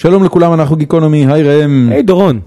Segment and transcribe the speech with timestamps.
[0.00, 1.88] שלום לכולם, אנחנו גיקונומי, היי ראם.
[1.90, 2.40] היי דורון.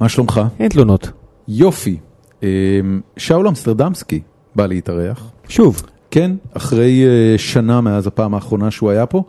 [0.00, 0.40] מה שלומך?
[0.60, 1.10] אין תלונות.
[1.48, 1.96] יופי.
[2.42, 4.20] אמ, שאול אמסטרדמסקי
[4.56, 5.30] בא להתארח.
[5.48, 5.82] שוב.
[6.10, 9.22] כן, אחרי אה, שנה מאז הפעם האחרונה שהוא היה פה,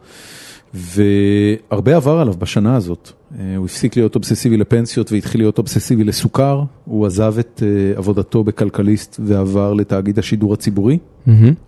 [0.74, 3.12] והרבה עבר עליו בשנה הזאת.
[3.40, 6.64] אה, הוא הפסיק להיות אובססיבי לפנסיות והתחיל להיות אובססיבי לסוכר.
[6.86, 10.98] הוא עזב את אה, עבודתו בכלכליסט ועבר לתאגיד השידור הציבורי,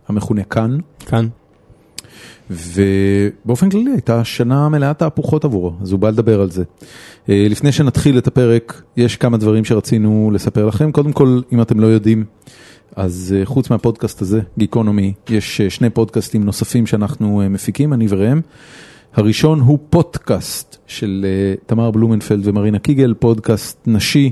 [0.08, 0.78] המכונה כאן.
[1.06, 1.28] כאן.
[2.50, 6.64] ובאופן כללי הייתה שנה מלאה תהפוכות עבורו, אז הוא בא לדבר על זה.
[7.30, 10.92] אה, לפני שנתחיל את הפרק, יש כמה דברים שרצינו לספר לכם.
[10.92, 12.26] קודם כל, אם אתם לא יודעים,
[12.96, 18.42] אז אה, חוץ מהפודקאסט הזה, גיקונומי, יש אה, שני פודקאסטים נוספים שאנחנו מפיקים, אני וראם.
[19.14, 21.26] הראשון הוא פודקאסט של
[21.66, 24.32] תמר בלומנפלד ומרינה קיגל, פודקאסט נשי,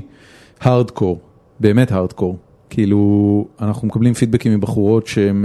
[0.60, 1.20] הארדקור,
[1.60, 2.38] באמת הארדקור.
[2.70, 5.44] כאילו, אנחנו מקבלים פידבקים מבחורות שהן...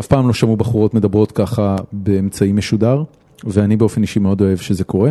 [0.00, 3.02] אף פעם לא שמעו בחורות מדברות ככה באמצעי משודר,
[3.44, 5.10] ואני באופן אישי מאוד אוהב שזה קורה.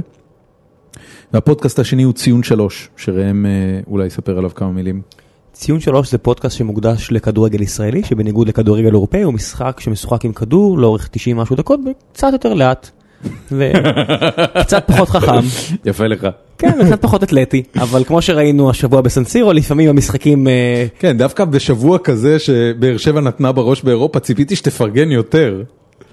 [1.34, 5.02] והפודקאסט השני הוא ציון שלוש, שראם אה, אולי יספר עליו כמה מילים.
[5.54, 10.77] ציון שלוש זה פודקאסט שמוקדש לכדורגל ישראלי, שבניגוד לכדורגל אירופאי הוא משחק שמשוחק עם כדור
[10.80, 12.92] לאורך 90 משהו דקות, וקצת יותר לאט.
[13.52, 15.48] וקצת פחות חכם.
[15.85, 16.27] יפה לך.
[16.58, 20.48] כן, קצת פחות אתלטי, אבל כמו שראינו השבוע בסנסירו, לפעמים המשחקים...
[20.48, 25.63] אה, כן, דווקא בשבוע כזה שבאר שבע נתנה בראש באירופה, ציפיתי שתפרגן יותר.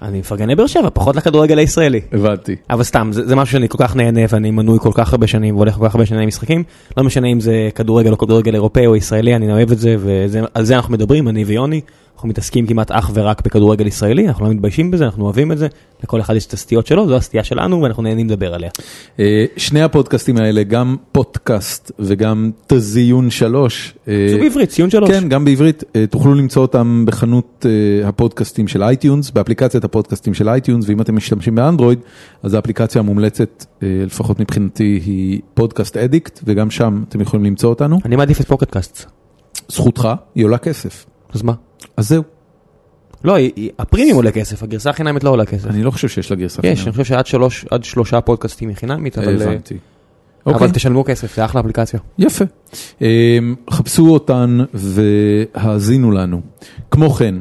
[0.01, 2.01] אני מפרגן לבאר שבע, פחות לכדורגל הישראלי.
[2.11, 2.55] הבנתי.
[2.69, 5.55] אבל סתם, זה, זה משהו שאני כל כך נהנה ואני מנוי כל כך הרבה שנים
[5.55, 6.63] והולך כל כך הרבה שנים למשחקים.
[6.97, 10.63] לא משנה אם זה כדורגל או כדורגל אירופאי או ישראלי, אני אוהב את זה ועל
[10.63, 11.81] זה אנחנו מדברים, אני ויוני.
[12.23, 15.67] אנחנו מתעסקים כמעט אך ורק בכדורגל ישראלי, אנחנו לא מתביישים בזה, אנחנו אוהבים את זה,
[16.03, 18.69] לכל אחד יש את הסטיות שלו, זו הסטייה שלנו ואנחנו נהנים לדבר עליה.
[19.19, 23.95] אה, שני הפודקאסטים האלה, גם פודקאסט וגם תזיון שלוש.
[24.05, 25.09] זה אה, בעברית, ציון שלוש.
[25.09, 27.65] כן, גם בעברית, אה, תוכלו למצוא אותם בחנות
[28.05, 31.99] הפודקאסטים של iTunes, באפליקציית הפודקאסטים של iTunes, ואם אתם משתמשים באנדרואיד,
[32.43, 37.99] אז האפליקציה המומלצת, לפחות מבחינתי, היא Podcast Addict, וגם שם אתם יכולים למצוא אותנו.
[38.05, 39.05] אני מעדיף את Pocket Casts.
[39.67, 41.05] זכותך, היא עולה כסף.
[41.33, 41.53] אז מה?
[41.97, 42.23] אז זהו.
[43.23, 43.35] לא,
[43.79, 45.67] הפרימיום עולה כסף, הגרסה החינמית לא עולה כסף.
[45.67, 46.79] אני לא חושב שיש לה גרסה חינמית.
[46.79, 49.41] יש, אני חושב שעד שלוש, עד שלושה פודקאסטים היא חינמית, אבל...
[49.41, 49.77] הבנתי.
[50.45, 50.71] אבל אוקיי.
[50.73, 51.99] תשלמו כסף, זה אחלה אפליקציה.
[52.19, 52.45] יפה.
[53.01, 56.41] אמ, חפשו אותן והאזינו לנו.
[56.91, 57.35] כמו כן,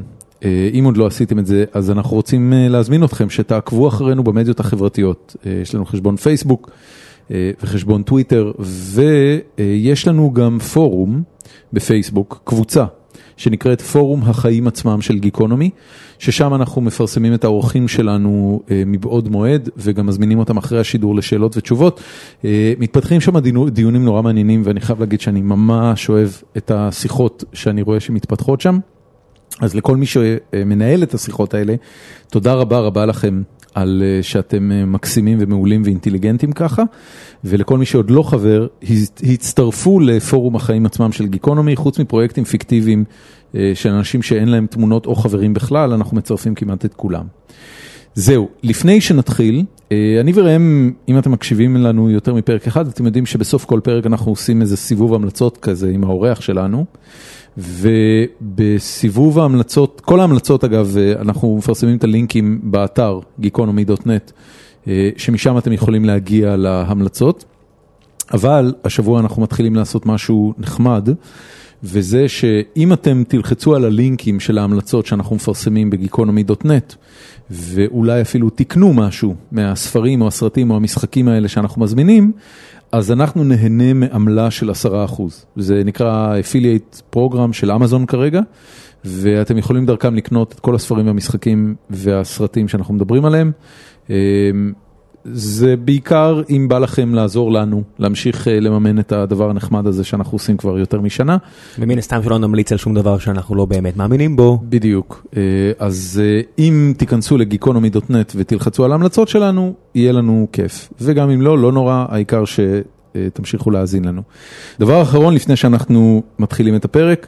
[0.44, 4.24] אה, אם עוד לא עשיתם את זה, אז אנחנו רוצים אה, להזמין אתכם שתעקבו אחרינו
[4.24, 5.36] במדיות החברתיות.
[5.46, 6.70] אה, יש לנו חשבון פייסבוק
[7.62, 11.22] וחשבון טוויטר, ויש לנו גם פורום
[11.72, 12.84] בפייסבוק, קבוצה
[13.36, 15.70] שנקראת פורום החיים עצמם של גיקונומי,
[16.18, 21.56] ששם אנחנו מפרסמים את האורחים שלנו אה, מבעוד מועד וגם מזמינים אותם אחרי השידור לשאלות
[21.56, 22.00] ותשובות.
[22.44, 23.38] אה, מתפתחים שם
[23.68, 28.78] דיונים נורא מעניינים ואני חייב להגיד שאני ממש אוהב את השיחות שאני רואה שמתפתחות שם.
[29.60, 31.74] אז לכל מי שמנהל את השיחות האלה,
[32.30, 33.42] תודה רבה רבה לכם
[33.74, 36.82] על אה, שאתם אה, מקסימים ומעולים ואינטליגנטים ככה,
[37.44, 38.66] ולכל מי שעוד לא חבר,
[39.22, 43.04] הצטרפו לפורום החיים עצמם של גיקונומי, חוץ מפרויקטים פיקטיביים
[43.54, 47.24] אה, של אנשים שאין להם תמונות או חברים בכלל, אנחנו מצרפים כמעט את כולם.
[48.14, 49.64] זהו, לפני שנתחיל,
[50.20, 54.32] אני וראם, אם אתם מקשיבים לנו יותר מפרק אחד, אתם יודעים שבסוף כל פרק אנחנו
[54.32, 56.84] עושים איזה סיבוב המלצות כזה עם האורח שלנו.
[57.58, 64.32] ובסיבוב ההמלצות, כל ההמלצות אגב, אנחנו מפרסמים את הלינקים באתר geekonomy.net,
[65.16, 67.44] שמשם אתם יכולים להגיע להמלצות,
[68.32, 71.08] אבל השבוע אנחנו מתחילים לעשות משהו נחמד,
[71.84, 76.94] וזה שאם אתם תלחצו על הלינקים של ההמלצות שאנחנו מפרסמים בגיקונומי.נט,
[77.52, 82.32] ואולי אפילו תקנו משהו מהספרים או הסרטים או המשחקים האלה שאנחנו מזמינים,
[82.92, 84.74] אז אנחנו נהנה מעמלה של 10%.
[85.56, 88.40] זה נקרא אפילייט פרוגרם של אמזון כרגע,
[89.04, 93.52] ואתם יכולים דרכם לקנות את כל הספרים והמשחקים והסרטים שאנחנו מדברים עליהם.
[95.24, 100.34] זה בעיקר אם בא לכם לעזור לנו להמשיך אה, לממן את הדבר הנחמד הזה שאנחנו
[100.34, 101.36] עושים כבר יותר משנה.
[101.78, 104.58] ומן הסתם שלא נמליץ על שום דבר שאנחנו לא באמת מאמינים בו.
[104.62, 105.42] בדיוק, אה,
[105.78, 110.88] אז אה, אם תיכנסו לגיקונומי.נט ותלחצו על ההמלצות שלנו, יהיה לנו כיף.
[111.00, 114.22] וגם אם לא, לא נורא, העיקר שתמשיכו להאזין לנו.
[114.80, 117.26] דבר אחרון לפני שאנחנו מתחילים את הפרק.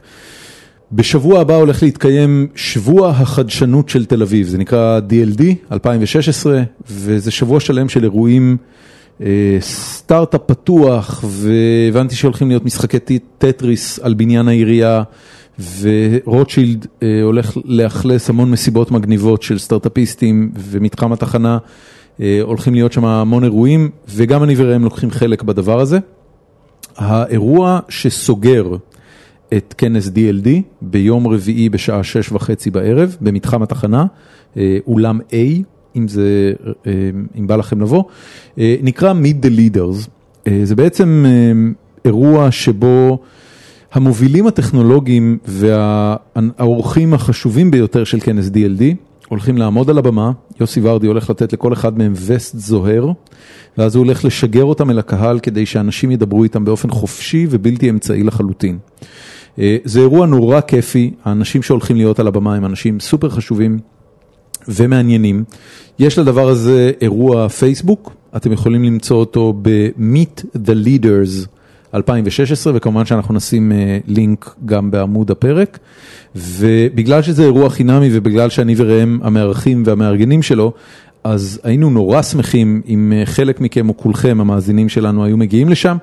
[0.91, 7.59] בשבוע הבא הולך להתקיים שבוע החדשנות של תל אביב, זה נקרא DLD 2016, וזה שבוע
[7.59, 8.57] שלם של אירועים,
[9.21, 15.03] אה, סטארט-אפ פתוח, והבנתי שהולכים להיות משחקי טטריס על בניין העירייה,
[15.79, 21.57] ורוטשילד אה, הולך לאכלס המון מסיבות מגניבות של סטארט-אפיסטים, ומתחם התחנה
[22.21, 25.99] אה, הולכים להיות שם המון אירועים, וגם אני וראם לוקחים חלק בדבר הזה.
[26.97, 28.75] האירוע שסוגר
[29.53, 30.47] את כנס DLD
[30.81, 34.05] ביום רביעי בשעה שש וחצי בערב במתחם התחנה,
[34.57, 35.63] אה, אולם A,
[35.95, 36.53] אם זה,
[36.87, 36.91] אה,
[37.39, 38.03] אם בא לכם לבוא,
[38.59, 40.09] אה, נקרא Meet the Leaders.
[40.63, 41.25] זה בעצם
[42.05, 43.19] אירוע שבו
[43.93, 48.83] המובילים הטכנולוגיים והאורחים החשובים ביותר של כנס DLD
[49.29, 53.11] הולכים לעמוד על הבמה, יוסי ורדי הולך לתת לכל אחד מהם וסט זוהר,
[53.77, 58.23] ואז הוא הולך לשגר אותם אל הקהל כדי שאנשים ידברו איתם באופן חופשי ובלתי אמצעי
[58.23, 58.77] לחלוטין.
[59.59, 63.79] אה, זה אירוע נורא כיפי, האנשים שהולכים להיות על הבמה הם אנשים סופר חשובים
[64.67, 65.43] ומעניינים.
[65.99, 71.47] יש לדבר הזה אירוע פייסבוק, אתם יכולים למצוא אותו ב-Meet the Leaders
[71.93, 75.79] 2016, וכמובן שאנחנו נשים אה, לינק גם בעמוד הפרק.
[76.35, 80.73] ובגלל שזה אירוע חינמי ובגלל שאני וראם המארחים והמארגנים שלו,
[81.23, 85.97] אז היינו נורא שמחים אם אה, חלק מכם או כולכם, המאזינים שלנו, היו מגיעים לשם.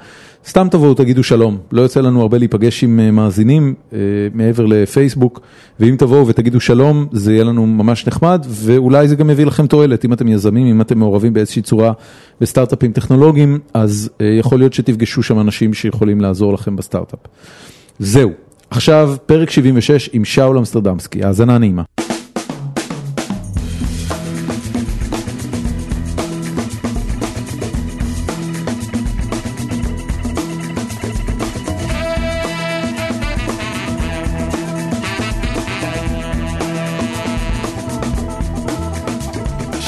[0.46, 1.58] סתם תבואו, תגידו שלום.
[1.72, 3.98] לא יוצא לנו הרבה להיפגש עם אה, מאזינים אה,
[4.34, 5.40] מעבר לפייסבוק,
[5.80, 10.04] ואם תבואו ותגידו שלום, זה יהיה לנו ממש נחמד, ואולי זה גם יביא לכם תועלת.
[10.04, 11.92] אם אתם יזמים, אם אתם מעורבים באיזושהי צורה
[12.40, 17.18] בסטארט-אפים טכנולוגיים, אז יכול להיות שתפגשו שם אנשים שיכולים לעזור לכם בסטארט-אפ.
[17.98, 18.30] זהו.
[18.70, 21.82] עכשיו, פרק 76 עם שאול אמסטרדמסקי, האזנה נעימה.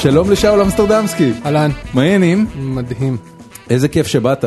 [0.05, 1.31] שלום לשאול אמסטרדמסקי.
[1.45, 1.71] אהלן.
[1.93, 2.45] מה העניינים?
[2.55, 3.17] מדהים.
[3.69, 4.45] איזה כיף שבאת.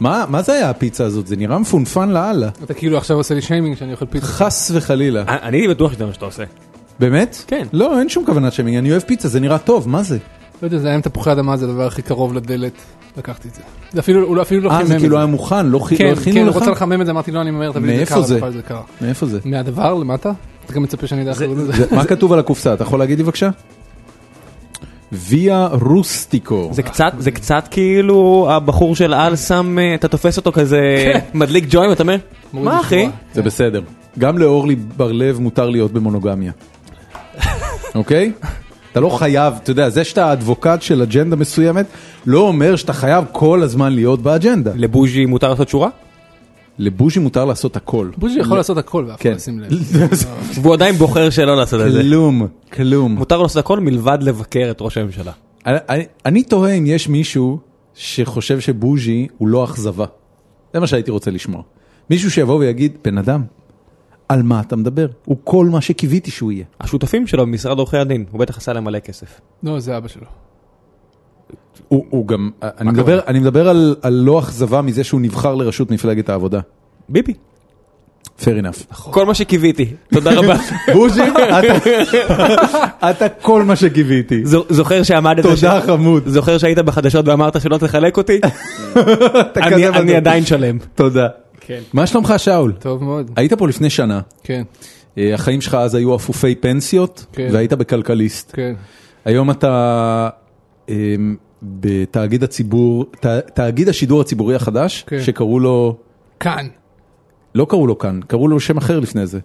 [0.00, 1.26] מה, מה זה היה הפיצה הזאת?
[1.26, 2.48] זה נראה מפונפן לאללה.
[2.64, 4.26] אתה כאילו עכשיו עושה לי שיימינג שאני אוכל פיצה.
[4.26, 5.24] חס וחלילה.
[5.28, 6.42] אני בטוח שזה מה שאתה עושה.
[6.98, 7.44] באמת?
[7.46, 7.66] כן.
[7.72, 10.18] לא, אין שום כוונת שיימינג, אני אוהב פיצה, זה נראה טוב, מה זה?
[10.62, 12.72] לא יודע, זה היה עם תפוחי אדמה, זה הדבר הכי קרוב לדלת.
[13.16, 13.60] לקחתי את זה.
[13.92, 14.98] זה אפילו, הוא אפילו לא חימם אה, את זה זה.
[15.00, 16.24] כאילו היה מוכן, לא הכינו כן, לך?
[16.24, 18.80] כן, הוא רוצה לחמם את זה, אמרתי לו, אני ממהר, תביא לי את זה קר.
[19.00, 19.38] מאיפה זה?
[19.44, 20.32] מהדבר למטה?
[20.64, 21.72] אתה גם מצפה שאני אדע איך קוראים לזה?
[21.72, 22.74] זה- מה כתוב על הקופסה?
[22.74, 23.50] אתה יכול להגיד לי בבקשה?
[25.12, 26.68] ויה רוסטיקו.
[26.72, 31.64] זה קצת, זה קצת כאילו הבחור של על שם, אה, אתה תופס אותו כזה מדליק
[31.70, 32.16] ג'ויים, אתה אומר,
[32.52, 33.08] מה אחי?
[33.34, 33.80] זה בסדר.
[34.18, 36.52] גם לאורלי בר-לב מותר להיות במונוגמיה.
[37.94, 38.32] אוקיי?
[38.92, 41.86] אתה לא חייב, אתה יודע, זה שאתה אדבוקט של אג'נדה מסוימת,
[42.26, 44.70] לא אומר שאתה חייב כל הזמן להיות באג'נדה.
[44.74, 45.88] לבוז'י מותר לעשות שורה?
[46.78, 48.10] לבוז'י מותר לעשות הכל.
[48.16, 49.30] בוז'י יכול לעשות הכל ואף אחד כן.
[49.30, 49.70] לא ישים לב.
[50.62, 52.02] והוא עדיין בוחר שלא לעשות את זה.
[52.02, 53.14] כלום, כלום.
[53.14, 55.32] מותר לעשות הכל מלבד לבקר את ראש הממשלה.
[56.26, 57.58] אני תוהה אם יש מישהו
[57.94, 60.06] שחושב שבוז'י הוא לא אכזבה.
[60.74, 61.62] זה מה שהייתי רוצה לשמוע.
[62.10, 63.44] מישהו שיבוא ויגיד, בן אדם,
[64.28, 65.06] על מה אתה מדבר?
[65.24, 66.64] הוא כל מה שקיוויתי שהוא יהיה.
[66.80, 69.40] השותפים שלו במשרד עורכי הדין, הוא בטח עשה להם מלא כסף.
[69.62, 70.26] לא, זה אבא שלו.
[71.88, 73.20] הוא, הוא גם, אני מדבר?
[73.26, 76.60] אני מדבר על, על לא אכזבה מזה שהוא נבחר לראשות מפלגת העבודה.
[77.08, 77.32] ביבי.
[78.40, 78.94] fair enough.
[78.94, 79.92] כל מה שקיוויתי.
[80.12, 80.54] תודה רבה.
[80.92, 81.22] בוז'י,
[81.58, 81.76] אתה,
[83.10, 84.44] אתה כל מה שקיוויתי.
[84.46, 86.22] זו- זוכר שעמדת תודה חמוד.
[86.26, 88.40] זוכר שהיית בחדשות ואמרת שלא תחלק אותי?
[89.56, 90.16] אני-.
[90.16, 90.78] עדיין שלם.
[90.94, 91.28] תודה.
[91.60, 91.80] כן.
[91.92, 92.72] מה שלומך שאול?
[92.78, 93.30] טוב מאוד.
[93.36, 94.20] היית פה לפני שנה.
[94.44, 94.62] כן,
[95.18, 97.48] אה, החיים שלך אז היו אפופי פנסיות, כן.
[97.52, 98.50] והיית בכלכליסט.
[98.54, 98.74] כן.
[99.24, 100.28] היום אתה
[100.88, 105.22] אמ, בתאגיד הציבור, ת- תאגיד השידור הציבורי החדש, כן.
[105.22, 105.96] שקראו לו,
[106.40, 106.66] כאן.
[107.54, 109.38] לא קראו לו כאן, קראו לו שם אחר לפני זה.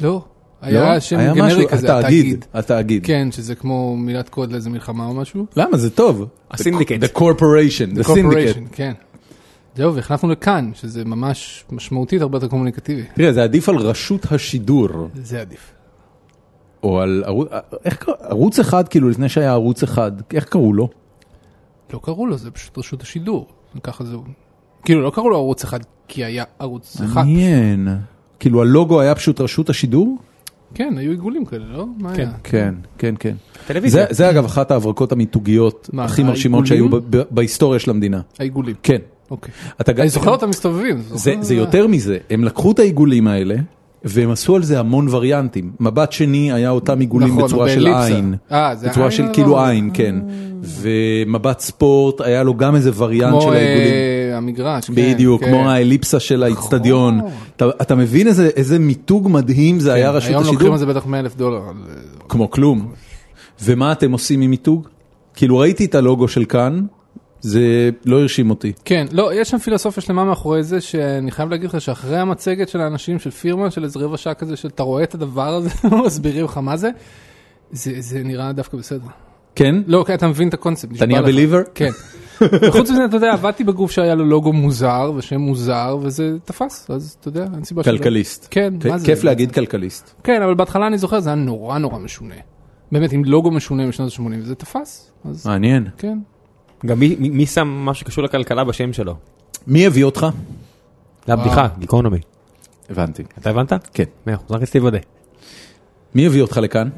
[0.00, 0.08] לא.
[0.10, 0.22] לא?
[0.62, 2.44] היה שם היה גנרי משהו, כזה, התאגיד.
[2.54, 3.06] התאגיד.
[3.06, 5.46] כן, שזה כמו מילת קוד לאיזה מלחמה או משהו.
[5.56, 5.76] למה?
[5.76, 6.26] זה טוב.
[6.50, 7.04] הסינדיקט.
[7.04, 8.06] The corporation, the syndicate.
[8.06, 8.92] Corporation, כן.
[9.76, 13.02] זהו, והחלפנו לכאן, שזה ממש משמעותית הרבה יותר קומוניקטיבי.
[13.14, 14.88] תראה, זה עדיף על רשות השידור,
[15.22, 15.72] זה עדיף.
[16.82, 17.48] או על ערוץ,
[17.84, 20.88] איך קראו, ערוץ אחד, כאילו לפני שהיה ערוץ אחד, איך קראו לו?
[21.92, 23.46] לא קראו לו, זה פשוט רשות השידור.
[23.82, 24.22] ככה זהו.
[24.84, 27.14] כאילו, לא קראו לו ערוץ אחד, כי היה ערוץ אחד.
[27.20, 27.88] מעניין.
[28.40, 30.18] כאילו הלוגו היה פשוט רשות השידור?
[30.74, 31.86] כן, היו עיגולים כאלה, לא?
[31.98, 32.22] מה כן.
[32.22, 32.32] היה?
[32.44, 33.34] כן, כן, כן.
[33.66, 34.06] טלוויזיה.
[34.08, 37.10] זה, זה אגב אחת ההברקות המיתוגיות מה, הכי מרשימות שהיו העיגולים?
[37.10, 38.20] ב- ב- בהיסטוריה של המדינה.
[38.38, 38.74] העיגולים.
[38.82, 38.98] כן.
[39.30, 39.54] אוקיי.
[39.80, 40.98] אתה גם- אני זוכר אותם מסתובבים.
[41.00, 43.54] זה, זה יותר מזה, הם לקחו את העיגולים האלה,
[44.04, 45.72] והם עשו על זה המון וריאנטים.
[45.80, 48.14] מבט שני היה אותם עיגולים נכון, בצורה של באליפסה.
[48.14, 48.34] עין.
[48.52, 49.66] אה, זה בצורה עין של או כאילו לא?
[49.66, 50.14] עין, כן.
[50.62, 53.92] ומבט ספורט, היה לו גם איזה וריאנט כמו של העיגולים.
[53.92, 54.94] אה, המגרש, כן.
[54.94, 55.50] בדיוק, כן.
[55.50, 57.18] כמו האליפסה של האיצטדיון.
[57.18, 57.30] נכון.
[57.56, 60.72] אתה, אתה מבין איזה, איזה מיתוג מדהים זה היה רשות היום לוקחים השידור?
[60.72, 61.58] על זה בטח 100 אלף דולר.
[61.58, 61.72] אה,
[62.28, 62.88] כמו כלום.
[63.62, 64.88] ומה אתם עושים עם מיתוג?
[65.34, 66.80] כאילו ראיתי את הלוגו של כאן,
[67.40, 68.72] זה לא הרשים אותי.
[68.84, 72.80] כן, לא, יש שם פילוסופיה שלמה מאחורי זה, שאני חייב להגיד לך שאחרי המצגת של
[72.80, 75.70] האנשים של פירמן, של איזה רבע שעה כזה, שאתה רואה את הדבר הזה,
[76.06, 76.90] מסבירים לך מה זה,
[77.70, 79.06] זה, זה נראה דווקא בסדר.
[79.54, 79.74] כן?
[79.86, 80.96] לא, כן, אתה מבין את הקונספט.
[80.96, 81.70] אתה נהיה believer?
[81.74, 81.90] כן.
[82.40, 87.16] וחוץ מזה, אתה יודע, עבדתי בגוף שהיה לו לוגו מוזר, ושם מוזר, וזה תפס, אז
[87.20, 87.96] אתה יודע, אין סיבה שלא.
[87.96, 88.48] כלכליסט.
[88.50, 89.06] כן, מה זה?
[89.06, 90.14] כיף להגיד כלכליסט.
[90.24, 92.34] כן, אבל בהתחלה אני זוכר, זה היה נורא נורא משונה.
[92.92, 95.12] באמת עם לוגו משונה משנות ה-80, וזה תפס,
[95.44, 95.88] מעניין.
[95.98, 96.18] כן.
[96.86, 99.14] גם מי- מי מי שם משהו שקשור לכלכלה בשם שלו?
[99.66, 100.26] מי הביא אותך?
[101.26, 102.18] זה הבדיחה, גיקונומי.
[102.90, 103.22] הבנתי.
[103.38, 103.72] אתה הבנת?
[103.94, 104.04] כן.
[104.26, 104.98] מאה אחוז, רק רציתי לוודא.
[106.14, 106.88] מי הביא אותך לכאן?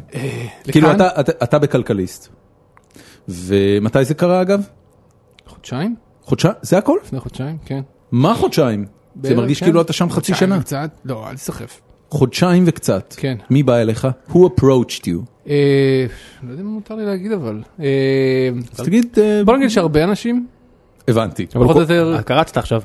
[0.65, 0.97] כאילו לכאן?
[0.97, 2.29] אתה, אתה, אתה בכלכליסט.
[3.29, 4.61] ומתי זה קרה אגב?
[5.47, 5.97] חודשיים?
[6.23, 6.55] חודשיים?
[6.63, 6.99] זה הכל?
[7.05, 7.81] לפני חודשיים, כן.
[8.13, 8.85] מה חודשיים?
[9.23, 9.67] זה מרגיש כן.
[9.67, 10.59] כאילו אתה שם חצי חודשיים שנה.
[10.59, 11.81] וקצת, לא, אל תסחף.
[12.11, 13.15] חודשיים וקצת.
[13.19, 13.37] כן.
[13.51, 14.09] מי בא אליך?
[14.31, 15.32] Who approached you?
[15.49, 16.07] אה,
[16.43, 17.63] לא יודע מה מותר לי להגיד אבל.
[17.81, 17.87] אה,
[18.79, 20.47] אז תגיד, אה, בוא נגיד שהרבה אנשים,
[21.09, 21.47] הבנתי.
[21.47, 22.83] פחות או כל- יותר- קרצת עכשיו.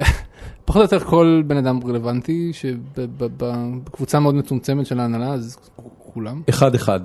[0.64, 5.56] פחות או יותר כל בן אדם רלוונטי, שבקבוצה מאוד מצומצמת של ההנהלה, אז
[5.98, 6.42] כולם.
[6.48, 7.00] אחד אחד.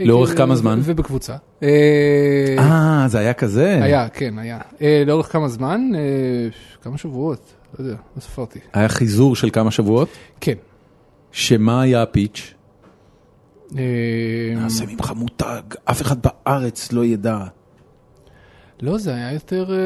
[0.00, 0.80] לאורך כמה זמן?
[0.82, 1.36] ובקבוצה.
[1.62, 3.78] אה, זה היה כזה?
[3.82, 4.58] היה, כן, היה.
[5.06, 5.80] לאורך כמה זמן?
[6.82, 8.58] כמה שבועות, לא יודע, לא ספרתי.
[8.72, 10.08] היה חיזור של כמה שבועות?
[10.40, 10.54] כן.
[11.32, 12.54] שמה היה הפיץ'?
[13.78, 13.82] אה,
[14.56, 17.38] נעשה ממך מותג, אף אחד בארץ לא ידע.
[18.82, 19.76] לא, זה היה יותר, אה,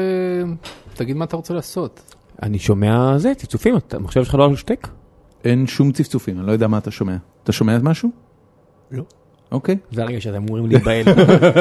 [0.93, 2.15] תגיד מה אתה רוצה לעשות.
[2.43, 4.87] אני שומע זה, צפצופים, אתה- המחשב שלך לא על שטק?
[5.43, 7.17] אין שום צפצופים, אני לא יודע מה אתה שומע.
[7.43, 8.09] אתה שומע משהו?
[8.91, 9.03] לא.
[9.51, 9.77] אוקיי.
[9.91, 11.05] זה הרגע שאתם אמורים להיבהל.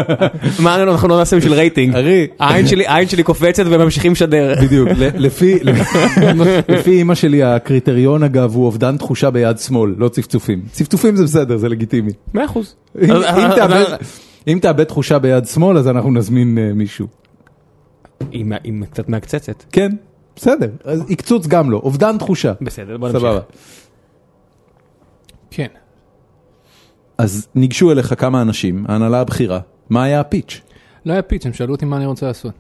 [0.65, 1.95] מה אנחנו לא נעשה בשביל רייטינג?
[1.95, 2.27] ארי.
[2.39, 2.67] העין
[3.09, 4.55] שלי, קופצת וממשיכים לשדר.
[4.65, 4.89] בדיוק,
[6.69, 10.63] לפי אימא שלי הקריטריון אגב הוא אובדן תחושה ביד שמאל, לא צפצופים.
[10.73, 12.13] צפצופים זה בסדר, זה לגיטימי.
[12.35, 12.75] מאה אחוז.
[13.03, 17.07] אם- תאבד- תחושה ביד שמאל אז אנחנו נזמין אה, מישהו.
[18.33, 19.65] עם עם קצת מעקצצת.
[19.73, 19.93] כן,
[20.37, 22.53] בסדר, אז עקצוץ גם לא, אובדן תחושה.
[22.61, 23.21] בסדר, בוא נמשיך.
[23.23, 23.41] סבבה.
[25.51, 25.67] כן.
[27.19, 30.61] אז ניגשו אליך כמה אנשים, ההנהלה הבכירה, מה היה הפיץ'?
[31.07, 32.53] לא היה פיץ', הם שאלו אותי מה אני רוצה לעשות.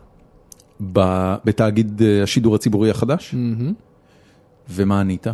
[0.92, 3.34] ב- בתאגיד אה, השידור הציבורי החדש?
[3.34, 3.72] מהמם.
[4.70, 5.26] ומה ענית?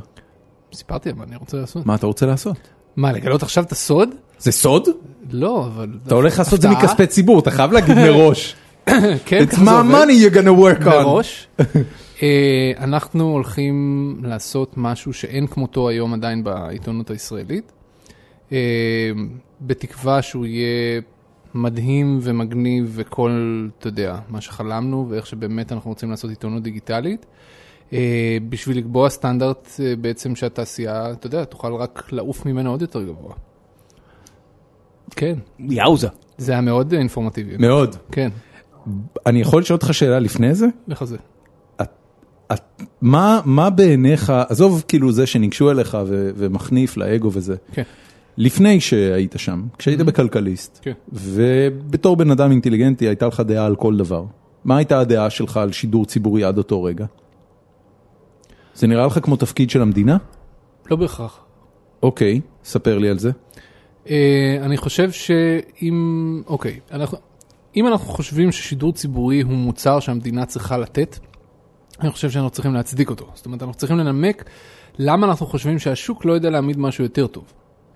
[0.74, 1.86] סיפרתי מה אני רוצה לעשות.
[1.86, 2.56] מה אתה רוצה לעשות?
[2.96, 4.08] מה, לגלות עכשיו את הסוד?
[4.38, 4.88] זה סוד?
[5.30, 5.88] לא, אבל...
[6.06, 6.68] אתה הולך לעשות את זה.
[6.68, 8.54] מכספי ציבור, אתה חייב להגיד מראש.
[9.24, 10.88] כן, It's ככה זה my money you're gonna work on.
[10.88, 11.48] מראש.
[12.22, 13.74] אה, אנחנו הולכים
[14.22, 17.72] לעשות משהו שאין כמותו היום עדיין בעיתונות הישראלית,
[19.60, 21.00] בתקווה שהוא יהיה
[21.54, 23.30] מדהים ומגניב וכל,
[23.78, 27.26] אתה יודע, מה שחלמנו ואיך שבאמת אנחנו רוצים לעשות עיתונות דיגיטלית.
[27.92, 33.02] אה, בשביל לקבוע סטנדרט אה, בעצם שהתעשייה, אתה יודע, תוכל רק לעוף ממנו עוד יותר
[33.02, 33.34] גבוה.
[35.16, 36.08] כן, יאוזה.
[36.38, 37.56] זה היה מאוד אה, אינפורמטיבי.
[37.58, 37.96] מאוד.
[38.12, 38.30] כן,
[39.26, 40.66] אני יכול לשאול אותך שאלה לפני זה?
[40.88, 41.16] לך זה.
[42.52, 47.82] את- מה מה בעיניך, עזוב כאילו זה שניגשו אליך ו- ומחניף לאגו וזה, כן.
[48.36, 50.92] לפני שהיית שם, כשהיית בכלכליסט, כן.
[51.12, 54.24] ובתור בן אדם אינטליגנטי הייתה לך דעה על כל דבר,
[54.64, 57.06] מה הייתה הדעה שלך על שידור ציבורי עד אותו רגע?
[58.74, 60.16] זה נראה לך כמו תפקיד של המדינה?
[60.90, 61.40] לא בהכרח.
[62.02, 63.30] אוקיי, ספר לי על זה.
[64.10, 67.18] אה, אני חושב שאם, אוקיי, אנחנו,
[67.76, 71.18] אם אנחנו חושבים ששידור ציבורי הוא מוצר שהמדינה צריכה לתת,
[72.00, 73.30] אני חושב שאנחנו צריכים להצדיק אותו.
[73.34, 74.44] זאת אומרת, אנחנו צריכים לנמק
[74.98, 77.44] למה אנחנו חושבים שהשוק לא יודע להעמיד משהו יותר טוב.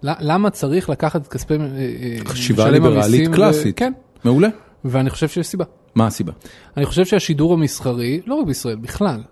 [0.02, 3.78] למה צריך לקחת את כספי אה, אה, חשיבה ליברלית קלאסית.
[3.78, 3.92] כן,
[4.24, 4.48] מעולה.
[4.84, 5.64] ואני חושב שיש סיבה.
[5.94, 6.32] מה הסיבה?
[6.76, 9.22] אני חושב שהשידור המסחרי, לא רק בישראל, בכלל,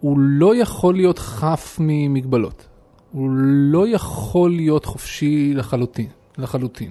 [0.00, 2.66] הוא לא יכול להיות חף ממגבלות.
[3.12, 3.30] הוא
[3.72, 6.06] לא יכול להיות חופשי לחלוטין,
[6.38, 6.90] לחלוטין.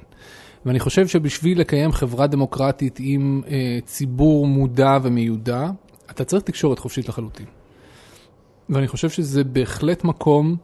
[0.66, 5.70] ואני חושב שבשביל לקיים חברה דמוקרטית עם אה, ציבור מודע ומיודע,
[6.12, 7.46] אתה צריך תקשורת חופשית לחלוטין.
[8.70, 10.56] ואני חושב שזה בהחלט מקום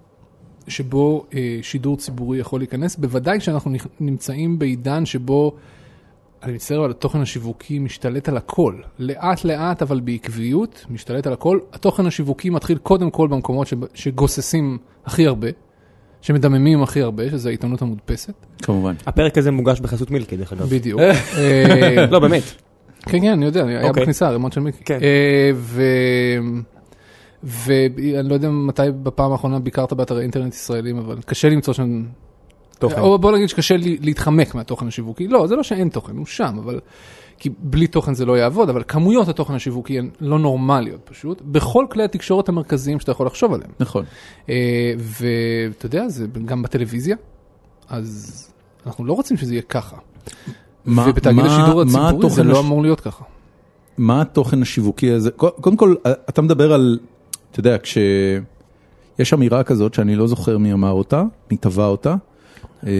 [0.70, 5.54] שבו אה, שידור ציבורי יכול להיכנס, בוודאי שאנחנו נכ- נמצאים בעידן שבו
[6.44, 8.74] אני מצטער, אבל התוכן השיווקי משתלט על הכל.
[9.00, 11.60] לאט לאט, אבל בעקביות, משתלט על הכל.
[11.74, 15.48] התוכן השיווקי מתחיל קודם כל במקומות שב- שגוססים הכי הרבה,
[16.22, 18.34] שמדממים הכי הרבה, שזה העיתונות המודפסת.
[18.62, 18.94] כמובן.
[19.06, 20.70] הפרק הזה מוגש בחסות מילקי דרך אגב.
[20.70, 21.00] בדיוק.
[21.38, 22.44] אה, לא באמת.
[23.02, 24.02] כן, כן, אני יודע, היה אוקיי.
[24.04, 24.84] בכניסה, ערימות של מיקי.
[24.84, 25.00] כן.
[27.44, 32.04] ואני לא יודע מתי בפעם האחרונה ביקרת באתרי אינטרנט ישראלים, אבל קשה למצוא שם...
[32.80, 33.00] תוכן.
[33.02, 35.28] או בוא נגיד שקשה לי להתחמק מהתוכן השיווקי.
[35.28, 36.80] לא, זה לא שאין תוכן, הוא שם, אבל...
[37.42, 41.86] כי בלי תוכן זה לא יעבוד, אבל כמויות התוכן השיווקי הן לא נורמליות פשוט, בכל
[41.92, 43.72] כלי התקשורת המרכזיים שאתה יכול לחשוב עליהם.
[43.80, 44.06] נכון.
[44.50, 47.16] אה, ואתה יודע, זה גם בטלוויזיה,
[47.90, 48.48] אז
[48.86, 49.98] אנחנו לא רוצים שזה יהיה ככה.
[50.86, 53.24] מה- ובתאגיד מה- השידור הציבורי זה לא הש- אמור להיות ככה.
[53.98, 55.32] מה התוכן השיווקי הזה?
[55.32, 55.96] קודם כל,
[56.30, 57.00] אתה מדבר על,
[57.52, 62.16] אתה יודע, כשיש אמירה כזאת שאני לא זוכר מי אמר אותה, מי טבע אותה.
[62.88, 62.92] אה,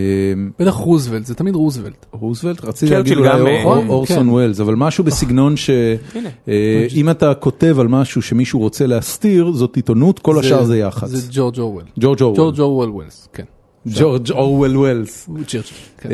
[0.60, 2.06] בטח רוזוולט, זה תמיד רוזוולט.
[2.12, 3.88] רוזוולט, רציתי להגיד אולי אה, אור- כן.
[3.88, 5.70] אורסון ווילס, אבל משהו בסגנון ש...
[6.16, 6.30] הנה.
[6.48, 11.10] אה, אם אתה כותב על משהו שמישהו רוצה להסתיר, זאת עיתונות, כל השאר זה יח"צ.
[11.10, 11.84] זה ג'ורג' אורוול.
[12.00, 12.38] ג'ורג' אורוול.
[12.38, 13.44] ג'ורג' אורוול ווילס, כן.
[13.88, 15.30] ג'ורג' אורוול ווילס.
[15.48, 15.62] צ'רצ'יל,
[15.98, 16.10] כן.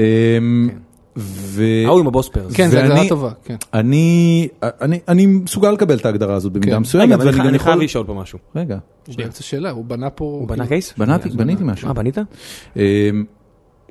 [1.18, 1.64] ו...
[1.86, 2.54] ההוא עם הבוספרס.
[2.54, 3.56] כן, זו הגדרה טובה, כן.
[3.74, 6.82] אני, אני, אני מסוגל לקבל את ההגדרה הזאת במידה כן.
[6.82, 7.80] מסוימת, רגע, אני חייב.
[7.80, 8.40] לשאול פה משהו.
[8.56, 8.78] רגע,
[9.18, 10.26] באמצע שאלה, הוא בנה פה...
[10.26, 10.94] הוא בנה כאילו- קייס?
[11.36, 11.64] בניתי.
[11.64, 11.88] משהו.
[11.88, 12.18] אה, בנית?
[12.76, 12.82] אמ,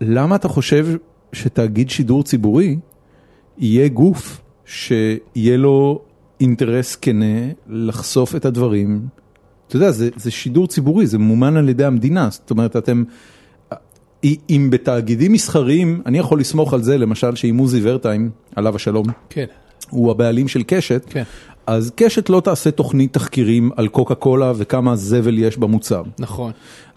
[0.01, 0.87] למה אתה חושב
[1.33, 2.77] שתאגיד שידור ציבורי
[3.59, 6.03] יהיה גוף שיהיה לו
[6.41, 9.07] אינטרס כנה לחשוף את הדברים?
[9.69, 13.05] אתה יודע, זה, זה שידור ציבורי, זה ממומן על ידי המדינה, זאת אומרת, אתם...
[14.51, 19.45] אם בתאגידים מסחריים, אני יכול לסמוך על זה, למשל, שאם עוזי ורטיים, עליו השלום, כן,
[19.91, 21.23] הוא הבעלים של קשת, כן.
[21.67, 26.03] אז קשת לא תעשה תוכנית תחקירים על קוקה קולה וכמה זבל יש במוצר.
[26.19, 26.53] נכון.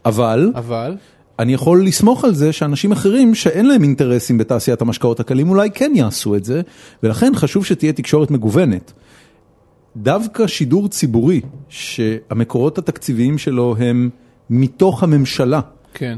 [0.05, 0.95] אבל אבל,
[1.39, 5.91] אני יכול לסמוך על זה שאנשים אחרים שאין להם אינטרסים בתעשיית המשקאות הקלים אולי כן
[5.95, 6.61] יעשו את זה,
[7.03, 8.93] ולכן חשוב שתהיה תקשורת מגוונת.
[9.95, 14.09] דווקא שידור ציבורי, שהמקורות התקציביים שלו הם
[14.49, 15.59] מתוך הממשלה.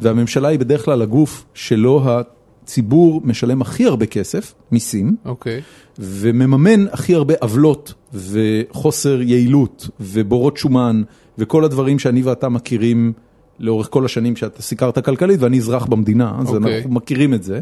[0.01, 5.61] והממשלה היא בדרך כלל הגוף שלו הציבור משלם הכי הרבה כסף, מיסים, אוקיי.
[5.99, 11.01] ומממן הכי הרבה עוולות וחוסר יעילות ובורות שומן
[11.37, 13.13] וכל הדברים שאני ואתה מכירים
[13.59, 16.77] לאורך כל השנים שאתה סיקרת כלכלית ואני אזרח במדינה, אז אוקיי.
[16.77, 17.59] אנחנו מכירים את זה.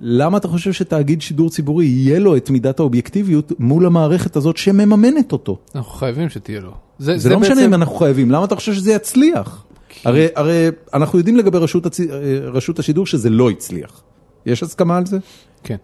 [0.00, 5.32] למה אתה חושב שתאגיד שידור ציבורי יהיה לו את מידת האובייקטיביות מול המערכת הזאת שמממנת
[5.32, 5.58] אותו?
[5.74, 6.72] אנחנו חייבים שתהיה לו.
[6.98, 9.64] זה לא משנה אם אנחנו חייבים, למה אתה חושב שזה יצליח?
[10.04, 12.00] הרי, הרי אנחנו יודעים לגבי רשות, הצ...
[12.42, 14.02] רשות השידור שזה לא הצליח.
[14.46, 15.18] יש הסכמה על זה?
[15.62, 15.76] כן.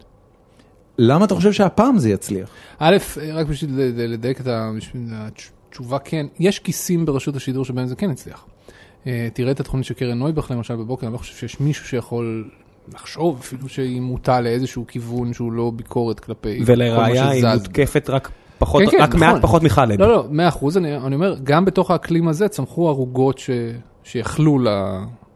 [0.97, 2.49] למה אתה חושב שהפעם זה יצליח?
[2.79, 2.97] א',
[3.33, 4.47] רק בשביל לדייק את
[5.11, 8.45] התשובה, כן, יש כיסים ברשות השידור שבהם זה כן הצליח.
[9.07, 12.49] אה, תראה את התוכנית של קרן נויבך למשל בבוקר, אני לא חושב שיש מישהו שיכול
[12.93, 17.45] לחשוב אפילו שהיא מוטה לאיזשהו כיוון שהוא לא ביקורת כלפי כל ולראיה היא.
[17.45, 19.19] מותקפת רק פחות, כן, כן, רק נכון.
[19.19, 19.99] מעט פחות מחלד.
[19.99, 23.49] לא, לא, מאה אחוז, אני, אני אומר, גם בתוך האקלים הזה צמחו ערוגות ש,
[24.05, 24.67] שיכלו ל,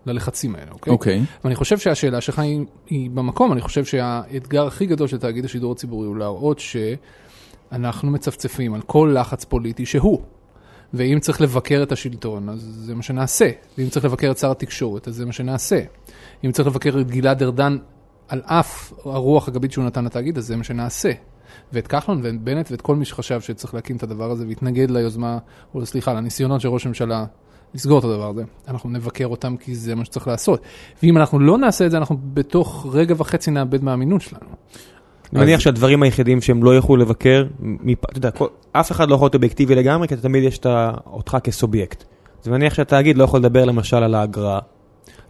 [0.05, 0.93] ללחצים האלה, אוקיי?
[0.93, 1.21] אוקיי.
[1.43, 5.71] ואני חושב שהשאלה שלך היא, היא במקום, אני חושב שהאתגר הכי גדול של תאגיד השידור
[5.71, 10.21] הציבורי הוא להראות שאנחנו מצפצפים על כל לחץ פוליטי שהוא.
[10.93, 13.49] ואם צריך לבקר את השלטון, אז זה מה שנעשה.
[13.77, 15.81] ואם צריך לבקר את שר התקשורת, אז זה מה שנעשה.
[16.45, 17.77] אם צריך לבקר את גלעד ארדן
[18.27, 21.11] על אף הרוח הגבית שהוא נתן לתאגיד, אז זה מה שנעשה.
[21.73, 25.37] ואת כחלון ואת בנט ואת כל מי שחשב שצריך להקים את הדבר הזה והתנגד ליוזמה,
[25.73, 27.25] או סליחה, לניסיונות של ראש הממשלה
[27.73, 28.43] לסגור את הדבר הזה.
[28.67, 30.61] אנחנו נבקר אותם כי זה מה שצריך לעשות.
[31.03, 34.45] ואם אנחנו לא נעשה את זה, אנחנו בתוך רגע וחצי נאבד מהאמינות שלנו.
[35.33, 39.15] אני מניח שהדברים היחידים שהם לא יוכלו לבקר, מפ- אתה יודע, כל- אף אחד לא
[39.15, 40.65] יכול להיות אובייקטיבי לגמרי, כי תמיד יש את
[41.05, 42.03] אותך כסובייקט.
[42.41, 44.59] אז אני מניח שהתאגיד לא יכול לדבר למשל על האגרה.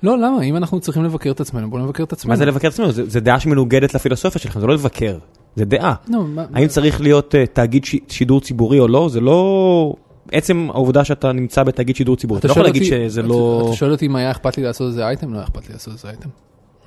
[0.04, 0.42] לא, למה?
[0.44, 2.30] אם אנחנו צריכים לבקר את עצמנו, בואו נבקר את עצמנו.
[2.34, 2.92] מה זה לבקר את עצמנו?
[2.92, 5.18] זה זה דעה שמנוגדת לפילוסופיה שלכם, זה לא לבקר,
[5.56, 5.94] זה דעה.
[6.08, 9.94] לא, מה- האם צריך להיות אה, תאגיד ש- שידור ציבורי או לא, זה לא...
[10.32, 13.64] עצם העובדה שאתה נמצא בתאגיד שידור ציבורי, אתה לא יכול שואל להגיד שזה אתה- לא...
[13.68, 15.34] אתה שואל אותי אם היה אכפת לי לעשות איזה אייטם?
[15.34, 16.30] לא היה אכפת לי לעשות איזה אייטם.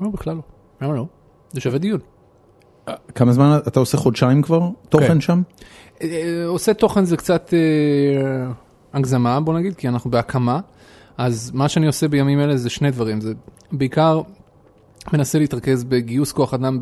[0.00, 0.42] לא, בכלל לא.
[0.82, 1.06] למה לא?
[1.52, 2.00] זה שווה דיון.
[3.14, 5.20] כמה זמן אתה עושה חודשיים כבר תוכן כן.
[5.20, 5.42] שם?
[6.02, 8.50] אה, אה, עושה תוכן זה קצת אה,
[8.92, 10.60] הגזמה, בוא נגיד, כי אנחנו בהקמה.
[11.18, 13.20] אז מה שאני עושה בימים אלה זה שני דברים.
[13.20, 13.32] זה
[13.72, 14.20] בעיקר
[15.12, 16.78] מנסה להתרכז בגיוס כוח אדם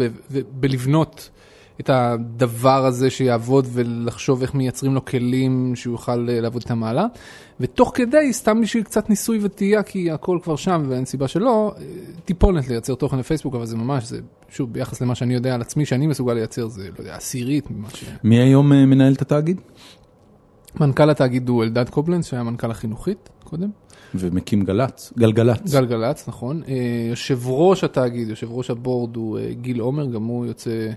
[0.53, 1.31] בלבנות
[1.81, 7.07] את הדבר הזה שיעבוד ולחשוב איך מייצרים לו כלים שהוא יוכל אה, לעבוד איתם הלאה.
[7.61, 11.83] ותוך כדי, סתם בשביל קצת ניסוי וטעייה, כי הכל כבר שם ואין סיבה שלא, אה,
[12.25, 15.87] טיפונת לייצר תוכן לפייסבוק, אבל זה ממש, זה שוב, ביחס למה שאני יודע על עצמי
[15.87, 18.05] שאני מסוגל לייצר, זה, לא יודע, עשירית ממה ש...
[18.25, 19.61] מי היום אה, מנהל את התאגיד?
[20.81, 23.69] מנכ"ל התאגיד הוא אלדד קובלנץ, שהיה מנכ"ל החינוכית קודם.
[24.15, 25.75] ומקים גל"צ, גלגלצ.
[25.75, 26.63] גלגלצ, נכון.
[27.11, 30.91] יושב ראש התאגיד, יושב ראש הבורד הוא גיל עומר, גם הוא יוצא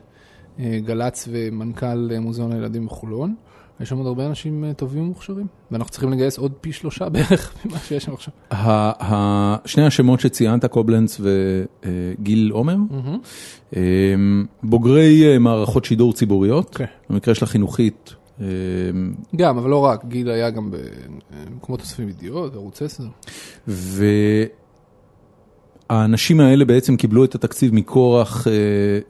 [0.60, 3.36] גל"צ ומנכ"ל אה, מוזיאון הילדים בחולון.
[3.80, 7.54] יש שם עוד הרבה אנשים אה, טובים ומוכשרים, ואנחנו צריכים לגייס עוד פי שלושה בערך
[7.66, 8.34] ממה שיש שם עכשיו.
[9.66, 12.76] שני השמות שציינת, קובלנץ וגיל עומר,
[13.76, 13.82] אה,
[14.64, 16.86] בוגרי אה, מערכות שידור ציבוריות, כן.
[17.10, 18.46] במקרה של החינוכית, אה,
[19.36, 23.04] גם, אבל לא רק, גיל היה גם במקומות נוספים ידיעות, ערוץ 10.
[25.90, 28.54] והאנשים האלה בעצם קיבלו את התקציב מכורח אה,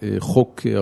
[0.04, 0.80] אה, חוק אה,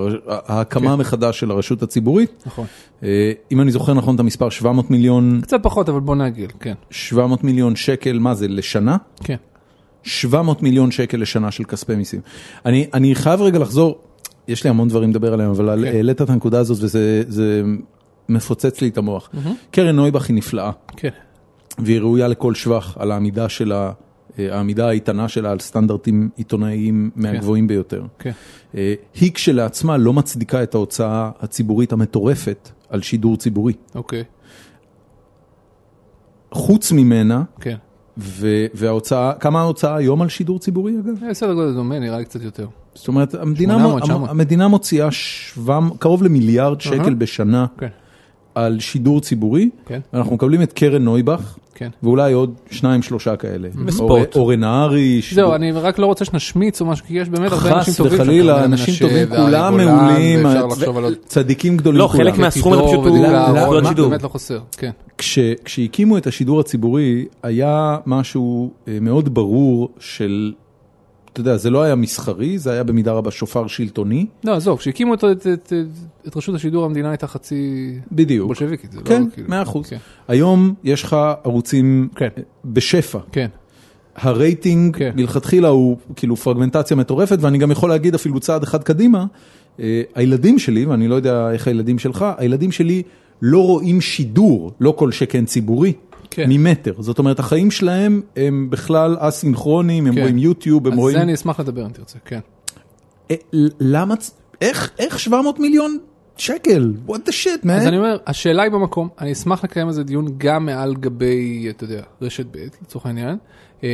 [0.47, 0.99] ההקמה כן.
[0.99, 2.43] מחדש של הרשות הציבורית.
[2.45, 2.65] נכון.
[3.04, 6.73] אה, אם אני זוכר נכון את המספר 700 מיליון, קצת פחות, אבל בוא נעגל, כן.
[6.89, 8.97] 700 מיליון שקל, מה זה, לשנה?
[9.23, 9.36] כן.
[10.04, 12.21] 700 מיליון שקל לשנה של כספי מיסים.
[12.65, 13.99] אני, אני חייב רגע לחזור,
[14.47, 15.95] יש לי המון דברים לדבר עליהם, אבל כן.
[15.95, 17.63] העלית את הנקודה הזאת וזה זה
[18.30, 19.30] מפוצץ לי את המוח.
[19.71, 21.10] קרן נויבך היא נפלאה, כן.
[21.80, 23.91] והיא ראויה לכל שבח על העמידה שלה,
[24.38, 28.04] העמידה האיתנה שלה על סטנדרטים עיתונאיים מהגבוהים ביותר.
[28.20, 28.32] כן.
[28.76, 33.74] אה, היא כשלעצמה לא מצדיקה את ההוצאה הציבורית המטורפת על שידור ציבורי.
[33.96, 34.24] אוקיי.
[36.52, 37.76] חוץ ממנה, כן.
[38.74, 41.24] וההוצאה, כמה ההוצאה היום על שידור ציבורי אגב?
[41.24, 42.67] אה, סדר גודל דומה, נראה לי קצת יותר.
[42.94, 44.30] זאת אומרת, המדינה, 800, המ- 900.
[44.30, 47.10] המדינה מוציאה 700, קרוב למיליארד שקל אהה.
[47.10, 47.88] בשנה כן,
[48.56, 51.90] על שידור ציבורי, כן, אנחנו מקבלים את קרן נויבך, כן.
[52.04, 53.68] ואולי עוד שניים שלושה כאלה.
[54.36, 55.22] אורן נהרי.
[55.22, 57.98] שידור- זהו, אני רק לא רוצה שנשמיץ או משהו, כי יש באמת הרבה אנשים חס
[57.98, 58.18] טובים.
[58.18, 60.46] שם, וחלילה, אנשים טובים, כולם מעולים.
[61.26, 62.42] צדיקים גדולים לא, חלק כולם.
[62.46, 64.10] מהסכום הזה פשוט הוא לא, לא, זכויות שידור.
[64.10, 64.92] באמת לא חסר, כן.
[65.18, 70.54] כש, כשהקימו את השידור הציבורי, היה משהו אה, מאוד ברור של,
[71.34, 74.26] אתה יודע, זה לא היה מסחרי, זה היה במידה רבה שופר שלטוני.
[74.44, 75.74] לא, עזוב, כשהקימו את- את- את-
[76.28, 78.48] את רשות השידור המדינה הייתה חצי בדיוק.
[78.48, 79.50] בולשביקית, לא כן, כאילו...
[79.50, 79.89] מאה אחוז.
[79.89, 79.98] כן.
[80.28, 82.28] היום יש לך ערוצים כן.
[82.65, 83.20] בשפע.
[83.32, 83.48] כן,
[84.15, 85.12] הרייטינג כן.
[85.15, 89.26] מלכתחילה הוא כאילו פרגמנטציה מטורפת, ואני גם יכול להגיד אפילו צעד אחד קדימה,
[89.80, 93.04] אה, הילדים שלי, ואני לא יודע איך הילדים שלך, הילדים שלי
[93.41, 95.94] לא רואים שידור, לא כל שכן ציבורי.
[96.38, 96.94] ממטר.
[97.00, 100.22] זאת אומרת, החיים שלהם הם בכלל אסינכרונים, הם כן.
[100.22, 101.17] רואים יוטיוב, הם על רואים...
[101.17, 102.39] זה אני אשמח לדבר אם תרצה, כן.
[103.32, 103.36] אה,
[103.80, 104.15] למה...
[104.62, 105.98] איך 700 מיליון
[106.38, 106.94] שקל?
[107.08, 107.72] what the shit, man?
[107.72, 111.67] אז אני אומר, השאלה היא במקום, אני אשמח לקיים על זה דיון גם מעל גבי,
[111.70, 113.38] אתה יודע, רשת ב', לצורך העניין.
[113.84, 113.89] אה,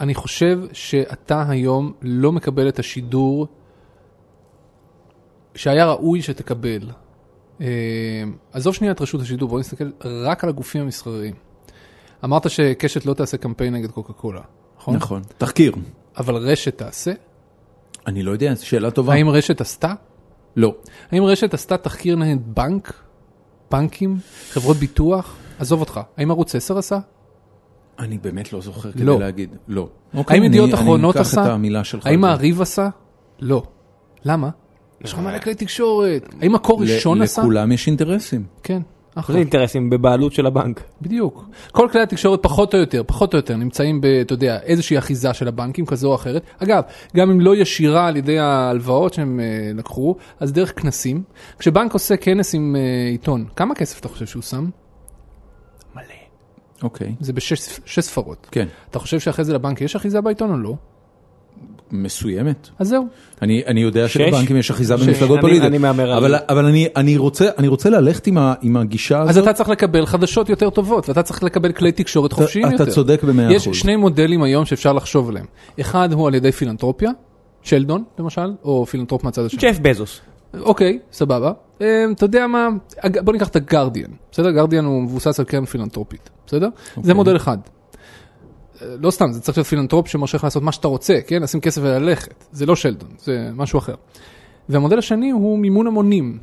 [0.00, 3.46] אני חושב שאתה היום לא מקבל את השידור
[5.54, 6.90] שהיה ראוי שתקבל.
[7.60, 7.66] אה,
[8.52, 11.34] עזוב שנייה את רשות השידור, בוא נסתכל רק על הגופים המסחריים.
[12.24, 14.40] אמרת שקשת לא תעשה קמפיין נגד קוקה קולה,
[14.78, 14.96] נכון?
[14.96, 15.22] נכון.
[15.38, 15.74] תחקיר.
[16.16, 17.12] אבל רשת תעשה?
[18.06, 19.12] אני לא יודע, זו שאלה טובה.
[19.14, 19.94] האם רשת עשתה?
[20.56, 20.74] לא.
[21.12, 22.92] האם רשת עשתה תחקיר נגד בנק,
[23.70, 24.18] בנקים,
[24.50, 25.36] חברות ביטוח?
[25.58, 26.98] עזוב אותך, האם ערוץ 10 עשה?
[27.98, 29.20] אני באמת לא זוכר כדי לא.
[29.20, 29.56] להגיד.
[29.68, 29.88] לא.
[30.14, 31.52] האם ידיעות אחרונות אני אקח את עשה?
[31.52, 32.06] המילה שלך.
[32.06, 32.20] האם.
[32.20, 32.88] מעריב עשה?
[33.40, 33.62] לא.
[34.24, 34.50] למה?
[35.04, 36.34] יש לך מלא כלי תקשורת.
[36.40, 37.42] האם מקור ראשון עשה?
[37.42, 38.44] לכולם יש אינטרסים.
[38.62, 38.80] כן,
[39.14, 39.38] זה אחלה.
[39.38, 40.82] אינטרסים בבעלות של הבנק.
[41.02, 41.44] בדיוק.
[41.72, 45.34] כל כלי התקשורת פחות או יותר, פחות או יותר, נמצאים ב, אתה יודע, איזושהי אחיזה
[45.34, 46.42] של הבנקים כזו או אחרת.
[46.58, 46.82] אגב,
[47.16, 51.22] גם אם לא ישירה על ידי ההלוואות שהם אה, לקחו, אז דרך כנסים.
[51.58, 54.68] כשבנק עושה כנס עם אה, עיתון, כמה כסף אתה חושב שהוא שם?
[55.94, 56.04] מלא.
[56.82, 57.14] אוקיי.
[57.20, 58.48] זה בשש שש ספרות.
[58.50, 58.66] כן.
[58.90, 60.74] אתה חושב שאחרי זה לבנק יש אחיזה בעיתון או לא?
[62.02, 62.68] מסוימת.
[62.78, 63.06] אז זהו.
[63.42, 64.14] אני, אני יודע שש?
[64.14, 64.96] שלבנקים יש אחיזה.
[64.96, 65.66] במפלגות אני- פוליטיות.
[65.66, 66.36] אני מהמר על אבל, זה.
[66.48, 69.30] אבל אני, אני, רוצה, אני רוצה ללכת עם, ה, עם הגישה הזאת.
[69.30, 72.74] אז אתה צריך לקבל חדשות יותר טובות, ואתה צריך לקבל כלי תקשורת אתה- חופשיים אתה
[72.74, 72.92] יותר.
[72.92, 73.76] צודק במאה יש אחוז.
[73.76, 75.46] שני מודלים היום שאפשר לחשוב עליהם.
[75.80, 77.10] אחד הוא על ידי פילנטרופיה,
[77.62, 79.60] שלדון למשל, או פילנטרופ מהצד השני.
[79.60, 80.20] ג'ף בזוס.
[80.60, 81.52] אוקיי, סבבה.
[81.82, 82.68] אה, אתה יודע מה,
[83.24, 84.50] בוא ניקח את הגרדיאן, בסדר?
[84.50, 86.66] גרדיאן הוא מבוסס על קרן פילנטרופית, בסדר?
[86.66, 87.04] אוקיי.
[87.04, 87.58] זה מודל אחד.
[88.82, 91.42] לא סתם, זה צריך להיות פילנטרופ שמרשה לך לעשות מה שאתה רוצה, כן?
[91.42, 92.44] לשים כסף וללכת.
[92.52, 93.94] זה לא שלדון, זה משהו אחר.
[94.68, 96.38] והמודל השני הוא מימון המונים.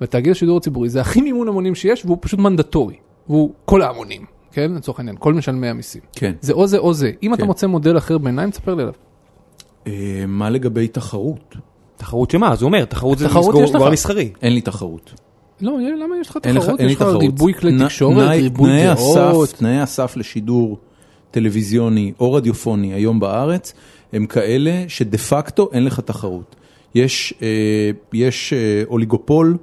[0.00, 2.94] ותאגיד השידור הציבורי זה הכי מימון המונים שיש, והוא פשוט מנדטורי.
[3.28, 4.72] והוא כל ההמונים, כן?
[4.72, 6.00] לצורך העניין, כל משלמי המיסים.
[6.12, 6.32] כן.
[6.40, 7.10] זה או זה או זה.
[7.22, 7.46] אם אתה כן.
[7.46, 8.94] מוצא מודל אחר ביניים, תספר לי עליו.
[9.86, 9.92] אה,
[10.28, 11.54] מה לגבי תחרות?
[11.96, 12.52] תחרות שמה?
[12.52, 13.76] אז הוא אומר, תחרות זה תחרות מסגור- יש לך.
[13.76, 14.32] גורם מסחרי.
[14.42, 15.14] אין לי תחרות.
[15.60, 15.72] לא,
[16.02, 16.80] למה יש לך אין לך, תחרות?
[16.80, 17.22] אין לי יש לך תחרות.
[17.22, 19.48] ריבוי כלי תקשורת, ריבוי תנאי דעות.
[19.48, 20.78] הסף, תנאי הסף לשידור
[21.30, 23.72] טלוויזיוני או רדיופוני היום בארץ,
[24.12, 26.56] הם כאלה שדה פקטו אין לך תחרות.
[26.94, 29.56] יש, אה, יש אה, אוליגופול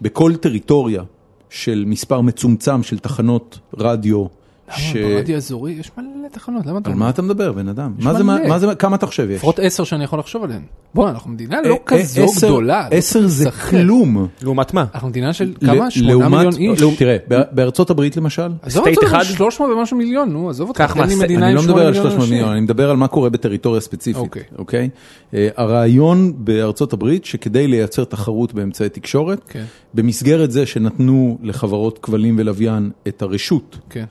[0.00, 1.02] בכל טריטוריה
[1.50, 4.41] של מספר מצומצם של תחנות רדיו.
[4.76, 4.96] ש...
[4.96, 5.08] למה?
[5.08, 7.04] ברדיו אזורי יש מלא תחנות, למה אתה על אומר?
[7.04, 7.92] מה אתה מדבר, בן אדם?
[7.98, 8.48] יש מה זה, מלא.
[8.48, 9.36] מה זה, כמה אתה חושב יש?
[9.36, 10.60] לפחות עשר שאני יכול לחשוב עליהן.
[10.94, 12.88] בוא, אנחנו מדינה אה, לא אה, כזו עשר- גדולה.
[12.92, 13.50] לא עשר זה.
[13.50, 14.26] כלום.
[14.42, 14.84] לעומת מה?
[14.94, 15.90] אנחנו מדינה של כמה?
[15.90, 16.80] שמונה מיליון איש.
[16.82, 19.22] לא, תראה, בא- בארצות הברית למשל, סטייט אחד?
[19.22, 20.80] 300 ומשהו מיליון, נו, עזוב אותך.
[20.94, 22.30] תן לי אני לא מדבר על 300 אנשים.
[22.34, 24.42] מיליון, אני מדבר על מה קורה בטריטוריה ספציפית, אוקיי.
[24.58, 24.88] אוקיי?
[25.34, 32.34] אה, הרעיון בארצות הברית שכדי לייצר תחרות באמצעי תקשורת, כן, במסגרת זה שנתנו לחברות כבלים
[32.38, 34.00] ולוויין את הרשות, כן.
[34.00, 34.04] אה,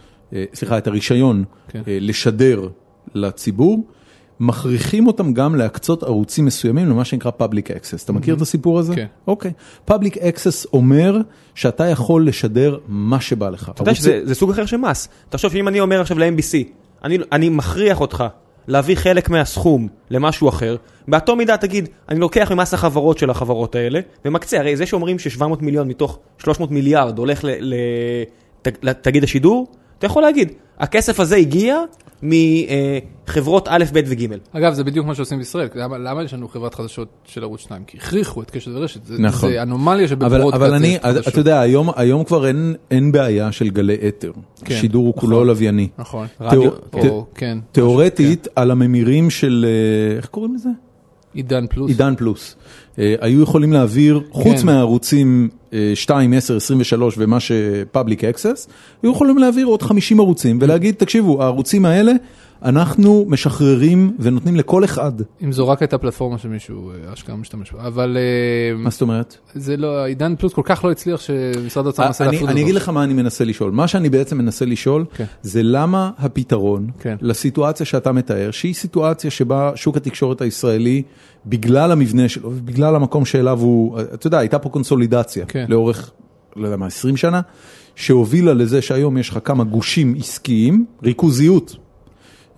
[0.53, 1.81] סליחה, את הרישיון כן.
[1.87, 2.67] אה, לשדר
[3.15, 3.85] לציבור,
[4.39, 8.03] מכריחים אותם גם להקצות ערוצים מסוימים למה שנקרא Public Access.
[8.05, 8.95] אתה מכיר את הסיפור הזה?
[8.95, 9.05] כן.
[9.27, 9.51] אוקיי.
[9.89, 11.17] Public Access אומר
[11.55, 13.71] שאתה יכול לשדר מה שבא לך.
[13.75, 15.09] אתה יודע שזה זה סוג אחר של מס.
[15.29, 16.67] תחשוב שאם אני אומר עכשיו ל-MBC,
[17.03, 18.23] אני, אני מכריח אותך
[18.67, 20.75] להביא חלק מהסכום למשהו אחר,
[21.07, 25.43] באותו מידה תגיד, אני לוקח ממס החברות של החברות האלה, ומקצה, הרי זה שאומרים ש-700
[25.61, 27.45] מיליון מתוך 300 מיליארד הולך
[28.81, 29.67] לתאגיד השידור,
[30.01, 31.77] אתה יכול להגיד, הכסף הזה הגיע
[32.23, 34.27] מחברות א', ב' וג'.
[34.53, 35.67] אגב, זה בדיוק מה שעושים בישראל.
[35.75, 37.83] למה- למה יש לנו חברת חדשות של ערוץ 2?
[37.87, 39.05] כי הכריחו את קשת ורשת.
[39.05, 39.51] זה- נכון.
[39.51, 40.97] זה אנומליה אבל, שבברודקאסט אבל אני.
[41.27, 44.31] אתה יודע, היום, היום כבר אין, אין בעיה של גלי אתר.
[44.65, 45.47] כן, שידור הוא כולו נכון.
[45.47, 45.87] לווייני.
[45.97, 46.27] נכון.
[46.49, 47.57] תיאור- או, כן.
[47.71, 50.69] תיאורטית, על הממירים של, אה, איך קוראים לזה?
[51.33, 51.87] עידן פלוס.
[51.89, 52.55] עידן פלוס.
[52.99, 54.65] אה, היו יכולים להעביר, חוץ כן.
[54.65, 55.49] מהערוצים
[55.95, 58.67] 2, 10, 23 ומה שפאבליק אקסס,
[59.03, 62.11] היו יכולים להעביר עוד 50 ערוצים ולהגיד, תקשיבו, הערוצים האלה,
[62.63, 65.11] אנחנו משחררים ונותנים לכל אחד.
[65.43, 69.37] אם זו רק הייתה פלטפורמה שמישהו אה, אשכרה משתמש בה, אבל אה, מה זאת אומרת?
[69.53, 72.61] זה לא, עידן פלוס כל כך לא הצליח שמשרד האוצר מנסה אה, אני, להפריד אני
[72.61, 72.69] אותו.
[72.69, 73.71] אגיד לך מה אני מנסה לשאול.
[73.71, 75.25] מה שאני בעצם מנסה לשאול, כן.
[75.41, 77.15] זה למה הפתרון כן.
[77.21, 81.03] לסיטואציה שאתה מתאר, שהיא סיטואציה שבה שוק התקשורת הישראלי,
[81.45, 85.65] בגלל המבנה שלו ובגלל המקום שאליו הוא, אתה יודע, הייתה פה קונסולידציה כן.
[85.69, 86.11] לאורך,
[86.55, 87.41] לא יודע מה, 20 שנה,
[87.95, 91.75] שהובילה לזה שהיום יש לך כמה גושים עסקיים, ריכוזיות.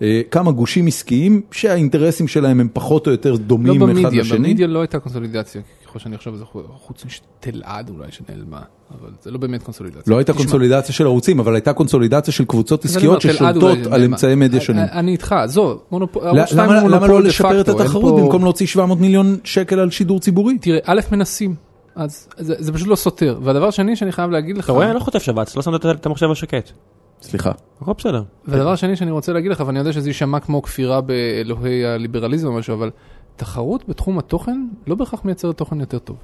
[0.02, 4.48] אה, כמה גושים עסקיים שהאינטרסים שלהם הם פחות או יותר לא דומים אחד במדיה, לשני.
[4.48, 6.44] במדיה לא הייתה קונסולידציה, ככל שאני חושב, זה
[6.86, 8.60] חוץ מתלעד אולי שנעלמה,
[9.00, 10.02] אבל זה לא באמת קונסולידציה.
[10.06, 14.06] לא הייתה תשמע, קונסולידציה של ערוצים, אבל הייתה קונסולידציה של קבוצות עסקיות ששולטות על נעלמה.
[14.06, 14.84] אמצעי מדיה אני- שונים.
[14.92, 18.14] אני איתך, עזוב, מונופול, למה- ערוץ 2 למה הוא למה מונופול לא לשפר את התחרות
[18.14, 20.58] פה- במקום להוציא 700 מיליון שקל על שידור ציבורי?
[20.58, 21.54] תראה, א', מנסים,
[21.96, 24.86] אז זה זה פשוט לא סותר, והדבר שני שאני חייב להגיד לך, אתה רואה?
[24.86, 26.70] אני לא חוטף שבץ, לא שמת את המחשב על שקט.
[27.24, 27.52] סליחה.
[27.80, 28.22] הכל בסדר.
[28.44, 32.52] והדבר שני שאני רוצה להגיד לך, ואני יודע שזה יישמע כמו כפירה באלוהי הליברליזם או
[32.52, 32.90] משהו, אבל
[33.36, 36.16] תחרות בתחום התוכן לא בהכרח מייצרת תוכן יותר טוב.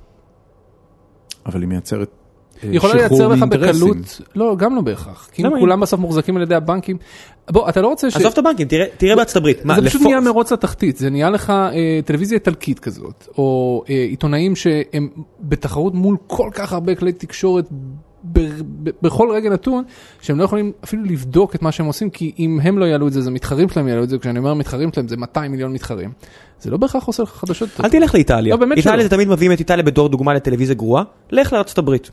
[1.46, 2.08] אבל היא מייצרת
[2.64, 3.42] אה, היא יכולה לייצר לך.
[3.42, 5.28] בקלות, לא, גם לא בהכרח.
[5.32, 5.58] כי אם למה?
[5.60, 6.96] כולם בסוף מוחזקים על ידי הבנקים,
[7.50, 8.16] בוא, אתה לא רוצה ש...
[8.16, 9.58] עזוב את הבנקים, תראה- בארצות הברית.
[9.76, 14.56] זה פשוט נהיה מרוץ לתחתית, זה נהיה לך אה, טלוויזיה איטלקית כזאת, או אה, עיתונאים
[14.56, 15.08] שהם
[15.40, 17.68] בתחרות מול כל כך הרבה כלי תקשורת
[19.02, 19.85] בכל רגע נתון,
[20.20, 23.12] שהם לא יכולים אפילו לבדוק את מה שהם עושים, כי אם הם לא יעלו את
[23.12, 26.11] זה, זה מתחרים שלהם יעלו את זה, כשאני אומר מתחרים שלהם זה 200 מיליון מתחרים.
[26.61, 27.68] זה לא בהכרח עושה לך חדשות.
[27.85, 28.56] אל תלך לאיטליה.
[28.56, 29.02] לא, איטליה.
[29.02, 32.11] זה תמיד מביאים את איטליה בתור דוגמה לטלוויזיה גרועה, לך לארצות הברית.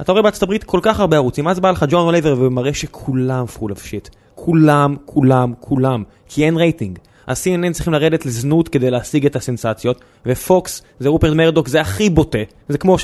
[0.00, 3.44] אתה רואה בארצות הברית כל כך הרבה ערוצים, אז בא לך ג'ון אוליבר ומראה שכולם
[3.56, 4.10] full of shit.
[4.34, 6.02] כולם, כולם, כולם.
[6.28, 6.98] כי אין רייטינג.
[7.30, 12.38] ה-CNN צריכים לרדת לזנות כדי להשיג את הסנסציות, ופוקס זה רופרט מרדוק, זה הכי בוטה.
[12.68, 12.96] זה כמו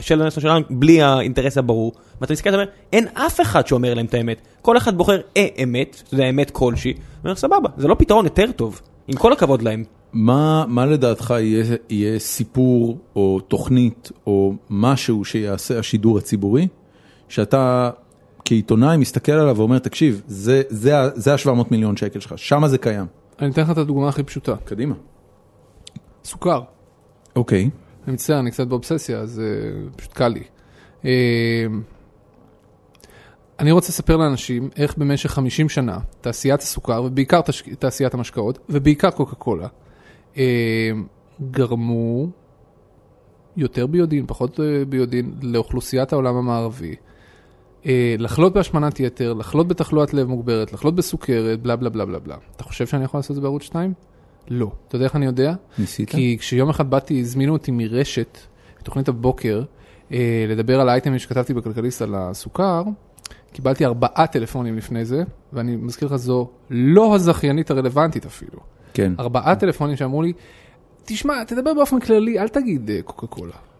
[0.00, 1.92] שלדון שלנו בלי האינטרס הברור.
[2.20, 4.40] ואתה מסתכל ואתה אומר, אין אף אחד שאומר להם את האמת.
[4.62, 6.94] כל אחד בוחר אה אמת, זה אמת כלשהי.
[7.22, 8.80] ואומר, סבבה, זה לא פתרון יותר טוב.
[9.08, 9.84] עם כל הכבוד להם.
[10.12, 16.68] מה, מה לדעתך יהיה, יהיה סיפור או תוכנית או משהו שיעשה השידור הציבורי,
[17.28, 17.90] שאתה
[18.44, 23.06] כעיתונאי מסתכל עליו ואומר, תקשיב, זה, זה, זה ה-700 מיליון שקל שלך, שמה זה קיים.
[23.40, 24.94] אני אתן לך את הדוגמה הכי פשוטה, קדימה.
[26.24, 26.62] סוכר.
[27.36, 27.70] אוקיי.
[28.06, 30.42] אני מצטער, אני קצת באובססיה, אז uh, פשוט קל לי.
[31.02, 31.06] Uh,
[33.58, 37.62] אני רוצה לספר לאנשים איך במשך 50 שנה תעשיית הסוכר, ובעיקר תש...
[37.78, 39.68] תעשיית המשקאות, ובעיקר קוקה קולה,
[40.34, 40.38] uh,
[41.50, 42.26] גרמו
[43.56, 46.94] יותר ביודעין, פחות uh, ביודעין, לאוכלוסיית העולם המערבי.
[47.82, 47.86] Uh,
[48.18, 52.36] לחלות בהשמנת יתר, לחלות בתחלואת לב מוגברת, לחלות בסוכרת, בלה בלה בלה בלה בלה.
[52.56, 53.92] אתה חושב שאני יכול לעשות את זה בערוץ 2?
[54.48, 54.70] לא.
[54.88, 55.54] אתה יודע איך אני יודע?
[55.78, 56.10] ניסית?
[56.10, 58.38] כי כשיום אחד באתי, הזמינו אותי מרשת,
[58.80, 59.62] בתוכנית הבוקר,
[60.12, 62.82] אה, לדבר על האייטמים שכתבתי בכלכליסט על הסוכר,
[63.52, 68.58] קיבלתי ארבעה טלפונים לפני זה, ואני מזכיר לך, זו לא הזכיינית הרלוונטית אפילו.
[68.94, 69.12] כן.
[69.18, 70.32] ארבעה טלפונים שאמרו לי,
[71.04, 73.71] תשמע, תדבר באופן כללי, אל תגיד אה, קוקה קולה.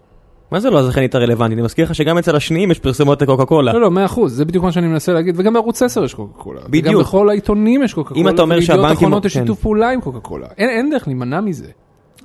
[0.53, 1.59] מה זה לא הזכיינית הרלוונטית?
[1.59, 3.73] אני מזכיר לך שגם אצל השניים יש פרסומות לקוקה קולה.
[3.73, 6.43] לא, לא, מאה אחוז, זה בדיוק מה שאני מנסה להגיד, וגם בערוץ 10 יש קוקה
[6.43, 6.61] קולה.
[6.69, 6.87] בדיוק.
[6.87, 8.35] וגם בכל העיתונים יש קוקה אם קולה.
[8.35, 9.41] אתה אומר שהבנקים- אחרונות יש כן.
[9.41, 10.47] שיתוף פעולה עם קוקה קולה.
[10.59, 11.67] אין- אין דרך להימנע מזה.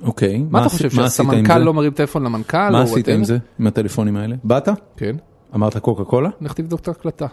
[0.02, 0.44] אוקיי.
[0.50, 1.58] מה אתה חושב, שהסמנכ"ל?
[1.58, 2.70] לא מרים טלפון למנכ"ל?
[2.72, 3.08] מה או עשית?
[3.08, 4.36] עם זה, עם הטלפונים האלה?
[4.44, 4.68] באת?
[4.96, 5.16] כן.
[5.54, 6.28] אמרת קוקה קולה?
[6.40, 7.26] לך תבדוק את ההקלטה.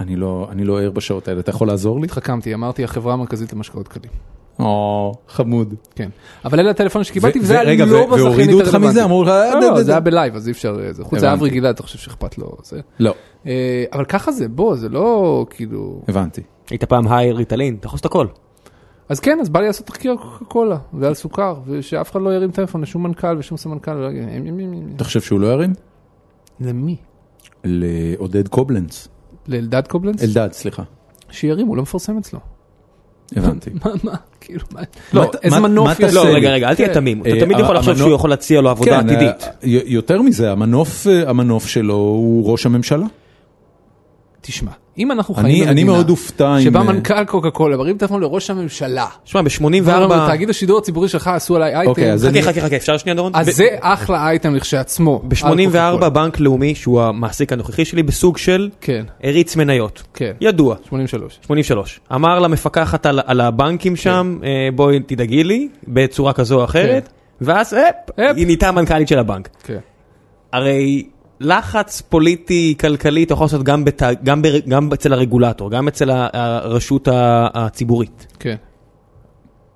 [0.00, 2.04] אני לא, אני לא ער בשעות האלה, אתה יכול לעזור לי?
[2.06, 4.10] התחכמתי, אמרתי החברה המרכזית למשקאות קלים.
[4.60, 5.74] או, חמוד.
[5.94, 6.08] כן.
[6.44, 8.90] אבל אלה הטלפונים שקיבלתי, וזה היה לא ו- בזכיינית והורידו אותך הרלוונטית.
[8.90, 9.04] מזה?
[9.04, 9.92] אמרו לך, לא, "אה, לא, דה, זה דה".
[9.92, 11.38] היה בלייב, אז אי אפשר, אה, זה חוץ זה הבנתי.
[11.38, 12.80] אברי גלעד, אתה חושב שאכפת לו, זה.
[13.00, 13.14] לא,
[13.46, 16.02] אה, אבל ככה זה, בוא, זה לא כאילו...
[16.08, 16.40] הבנתי.
[16.70, 18.26] היית פעם high ריטלין, אתה יכול לעשות הכל.
[19.08, 20.16] אז כן, אז בא לי לעשות תחקיר
[20.48, 24.08] קולה ועל סוכר, ושאף אחד לא ירים טלפון לשום מנכ"ל ושום סמנכ"ל.
[24.96, 25.72] אתה חושב שהוא לא ירים?
[26.60, 26.96] למי?
[27.64, 29.08] לעודד קובלנץ.
[29.48, 30.22] לאלדד קובלנץ?
[30.22, 30.82] אלדד, סליחה.
[31.30, 32.40] שירים, הוא לא מפרסם אצלו.
[33.36, 33.70] הבנתי.
[33.84, 34.80] מה, מה, כאילו, מה?
[35.12, 35.92] לא, איזה מה- מנוף?
[36.00, 36.34] תעשה לא, לי?
[36.34, 36.94] רגע, רגע, אל תהיה כן.
[36.94, 37.20] תמים.
[37.22, 39.42] אתה אה, תמיד יכול לחשוב המנוע- שהוא יכול להציע לו עבודה כן, עתידית.
[39.42, 43.06] אה, י- יותר מזה, המנוף, אה, המנוף שלו הוא ראש הממשלה.
[44.40, 47.76] תשמע, אם אנחנו אני- חיים אני במדינה מאוד אופתע אם, שבה אה, מנכ"ל קוקה קולה
[47.76, 50.26] מרים טלפון לראש הממשלה, שמע, ואומר, ב-84...
[50.26, 53.16] תאגיד השידור הציבורי שלך עשו עליי אייטם, אוקיי, אז אני- חכה, חכה, חכה, אפשר שנייה
[53.16, 53.32] דורון?
[53.34, 55.22] אז זה אחלה אייטם לכשעצמו.
[55.22, 56.08] על ב-84 קוקה-קולה.
[56.10, 60.02] בנק לאומי, שהוא המעסיק הנוכחי שלי, בסוג של כן, הריץ מניות.
[60.14, 61.38] כן, ידוע, 83.
[61.46, 62.00] 83.
[62.14, 64.46] אמר למפקחת על, על הבנקים שם, כן.
[64.46, 67.08] אה, בואי תדאגי לי, בצורה כזו או אחרת,
[67.40, 67.80] ואז אפ,
[68.20, 68.36] אפ.
[68.36, 69.48] היא נהייתה המנכ"לית של הבנק.
[69.64, 69.78] כן.
[70.52, 71.06] הרי
[71.40, 76.10] לחץ פוליטי, כלכלי, אתה יכול לעשות גם, בת, גם, בר, גם אצל הרגולטור, גם אצל
[76.32, 77.08] הרשות
[77.54, 78.26] הציבורית.
[78.40, 78.56] כן.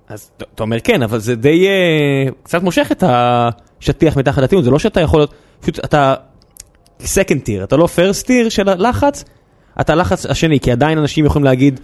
[0.07, 4.71] אז אתה- אומר כן, אבל זה די, אה, קצת מושך את השטיח מתחת לטיעון, זה
[4.71, 6.13] לא שאתה יכול להיות, פשוט אתה,
[7.03, 9.23] second tier, אתה לא first tier של הלחץ,
[9.81, 11.79] אתה הלחץ השני, כי עדיין אנשים יכולים להגיד,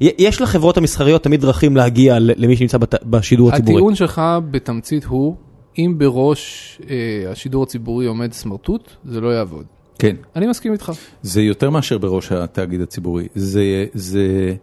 [0.00, 3.74] יש לחברות המסחריות תמיד דרכים להגיע למי שנמצא בשידור הציבורי.
[3.74, 5.36] הטיעון שלך בתמצית הוא,
[5.78, 9.64] אם בראש אה, השידור הציבורי עומד סמרטוט, זה לא יעבוד.
[9.98, 10.16] כן.
[10.36, 10.92] אני מסכים איתך.
[11.22, 13.28] זה יותר מאשר בראש התאגיד הציבורי.
[13.34, 14.54] זה, זה,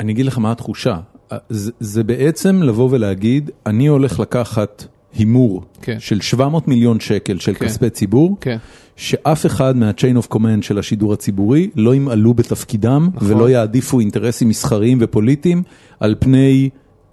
[0.00, 0.96] אני אגיד לך מה התחושה.
[1.48, 6.00] זה, זה בעצם לבוא ולהגיד, אני הולך לקחת הימור כן.
[6.00, 7.66] של 700 מיליון שקל של כן.
[7.66, 8.56] כספי ציבור, כן.
[8.96, 13.32] שאף אחד מה-chain of command של השידור הציבורי לא ימעלו בתפקידם נכון.
[13.32, 15.62] ולא יעדיפו אינטרסים מסחריים ופוליטיים
[16.00, 16.70] על פני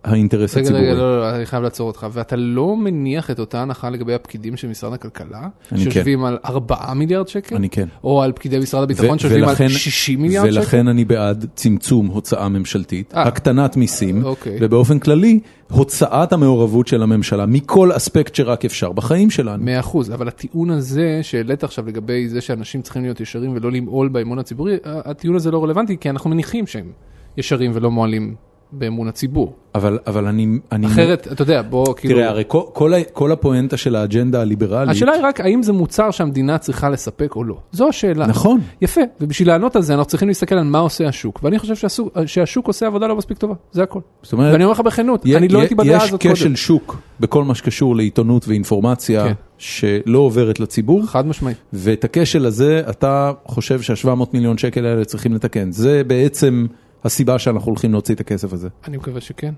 [0.08, 0.86] האינטרס רגע, הציבורי.
[0.92, 2.08] רגע, לא, לא, אני חייב לעצור אותך.
[2.12, 6.94] ואתה לא מניח את אותה הנחה לגבי הפקידים של משרד הכלכלה, אני שיושבים על 4
[6.94, 7.56] מיליארד שקל?
[7.56, 7.88] אני כן.
[8.04, 10.58] או על פקידי משרד הביטחון שיושבים על ולכן- 60 מיליארד שקל?
[10.60, 13.24] ולכן אני בעד צמצום הוצאה ממשלתית, אה.
[13.24, 14.58] הקטנת מיסים, אוקיי.
[14.62, 15.40] ובאופן כללי,
[15.72, 19.64] הוצאת המעורבות של הממשלה מכל אספקט שרק אפשר בחיים שלנו.
[19.64, 24.08] מאה אחוז, אבל הטיעון הזה שהעלית עכשיו לגבי זה שאנשים צריכים להיות ישרים ולא למעול
[24.08, 26.92] באמון הציבורי, הטיעון הזה לא רלוונטי, כי אנחנו מניחים שהם
[27.38, 28.36] ישרים ולא מועלים
[28.72, 29.54] באמון הציבור.
[29.76, 30.48] אבל, אבל אני...
[30.72, 32.16] אני אחרת, אתה יודע, בוא כאילו...
[32.16, 36.12] תראה, הרי כל, כל, כל הפואנטה של האג'נדה הליברלית, השאלה היא רק האם זה מוצר
[36.12, 37.58] שהמדינה צריכה לספק או לא.
[37.72, 38.28] זו השאלה.
[38.28, 38.60] נכון.
[38.82, 42.10] יפה, ובשביל לענות על זה אנחנו צריכים להסתכל על מה עושה השוק, ואני חושב שהסוג,
[42.26, 44.00] שהשוק עושה עבודה לא מספיק טובה, זה הכל.
[44.24, 46.44] זאת אומרת, ואני אומר לך בכנות, י- אני לא י- הייתי בדעה הזאת יש כשל
[46.44, 46.56] קודם.
[46.56, 49.34] שוק בכל מה שקשור לעיתונות ואינפורמציה כן.
[49.58, 51.58] שלא עוברת לציבור, חד משמעית.
[51.74, 55.72] ואת הכשל הזה אתה חושב שה-700 מיליון שקל האלה צריכים לתקן.
[55.72, 56.66] זה בעצם
[57.08, 58.68] הסיבה שאנחנו הולכים להוציא את הכסף הזה.
[58.88, 59.54] אני מקווה שכן.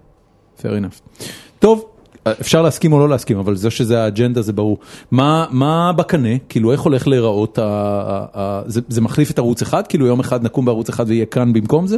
[0.60, 1.24] fair enough.
[1.60, 1.86] טוב,
[2.28, 4.78] אפשר להסכים או לא להסכים, אבל זה שזה האג'נדה זה ברור.
[5.12, 6.38] מה, מה בקנה?
[6.50, 9.88] כאילו איך הולך להיראות, ה, ה, ה, זה, זה מחליף את ערוץ אחד?
[9.88, 11.98] כאילו יום אחד נקום בערוץ אחד ויהיה כאן במקום זה?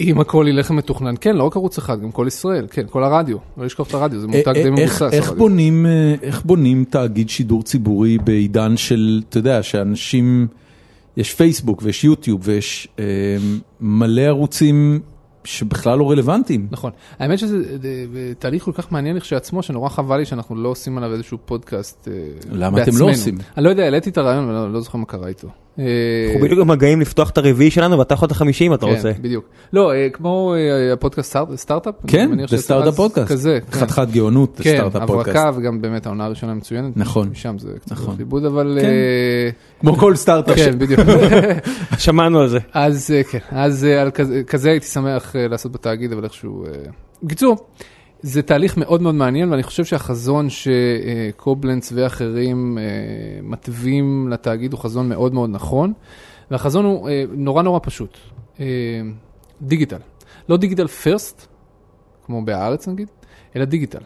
[0.00, 3.36] אם הכל ילך מתוכנן, כן, לא רק ערוץ אחד, גם כל ישראל, כן, כל הרדיו,
[3.56, 4.68] לא לשכוח את הרדיו, זה מותג די איך,
[5.02, 5.08] מבוסס.
[5.12, 5.32] איך.
[5.32, 10.46] בונים, אה, איך בונים תאגיד שידור ציבורי בעידן של, אתה יודע, שאנשים,
[11.16, 13.04] יש פייסבוק ויש יוטיוב ויש אה,
[13.80, 15.00] מלא ערוצים
[15.44, 16.66] שבכלל לא רלוונטיים.
[16.70, 16.90] נכון.
[17.18, 17.78] האמת שזה זה-
[18.12, 22.08] זה תהליך כל כך מעניין לכשעצמו, שנורא חבל לי שאנחנו לא עושים עליו איזשהו פודקאסט
[22.08, 22.12] אה,
[22.52, 23.08] למה אתם לא בעצמנו.
[23.08, 23.38] עושים?
[23.56, 25.48] אני לא יודע, העליתי את הרעיון, אבל לא- לא זוכר מה קרה איתו.
[25.78, 25.84] אה,
[26.26, 29.12] אנחנו בדיוק במגעים לפתוח את הרביעי שלנו ואתה יכול את החמישי אם אתה כן, רוצה.
[29.20, 29.44] בדיוק.
[29.72, 31.94] לא, אה, כמו אה, הפודקאסט סטארט- סטארט-אפ?
[32.06, 33.28] כן, זה סטארט-אפ פודקאסט.
[33.32, 33.78] כזה, כן.
[33.78, 35.36] חתיכת גאונות, כן, סטארט-אפ פודקאסט.
[35.36, 36.96] הברקה וגם באמת העונה הראשונה מצוינת.
[36.96, 37.28] נכון.
[37.28, 38.14] משם זה קצת נכון.
[38.18, 38.78] עיבוד, אבל...
[38.80, 38.90] כן.
[39.80, 40.56] כמו כל סטארט-אפ.
[40.56, 41.00] כן, בדיוק.
[41.98, 42.58] שמענו על זה.
[42.72, 43.86] אז כן, אז
[44.46, 46.64] כזה, הייתי שמח לעשות בתאגיד, אבל איכשהו...
[47.22, 47.56] בקיצור,
[48.22, 52.84] זה תהליך מאוד מאוד מעניין, ואני חושב שהחזון שקובלנץ ואחרים אה,
[53.42, 55.92] מתווים לתאגיד הוא חזון מאוד מאוד נכון,
[56.50, 58.18] והחזון הוא אה, נורא נורא פשוט.
[58.60, 58.66] אה,
[59.62, 59.98] דיגיטל.
[60.48, 61.46] לא דיגיטל פרסט,
[62.26, 63.08] כמו בהארץ נגיד,
[63.56, 64.02] אלא דיגיטל.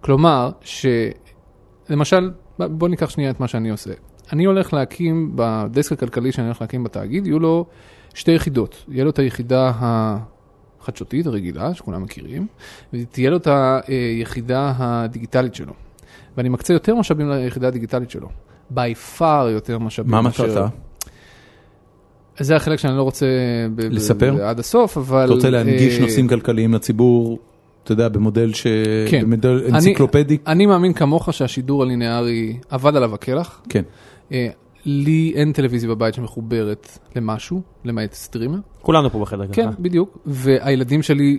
[0.00, 3.92] כלומר, שלמשל, בוא ניקח שנייה את מה שאני עושה.
[4.32, 7.66] אני הולך להקים, בדסק הכלכלי שאני הולך להקים בתאגיד, יהיו לו
[8.14, 8.84] שתי יחידות.
[8.88, 9.72] יהיה לו את היחידה
[10.88, 12.46] החדשותית, הרגילה, שכולם מכירים,
[12.92, 13.48] ותהיה לו את
[13.86, 15.72] היחידה הדיגיטלית שלו.
[16.36, 18.28] ואני מקצה יותר משאבים ליחידה הדיגיטלית שלו.
[18.74, 18.78] by
[19.18, 20.10] far יותר משאבים.
[20.10, 20.66] מה מטרתה?
[22.40, 23.26] זה החלק שאני לא רוצה
[23.78, 24.44] לספר?
[24.44, 25.24] עד הסוף, אבל...
[25.24, 27.38] אתה רוצה להנגיש אה, נושאים כלכליים לציבור,
[27.84, 28.66] אתה יודע, במודל ש...
[29.10, 29.22] כן.
[29.22, 30.38] במודל אני- אנציקלופדי?
[30.46, 33.62] אני מאמין כמוך שהשידור הלינארי עבד עליו הקלח.
[33.68, 33.82] כן.
[34.86, 38.58] לי אין טלוויזיה בבית שמחוברת למשהו, למעט סטרימר.
[38.82, 39.80] כולנו פה בחדר כן, ככה.
[39.80, 40.18] בדיוק.
[40.26, 41.38] והילדים שלי,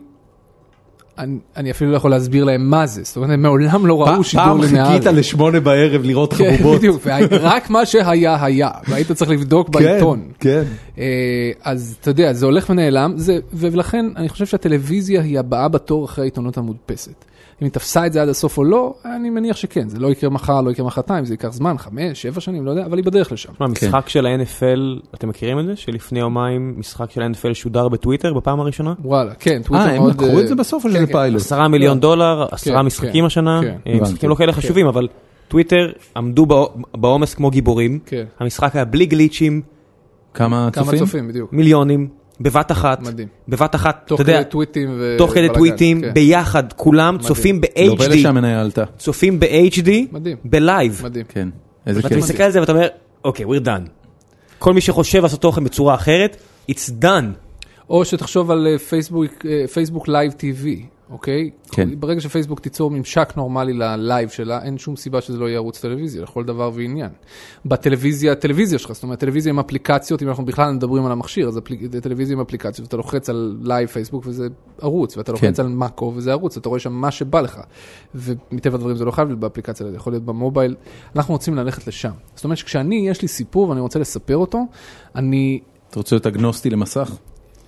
[1.17, 3.01] אני, אני אפילו לא יכול להסביר להם מה זה.
[3.03, 4.93] זאת אומרת, הם מעולם לא ראו שידור פעם לינארי.
[4.93, 6.77] חיכית לשמונה בערב לראות כן, חבובות.
[6.77, 10.31] בדיוק, ורק מה שהיה היה, והיית צריך לבדוק כן, בעיתון.
[10.39, 10.63] כן.
[10.97, 16.05] אה, אז אתה יודע, זה הולך ונעלם, זה, ולכן אני חושב שהטלוויזיה היא הבאה בתור
[16.05, 17.25] אחרי העיתונות המודפסת.
[17.61, 20.29] אם היא תפסה את זה עד הסוף או לא, אני מניח שכן, זה לא יקרה
[20.29, 23.31] מחר, לא יקרה מחרתיים, זה ייקח זמן, חמש, שבע שנים, לא יודע, אבל היא בדרך
[23.31, 23.51] לשם.
[23.59, 25.75] מה, משחק של ה-NFL, אתם מכירים את זה?
[25.75, 28.93] שלפני יומיים משחק של ה-NFL שודר בטוויטר בפעם הראשונה?
[29.05, 30.13] וואלה, כן, טוויטר אה, הם מאוד...
[30.13, 31.13] לקחו אה, את זה בסוף או כן, שזה כן.
[31.13, 31.41] פיילוט?
[31.41, 33.77] עשרה מיליון דולר, עשרה כן, משחקים השנה, כן.
[33.87, 34.01] אה.
[34.01, 35.07] משחקים לא כאלה חשובים, אבל
[35.47, 36.65] טוויטר עמדו בע-
[36.97, 38.23] בעומס כמו גיבורים, כן.
[38.39, 39.61] המשחק היה בלי גליצ'ים,
[40.33, 40.99] כמה כמה צופים?
[40.99, 41.53] צופים, בדיוק.
[41.53, 42.07] מיליונים,
[42.41, 43.28] בבת אחת, מדהים.
[43.47, 45.15] בבת אחת, אתה תוך יודע, כדי טוויטים ו...
[45.17, 46.13] תוך כדי טוויטים, כן.
[46.13, 48.83] ביחד, כולם צופים לא פלא ב-HD, שהמניה עלתה.
[48.98, 50.38] צופים ב-HD, מדהים.
[50.46, 51.02] בלייב.
[51.04, 51.25] מדהים.
[51.29, 51.50] כן.
[51.88, 52.17] איזה ואתה כיף.
[52.17, 52.88] מסתכל על זה ואתה אומר,
[53.23, 53.90] אוקיי, we're done.
[54.60, 56.38] כל מי שחושב לעשות תוכן בצורה אחרת,
[56.71, 57.25] it's done.
[57.90, 60.85] או שתחשוב על פייסבוק, פייסבוק live TV.
[61.10, 61.49] אוקיי?
[61.71, 61.99] כן.
[61.99, 66.21] ברגע שפייסבוק תיצור ממשק נורמלי ללייב שלה, אין שום סיבה שזה לא יהיה ערוץ טלוויזיה,
[66.21, 67.10] לכל דבר ועניין.
[67.65, 71.60] בטלוויזיה, טלוויזיה שלך, זאת אומרת, טלוויזיה עם אפליקציות, אם אנחנו בכלל מדברים על המכשיר, אז
[72.01, 74.47] טלוויזיה עם אפליקציות, אתה לוחץ על לייב פייסבוק וזה
[74.81, 75.63] ערוץ, ואתה לוחץ כן.
[75.63, 77.60] על מאקו וזה ערוץ, אתה רואה שם מה שבא לך.
[78.15, 80.75] ומטבע הדברים זה לא חייב להיות באפליקציה, זה יכול להיות במובייל.
[81.15, 82.12] אנחנו רוצים ללכת לשם.
[82.35, 84.65] זאת אומרת שכשאני, יש לי סיפור ואני רוצה לספר אותו,
[85.15, 87.12] אני אתה רוצה להיות אגנוסטי למסך?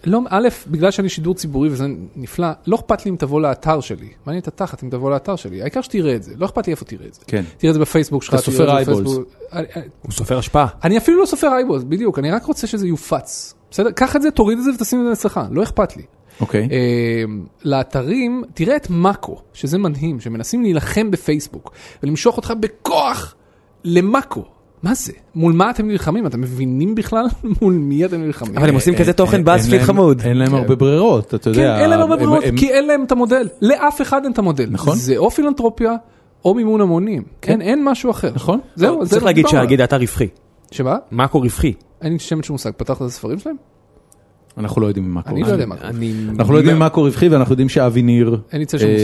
[0.05, 1.85] לא, א', בגלל שאני שידור ציבורי וזה
[2.15, 4.07] נפלא, לא אכפת לי אם תבוא לאתר שלי.
[4.25, 5.61] מעניין את התחת אם תבוא לאתר שלי.
[5.61, 7.21] העיקר שתראה את זה, לא אכפת לי איפה תראה את זה.
[7.27, 7.43] כן.
[7.57, 8.33] תראה את זה בפייסבוק שלך.
[8.33, 8.91] אתה תראה סופר את זה.
[8.91, 9.27] בפייסבוק.
[9.53, 10.67] אני- אני- הוא סופר השפעה.
[10.83, 13.53] אני אפילו לא סופר אייבולס, בדיוק, אני רק רוצה שזה יופץ.
[13.71, 13.91] בסדר?
[13.91, 16.03] קח את זה, תוריד את זה ותשים את זה אצלך, לא אכפת לי.
[16.41, 16.67] אוקיי.
[16.71, 17.23] אה,
[17.63, 21.71] לאתרים, תראה את מאקו, שזה מדהים, שמנסים להילחם בפייסבוק
[22.03, 23.35] ולמשוך אותך בכוח
[23.83, 24.43] למאקו.
[24.83, 25.11] מה זה?
[25.35, 26.27] מול מה אתם נלחמים?
[26.27, 27.25] אתם מבינים בכלל
[27.61, 28.57] מול מי אתם נלחמים?
[28.57, 30.21] אבל הם עושים כזה תוכן אין- באזפיד אין להם- חמוד.
[30.21, 30.55] אין להם כן.
[30.55, 31.79] הרבה ברירות, אתה כן, יודע.
[31.81, 33.47] אין להם הרבה ברירות, כי אין להם את המודל.
[33.61, 34.67] לאף אחד אין את המודל.
[34.71, 34.95] נכון.
[34.97, 35.95] זה או פילנטרופיה
[36.45, 37.23] או מימון המונים.
[37.41, 38.31] כן, אין משהו אחר.
[38.35, 38.59] נכון.
[38.75, 39.81] זהו, זה צריך לא להגיד דיברנו שהגיד.
[39.81, 40.27] האתר רווחי.
[40.71, 40.95] שמה?
[41.11, 41.73] מאקו רווחי.
[42.01, 42.71] אין לי שמץ של מושג.
[42.77, 43.55] פתחת את הספרים שלהם?
[44.57, 45.35] אנחנו לא יודעים מה קורה.
[45.35, 45.89] אני לא יודע מה קורה.
[46.39, 48.95] אנחנו לא יודעים מה קורה רווחי ואנחנו יודעים שאבי ניר אין לי צל שום אה,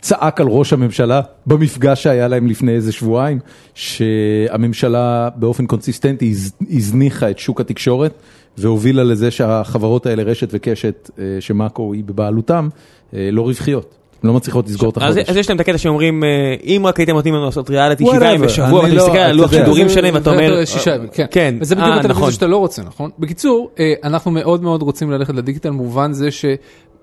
[0.00, 3.38] צעק על ראש הממשלה במפגש שהיה להם לפני איזה שבועיים,
[3.74, 8.12] שהממשלה באופן קונסיסטנטי הז- הזניחה את שוק התקשורת
[8.58, 12.68] והובילה לזה שהחברות האלה, רשת וקשת, אה, שמאקו היא בבעלותם,
[13.14, 13.94] אה, לא רווחיות.
[14.22, 15.28] הן לא מצליחות לסגור את החודש.
[15.28, 16.28] אז יש להם את הקטע שאומרים, אה,
[16.64, 19.50] אם רק הייתם נותנים לנו לעשות ריאליטי שבעה ימים בשבוע, ואתה לא- מסתכל על לוח.
[19.52, 21.26] שידורים שלהם ואתה אומר, שישה ימים, כן.
[21.30, 22.32] כן, וזה בדיוק הטלוויזיה נכון.
[22.32, 23.10] שאתה לא רוצה, נכון?
[23.18, 23.70] בקיצור,
[24.04, 26.28] אנחנו מאוד מאוד רוצים ללכת לדיגיטל, במובן זה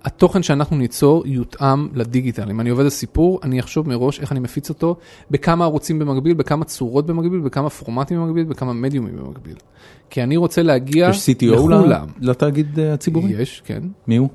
[0.04, 2.50] שהתוכן שאנחנו ניצור יותאם לדיגיטל.
[2.50, 4.96] אם אני עובד על סיפור, אני אחשוב מראש איך אני מפיץ אותו,
[5.32, 9.56] בכמה ערוצים במקביל, בכמה צורות במקביל, בכמה פורמטים במקביל, בכמה מדיומים במקביל.
[10.10, 12.08] כי אני רוצה להגיע יש CTO לכולם.
[12.20, 13.32] לתאגיד אה, הציבורי?
[13.32, 13.84] יש, כן.
[14.08, 14.30] מי הוא?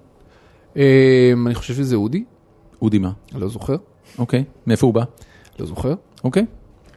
[0.76, 2.24] אה, אני חושב שזה אודי,
[2.82, 3.10] אודי מה?
[3.34, 3.76] לא זוכר,
[4.18, 4.44] אוקיי.
[4.66, 5.04] מאיפה הוא בא?
[5.58, 5.94] לא זוכר.
[6.24, 6.46] אוקיי.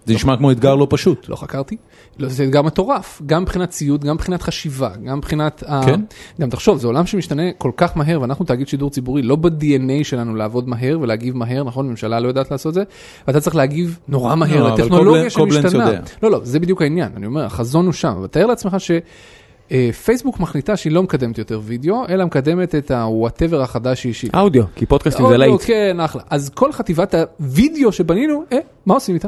[0.06, 1.30] זה נשמע כמו אתגר לא פשוט.
[1.30, 1.78] לא חקרתי,
[2.20, 5.82] זה אתגר מטורף, גם מבחינת ציוד, גם מבחינת חשיבה, גם מבחינת, ה...
[5.86, 6.02] כן.
[6.42, 10.36] גם תחשוב, זה עולם שמשתנה כל כך מהר, ואנחנו תאגיד שידור ציבורי, לא ב-DNA שלנו
[10.36, 12.84] לעבוד מהר ולהגיב מהר, נכון, ממשלה לא יודעת לעשות זה,
[13.28, 15.92] ואתה צריך להגיב נורא מהר לא, לטכנולוגיה קובלנץ שמשתנה.
[16.24, 18.92] לא, לא, זה בדיוק העניין, אני אומר, החזון הוא שם, אבל תאר לעצמך ש...
[19.72, 24.32] אה, פייסבוק מחליטה שהיא לא מקדמת יותר וידאו, אלא מקדמת את ה-whatever החדש שהיא.
[24.34, 25.62] אודיו, כי פודקאסטים זה אודיו, להיט.
[25.66, 26.22] כן, אחלה.
[26.30, 29.28] אז כל חטיבת הוידאו שבנינו, אה, מה עושים איתה?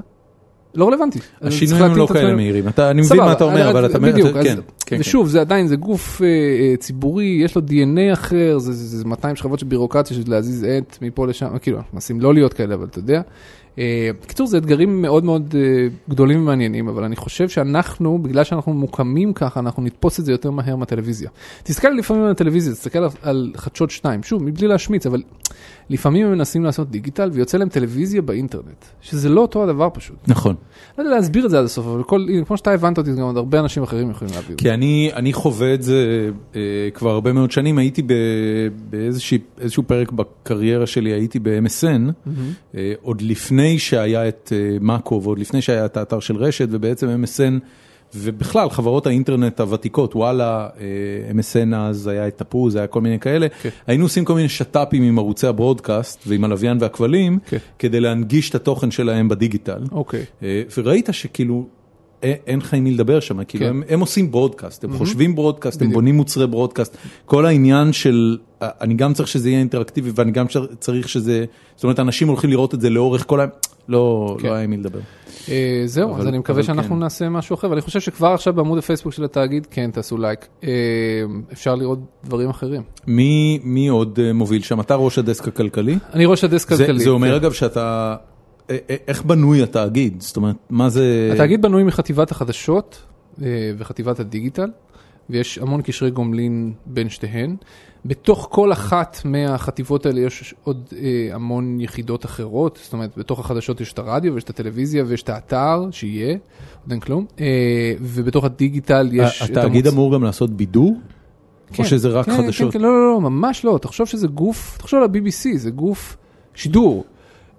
[0.76, 1.20] לא רלוונטי.
[1.42, 2.08] השינויים הם לא.
[2.14, 2.68] כאלה מהירים.
[2.68, 4.00] אתה- אני מבין מה אתה אומר, אבל אתה...
[4.00, 4.98] בדיוק, אתה- אז- כן, כן, כן.
[5.00, 9.06] ושוב, זה עדיין, זה גוף אה, אה, ציבורי, יש לו DNA אחר, זה- זה זה
[9.06, 12.86] 200 שכבות של בירוקרטיה של להזיז עט מפה לשם, כאילו, מנסים לא להיות כאלה, אבל
[12.86, 13.22] אתה יודע.
[13.80, 13.84] אה,
[14.24, 19.34] בקיצור, זה אתגרים מאוד מאוד אה, גדולים ומעניינים, אבל אני חושב שאנחנו, בגלל שאנחנו ממוקמים
[19.34, 21.30] ככה, אנחנו נתפוס את זה יותר מהר מהטלוויזיה.
[21.64, 25.22] תסתכל לפעמים על הטלוויזיה, תסתכל על- חדשות 2, שוב, מבלי להשמיץ, אבל
[25.90, 30.16] לפעמים הם מנסים לעשות דיגיטל ויוצא להם טלוויזיה באינטרנט, שזה לא אותו הדבר פשוט.
[30.28, 30.56] נכון.
[30.98, 33.38] לא יודע להסביר את זה עד הסוף, אבל כל, כמו שאתה הבנת אותי, גם עוד
[33.38, 34.64] הרבה אנשים אחרים יכולים להביא את זה.
[34.64, 36.62] כי אני, אני חווה את זה אה,
[36.94, 38.02] כבר הרבה מאוד שנים, הייתי
[38.90, 42.30] באיזשהו פרק בקריירה שלי, הייתי ב-MSN,
[42.76, 47.24] אה, עוד לפני שהיה את אה, מאקו ועוד לפני שהיה את האתר של רשת, ובעצם
[47.24, 47.60] MSN,
[48.16, 53.48] ובכלל חברות האינטרנט הוותיקות, וואלה, אה, MSN אז היה את תפוז, היה כל מיני כאלה,
[53.62, 53.70] כן.
[53.88, 57.58] היינו עושים כל מיני שת"פים עם ערוצי הברודקאסט ועם הלוויין והכבלים, כן.
[57.80, 59.84] כדי להנגיש את התוכן שלהם בדיגיטל.
[59.92, 60.26] אוקיי.
[60.44, 61.66] אה, וראית שכאילו
[62.24, 63.70] אין- לך עם מי לדבר שם, כאילו כן.
[63.70, 65.94] הם, הם עושים ברודקאסט, הם חושבים ברודקאסט, הם בדיוק.
[65.94, 70.48] בונים מוצרי ברודקאסט, כל העניין של, אה, אני גם צריך שזה יהיה אינטראקטיבי ואני גם
[70.48, 71.46] צר- צריך שזה,
[71.76, 73.46] זאת אומרת אנשים הולכים לראות את זה לאורך כל ה...
[73.90, 74.48] לא, כן.
[74.48, 75.00] לא היה עם מי לדבר.
[75.50, 77.00] אה, זהו, אבל- אז אני מקווה שאנחנו כן.
[77.00, 80.48] נעשה משהו אחר, ואני חושב שכבר עכשיו בעמוד הפייסבוק של התאגיד, כן, תעשו לייק.
[80.64, 80.70] אה,
[81.54, 82.82] אפשר לראות דברים אחרים.
[83.08, 84.80] מי, מי עוד אה, מוביל שם?
[84.80, 85.98] אתה ראש הדסק הכלכלי?
[86.14, 87.00] אני ראש הדסק זה, כלכלי.
[87.00, 87.36] זה אומר כן.
[87.36, 88.16] אגב שאתה,
[89.08, 90.22] איך בנוי התאגיד?
[90.22, 91.30] זאת אומרת, מה זה...
[91.34, 93.02] התאגיד בנוי מחטיבת החדשות
[93.42, 94.70] אה, וחטיבת הדיגיטל,
[95.30, 97.56] ויש המון קשרי גומלין בין שתיהן.
[98.06, 103.82] בתוך כל אחת מהחטיבות האלה יש עוד אה, המון יחידות אחרות, זאת אומרת, בתוך החדשות
[103.82, 106.32] יש את הרדיו ויש את הטלוויזיה ויש את האתר, שיהיה,
[106.84, 109.42] עוד אין כלום, אה, ובתוך הדיגיטל יש...
[109.44, 110.98] את התאגיד המוצ- אמור גם לעשות בידור?
[111.74, 112.74] כן, או שזה רק כן, חדשות?
[112.74, 116.18] כן, כן, לא, לא, לא, ממש לא, תחשוב שזה גוף, תחשוב על ה-BBC, זה גוף
[116.56, 117.06] שידור.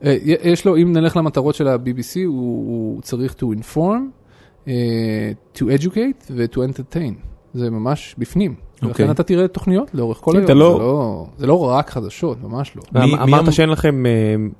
[0.05, 2.35] אה, יש לו, אם נלך למטרות של ה-BBC, הוא,
[2.69, 3.99] הוא צריך to inform,
[4.65, 4.69] uh,
[5.57, 7.15] to educate ו-to entertain.
[7.55, 8.55] זה ממש בפנים.
[8.83, 8.89] אוקיי.
[8.89, 10.59] ולכן אתה תראה תוכניות לאורך כל כן, היום.
[10.59, 12.83] לא- זה לא- זה לא רק חדשות, ממש לא.
[12.95, 14.11] מי- מי אמרת אמ- שאין לכם אה,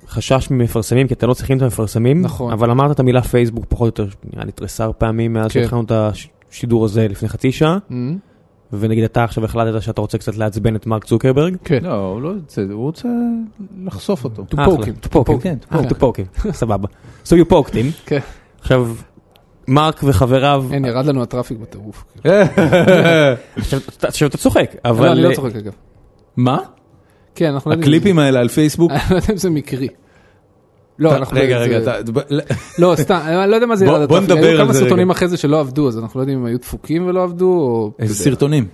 [0.07, 2.51] חשש ממפרסמים, כי אתם לא צריכים את המפרסמים, נכון.
[2.53, 5.59] אבל אמרת את המילה פייסבוק פחות או יותר, נראה לי תריסר פעמים מאז כן.
[5.61, 5.91] שהתחלנו את
[6.51, 7.93] השידור הזה לפני חצי שעה, Mm,
[8.73, 11.55] ונגיד אתה עכשיו החלטת שאתה רוצה קצת לעצבן את מרק צוקרברג.
[11.63, 11.79] כן.
[11.83, 13.07] לא, הוא לא רוצה, הוא רוצה
[13.83, 14.45] לחשוף אותו.
[14.51, 15.05] To poke him.
[15.05, 15.41] to poke him.
[15.41, 16.87] כן, to אה, poke him, סבבה.
[17.25, 17.75] So you poked him.
[18.05, 18.19] כן.
[18.61, 18.87] עכשיו,
[19.67, 22.05] מרק וחבריו, אין, ירד לנו הטראפיק בטירוף.
[23.55, 25.07] עכשיו אתה- צוחק, לא, אבל...
[25.09, 25.73] אני אה, לא צוחק אגב.
[26.37, 26.57] מה?
[27.35, 27.75] כן, אנחנו לא.
[27.75, 28.91] הקליפים האלה על פייסבוק?
[28.91, 29.87] אני לא יודע אם זה מקרי.
[30.99, 31.37] לא, אנחנו...
[31.39, 31.95] רגע, רגע, אתה-
[32.79, 35.09] לא, סתם, אני לא יודע מה זה בוא- ירד בוא היו כמה סרטונים.
[35.09, 37.91] אחרי זה שלא עבדו, אז אנחנו לא יודעים אם היו דפוקים ולא עבדו, או...
[37.99, 38.65] איזה סרטונים?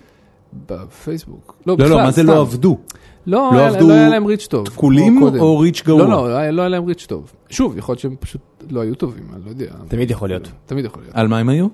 [0.70, 1.56] בפייסבוק.
[1.68, 2.24] לא, בכלל, לא, מה זה.
[2.24, 2.78] לא עבדו?
[3.28, 4.66] לא, לא עבדו לא היה להם ריץ' טוב.
[4.66, 5.24] תקולים.
[5.40, 6.02] או ריץ' גרוע?
[6.04, 7.32] לא, לא, היה- לא היה להם ריץ' טוב.
[7.50, 9.66] שוב, יכול להיות שהם פשוט לא היו טובים, אני לא יודע.
[9.88, 10.48] תמיד יכול להיות.
[10.66, 11.16] תמיד יכול להיות.
[11.16, 11.68] על מה הם היו?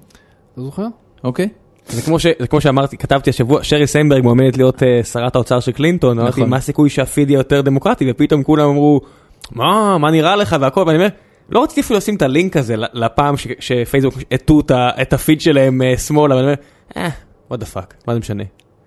[0.54, 0.88] אתה זוכר?
[1.24, 1.50] אוקיי.
[1.90, 5.60] זה כמו, ש, זה כמו שאמרתי, כתבתי השבוע, שרי סנברג מועמדת להיות uh, שרת האוצר
[5.60, 6.50] של קלינטון, אמרתי, נכון.
[6.50, 9.02] מה הסיכוי שהפיד יהיה יותר דמוקרטי, ופתאום כולם אמרו,
[9.52, 11.08] מה, מה נראה לך והכל, ואני אומר,
[11.50, 14.62] לא רציתי אפילו לשים את הלינק הזה לפעם ש, שפייסבוק הטו
[15.02, 16.56] את הפיד שלהם uh, שמאלה, ואני אומר,
[16.98, 17.10] אה,
[17.54, 18.44] what the fuck, מה זה משנה?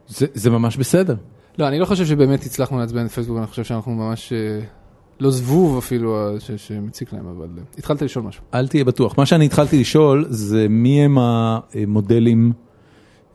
[0.08, 1.14] זה זה ממש בסדר.
[1.58, 4.32] לא, אני לא חושב שבאמת הצלחנו לעצבן את פייסבוק, אני חושב שאנחנו ממש...
[4.32, 4.60] אה,
[5.20, 7.46] לא זבוב אפילו אה, ש- שמציק להם, אבל...
[7.58, 8.42] אה, התחלת לשאול משהו.
[8.54, 9.18] אל תהיה בטוח.
[9.18, 12.52] מה שאני התחלתי לשאול זה מי הם המודלים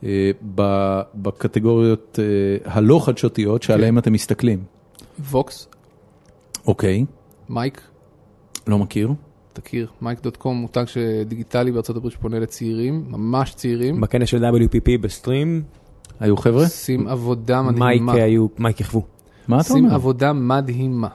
[0.04, 4.64] אה, ב- בקטגוריות אה, הלא חדשותיות שעליהם אתם מסתכלים.
[5.32, 5.68] Vox,
[6.68, 7.06] אוקיי,
[7.50, 7.82] Mic,
[8.68, 9.10] לא מכיר.
[9.54, 10.86] תכיר, Mic.com מותג
[11.26, 14.02] דיגיטלי בארצות הברית שפונה לצעירים, ממש צעירים.
[14.02, 15.64] בכנס של WPP ב-Stream,
[16.20, 16.64] היו חבר'ה?
[16.64, 18.18] עושים עבודה Mic מדהימה.
[18.18, 19.06] אה, היו, Mic יחוו.
[19.48, 19.94] מה אתה אומר?
[19.94, 21.08] עבודה מדהימה.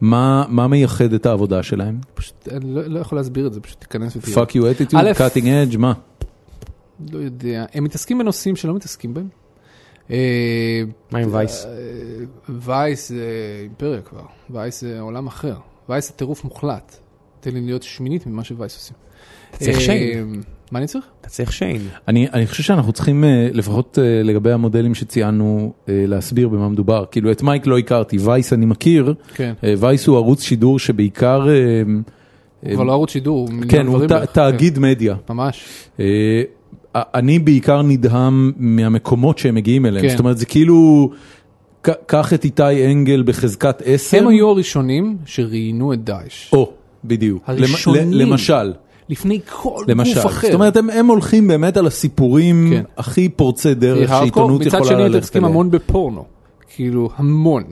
[0.00, 2.00] מה מה מייחד את העבודה שלהם?
[2.14, 4.44] פשוט, אני לא, לא יכול להסביר את זה, פשוט תיכנס ותראה.
[4.44, 5.92] fuck you attitude, cutting edge, מה?
[7.12, 9.28] לא יודע, הם מתעסקים בנושאים שלא מתעסקים בהם.
[10.10, 11.66] אה, מה עם וייס?
[11.66, 11.70] אה,
[12.48, 13.26] וייס זה
[13.62, 15.54] אימפריה כבר, וייס זה עולם אחר.
[15.90, 16.96] וייס זה טירוף מוחלט.
[17.40, 18.96] תן לי להיות שמינית ממה שווייס עושים.
[19.50, 21.04] אתה צריך אה, שיין, מה אני צריך?
[21.20, 21.82] אתה צריך שיין.
[22.08, 27.04] אני, אני חושב שאנחנו צריכים, אה, לפחות אה, לגבי המודלים שציינו, אה, להסביר במה מדובר.
[27.10, 29.14] כאילו, את מייק לא הכרתי, וייס אני מכיר.
[29.34, 29.52] כן.
[29.64, 31.48] אה, וייס הוא ערוץ שידור שבעיקר...
[31.48, 34.06] אה, כבר לא ערוץ שידור, כן, הוא.
[34.32, 35.14] תאגיד מדיה.
[35.14, 35.64] כן, ממש.
[36.00, 36.42] אה,
[36.94, 40.06] אני בעיקר נדהם מהמקומות שהם מגיעים אליהם.
[40.06, 40.10] כן.
[40.10, 41.10] זאת אומרת, זה כאילו,
[42.06, 44.18] קח את איתי אנגל בחזקת עשר.
[44.18, 46.52] הם היו הראשונים שראיינו את דאעש.
[46.52, 46.72] או,
[47.04, 47.42] בדיוק.
[47.46, 48.12] הראשונים.
[48.12, 48.72] למשל.
[49.08, 50.46] לפני כל למשל, גוף אחר.
[50.46, 52.82] זאת אומרת הם, הם הולכים באמת על הסיפורים כן.
[52.96, 54.08] הכי פורצי דרך.
[54.08, 55.52] שעיתונות מצד יכולה שני הם ללכת מתעסקים עליהם.
[55.52, 56.24] המון בפורנו.
[56.74, 57.64] כאילו, המון.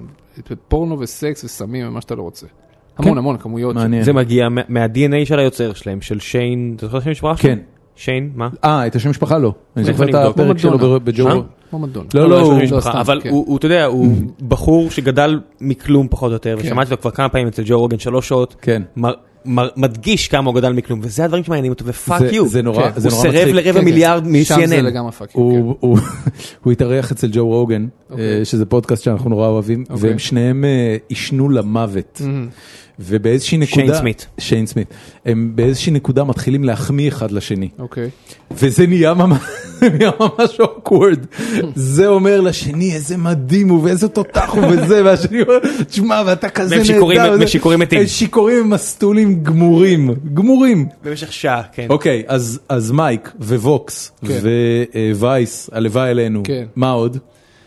[0.69, 2.47] פורנו וסקס וסמים ומה שאתה לא רוצה.
[2.99, 3.75] המון המון כמויות.
[3.75, 4.03] מעניין.
[4.03, 7.51] זה מגיע מה- מה-DNA של היוצר שלהם, של שיין, אתה זוכר המשפחה שלו?
[7.51, 7.59] כן.
[7.99, 8.49] שיין, מה?
[8.65, 9.53] אה, את השם משפחה לא.
[9.77, 10.15] אני זוכר את.
[10.15, 10.99] הפרק שלו מדונה.
[10.99, 11.29] ב- בג'ו.
[11.29, 11.35] אה?
[12.15, 13.29] לא, לא, הוא- שם משפחה, סתם, אבל כן.
[13.31, 14.13] הוא, הוא, אתה יודע, הוא
[14.49, 16.67] בחור שגדל מכלום פחות או יותר, כן.
[16.67, 18.83] ושמעתי אותו כבר כמה פעמים אצל ג'ו רוגן שלוש שעות, כן.
[19.77, 22.49] מדגיש כמה הוא גדל מכלום, וזה הדברים שמעניינים אותו, ופאק יו.
[22.49, 23.01] זה נורא, כן.
[23.01, 23.55] זה הוא נורא סירב מצחיק.
[23.55, 23.85] לרבע כן, כן.
[23.85, 24.83] מיליארד שם זה מ-CNN.
[24.83, 25.29] לגמרי פאק.
[25.31, 25.39] כן.
[25.41, 25.99] הוא- הוא-
[26.65, 28.39] הוא התארח אצל ג'ו רוגן, אוקיי.
[28.39, 30.09] אה, שזה פודקאסט שאנחנו נורא אוהבים, אוקיי.
[30.09, 32.23] והם שניהם אה, עישנו למוות.
[33.01, 33.75] ובאיזושהי נקודה...
[33.87, 34.27] שיין סמית.
[34.39, 34.89] שיין סמית.
[35.27, 37.69] הם באיזושהי נקודה מתחילים להחמיא אחד לשני.
[37.79, 38.09] אוקיי.
[38.51, 39.41] וזה נהיה ממש,
[40.61, 41.27] awkward.
[41.75, 46.77] זה אומר לשני איזה מדהים הוא ואיזה תותח הוא וזה, והשני אומר, תשמע ואתה כזה
[46.77, 48.01] והם שיכורים- וזה." ושיכורים מתים.
[48.01, 50.87] הם שיכורים עם מסטולים גמורים, גמורים.
[51.05, 51.87] במשך שעה, כן.
[51.91, 54.39] אוקיי, אז, אז מייק וווקס כן.
[55.15, 56.65] ווייס, הלוואי עלינו, כן.
[56.77, 57.19] מה עוד?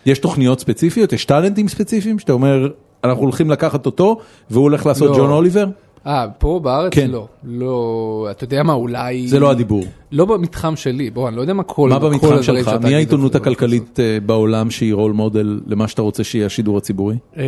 [0.05, 1.13] יש תוכניות ספציפיות?
[1.13, 2.67] יש טאלנטים ספציפיים שאתה אומר,
[3.03, 4.17] אנחנו הולכים לקחת אותו
[4.49, 5.17] והוא הולך לעשות לא.
[5.17, 5.65] ג'ון אוליבר?
[6.07, 7.11] אה, פה בארץ כן.
[7.11, 7.27] לא.
[7.43, 9.27] לא, אתה יודע מה, אולי...
[9.27, 9.83] זה לא הדיבור.
[10.11, 11.89] לא במתחם שלי, בוא, אני לא יודע מה כל...
[11.89, 12.71] מה במתחם שלך?
[12.83, 17.17] מי העיתונות הכלכלית אה, בעולם שהיא role model למה שאתה רוצה שיהיה השידור הציבורי?
[17.37, 17.43] אה,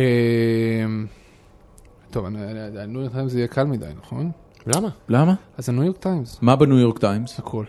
[2.10, 2.38] טוב, אני-
[2.82, 4.30] הניו יורק טיימס זה יהיה קל מדי, נכון?
[4.66, 4.88] למה?
[5.08, 5.34] למה?
[5.58, 7.38] אז הניו יורק טיימס, מה בניו יורק טיימס?
[7.38, 7.64] הכל.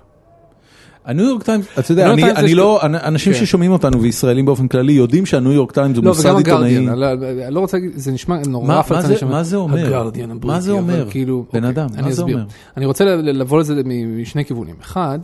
[1.05, 3.39] הניו יורק טיימס, אתה יודע, אני- אני לא, אנשים כן.
[3.39, 6.77] ששומעים אותנו וישראלים באופן כללי יודעים שהניו יורק טיימס הוא לא, מוסד עיתונאי.
[6.77, 7.05] אני לא-
[7.45, 9.29] אני לא רוצה להגיד, זה נשמע נורא מה- מה פלצני זה- שם.
[9.29, 9.85] מה זה אומר?
[9.85, 11.07] הגרדיאן מה הבריטי, זה אבל אומר?
[11.11, 12.35] כאילו, בן אוקיי, אדם, מה זה אסביר.
[12.35, 12.47] אומר?
[12.77, 14.75] אני רוצה ל- לבוא לזה משני כיוונים.
[14.81, 15.19] אחד,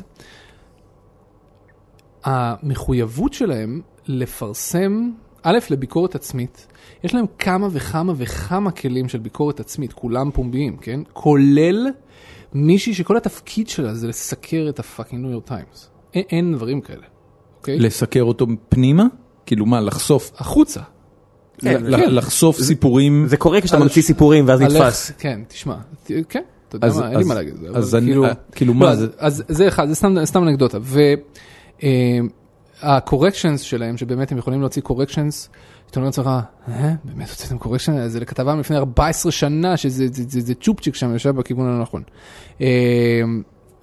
[2.24, 5.10] המחויבות שלהם לפרסם,
[5.44, 6.68] א', לביקורת עצמית,
[7.04, 11.00] יש להם כמה וכמה וכמה כלים של ביקורת עצמית, כולם פומביים, כן?
[11.14, 11.88] כולל
[12.54, 15.89] מישהי שכל התפקיד שלה זה לסקר את הפאקינג ניו יורק טיימס.
[16.14, 17.06] אין, אין דברים כאלה,
[17.60, 17.80] אוקיי?
[17.80, 19.06] לסקר אותו פנימה?
[19.45, 20.32] כאילו מה, לחשוף?
[20.38, 20.80] החוצה.
[21.58, 22.16] כן, כן.
[22.16, 23.26] לחשוף סיפורים?
[23.28, 25.12] זה קורה כשאתה ממציא סיפורים ואז נתפס.
[25.20, 25.76] כן, תשמע,
[26.30, 27.54] כן, אתה יודע אז- מה, אין לי אז- מה להגיד.
[27.74, 30.43] אז אני- כאילו- אה, כאילו לא, מה, אז- זה- אז זה אחד, זה סתם- סתם
[30.47, 30.78] אנקדוטה.
[32.84, 35.49] והקורקשנס שלהם, שבאמת הם יכולים להוציא קורקשנס,
[35.92, 36.30] אתה אומר לעצמך,
[36.68, 38.08] אה, באמת הוצאתם קורקשן?
[38.08, 42.04] זה לכתבה מלפני 14 שנה, שזה זה- זה- זה צ'ופצ'יק שם יושב בכיוון הלא נכון.
[42.62, 43.22] אה,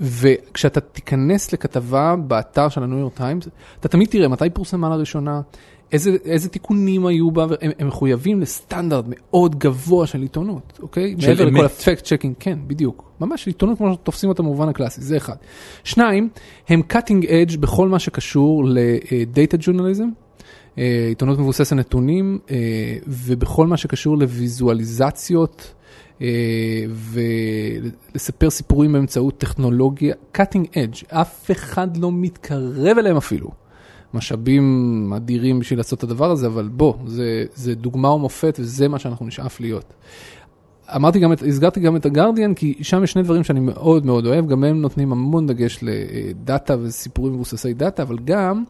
[0.01, 3.49] וכשאתה תיכנס לכתבה באתר של הניו יורק טיימס,
[3.81, 5.41] אתה תמיד תראה מתי פורסמה לראשונה,
[5.93, 11.15] איזה, איזה תיקונים היו בה, הם, הם מחויבים לסטנדרט מאוד גבוה של עיתונות, אוקיי?
[11.19, 11.65] של מעבר לכל אמת.
[11.71, 13.11] ה-fact checking, כן, בדיוק.
[13.21, 15.37] ממש עיתונות כמו שתופסים אותה במובן הקלאסי, זה אחד.
[15.85, 16.29] שניים,
[16.69, 20.28] הם cutting edge בכל מה שקשור ל-data journalism.
[20.79, 22.57] אה, עיתונות מבוססת נתונים אה,
[23.07, 25.75] ובכל מה שקשור לוויזואליזציות
[26.23, 26.85] אה,
[28.15, 33.51] ולספר סיפורים באמצעות טכנולוגיה, cutting edge, אף אחד לא מתקרב אליהם אפילו.
[34.15, 38.99] משאבים אדירים בשביל לעשות את הדבר הזה, אבל בוא, זה, זה דוגמה ומופת וזה מה
[38.99, 39.95] שאנחנו נשאף להיות.
[40.97, 44.27] אמרתי גם, את, הסגרתי גם את הגרדיאן, כי שם יש שני דברים שאני מאוד מאוד
[44.27, 48.65] אוהב, גם הם נותנים המון דגש לדאטה וסיפורים מבוססי דאטה, אבל גם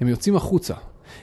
[0.00, 0.74] הם יוצאים החוצה.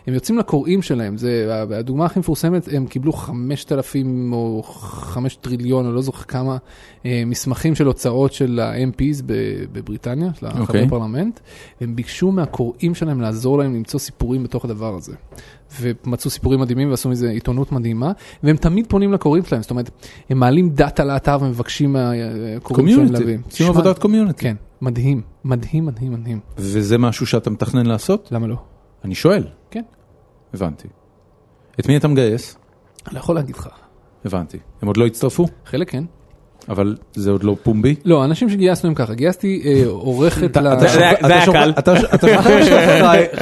[0.07, 5.91] הם יוצאים לקוראים שלהם, זה, הדוגמה הכי מפורסמת, הם קיבלו 5,000 או 5 טריליון, או
[5.91, 6.57] לא זוכר כמה,
[7.05, 9.23] אה, מסמכים של הוצאות של ה-MPs
[9.71, 10.87] בבריטניה, של החברי אוקיי.
[10.89, 11.39] פרלמנט,
[11.81, 15.13] והם ביקשו מהקוראים שלהם לעזור להם למצוא סיפורים בתוך הדבר הזה.
[15.81, 18.11] ומצאו סיפורים מדהימים ועשו מזה עיתונות מדהימה,
[18.43, 19.89] והם תמיד פונים לקוראים שלהם, זאת אומרת,
[20.29, 23.37] הם מעלים דאטה לאתר ומבקשים מהקוראים שלהם community, להביא.
[23.45, 24.43] עושים עבודת community.
[24.43, 26.39] כן, מדהים, מדהים, מדהים, מדהים.
[26.57, 28.29] וזה משהו שאתה מתכנן לעשות?
[28.31, 28.55] למה לא?
[29.05, 29.43] אני שואל.
[29.71, 29.81] כן.
[30.57, 30.87] הבנתי.
[31.79, 32.57] את מי אתה מגייס?
[33.07, 33.69] אני לא יכול להגיד לך.
[34.25, 34.57] הבנתי.
[34.81, 35.45] הם עוד לא הצטרפו?
[35.65, 36.03] חלק כן.
[36.69, 37.95] אבל זה עוד לא פומבי?
[38.05, 40.79] לא, אנשים שגייסנו הם ככה, גייסתי אה, עורכת ל...
[40.79, 40.97] זה
[41.27, 41.73] היה- קל.
[41.79, 42.27] אתה שאתה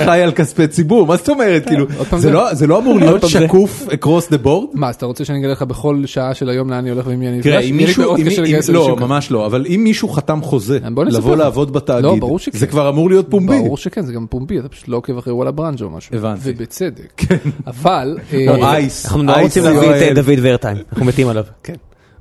[0.05, 1.65] חי- על כספי ציבור, מה זאת אומרת?
[1.67, 2.31] כאילו, זה זה.
[2.31, 3.21] לא- זה לא אמור להיות.
[3.27, 4.49] שקוף across the board?
[4.73, 7.19] מה, אז אתה רוצה שאני אגלה לך בכל שעה של היום לאן אני הולך ועם
[7.19, 7.47] מי אני נפגש?
[7.53, 9.07] אם יהיה לי מישהו, מאוד אם- קשה אם- לגייס לא, אנשים.
[9.07, 11.35] ממש לא, אבל אם מישהו חתם חוזה נספר לבוא.
[11.35, 12.37] לעבוד בתאגיד, לא.
[12.53, 13.57] זה כבר אמור להיות פומבי.
[13.59, 16.15] ברור שכן, זה גם פומבי, אתה פשוט לא עוקב אחרי וואלה ברנג'ו או משהו.
[16.15, 16.41] הבנתי.
[16.43, 17.21] ובצדק.
[17.67, 18.17] אבל...
[18.47, 19.05] או אה, אייס.
[19.05, 20.01] אנחנו אייס רוצים להביא את.
[20.01, 21.43] אה, דוד ורטיים, אנחנו מתים עליו.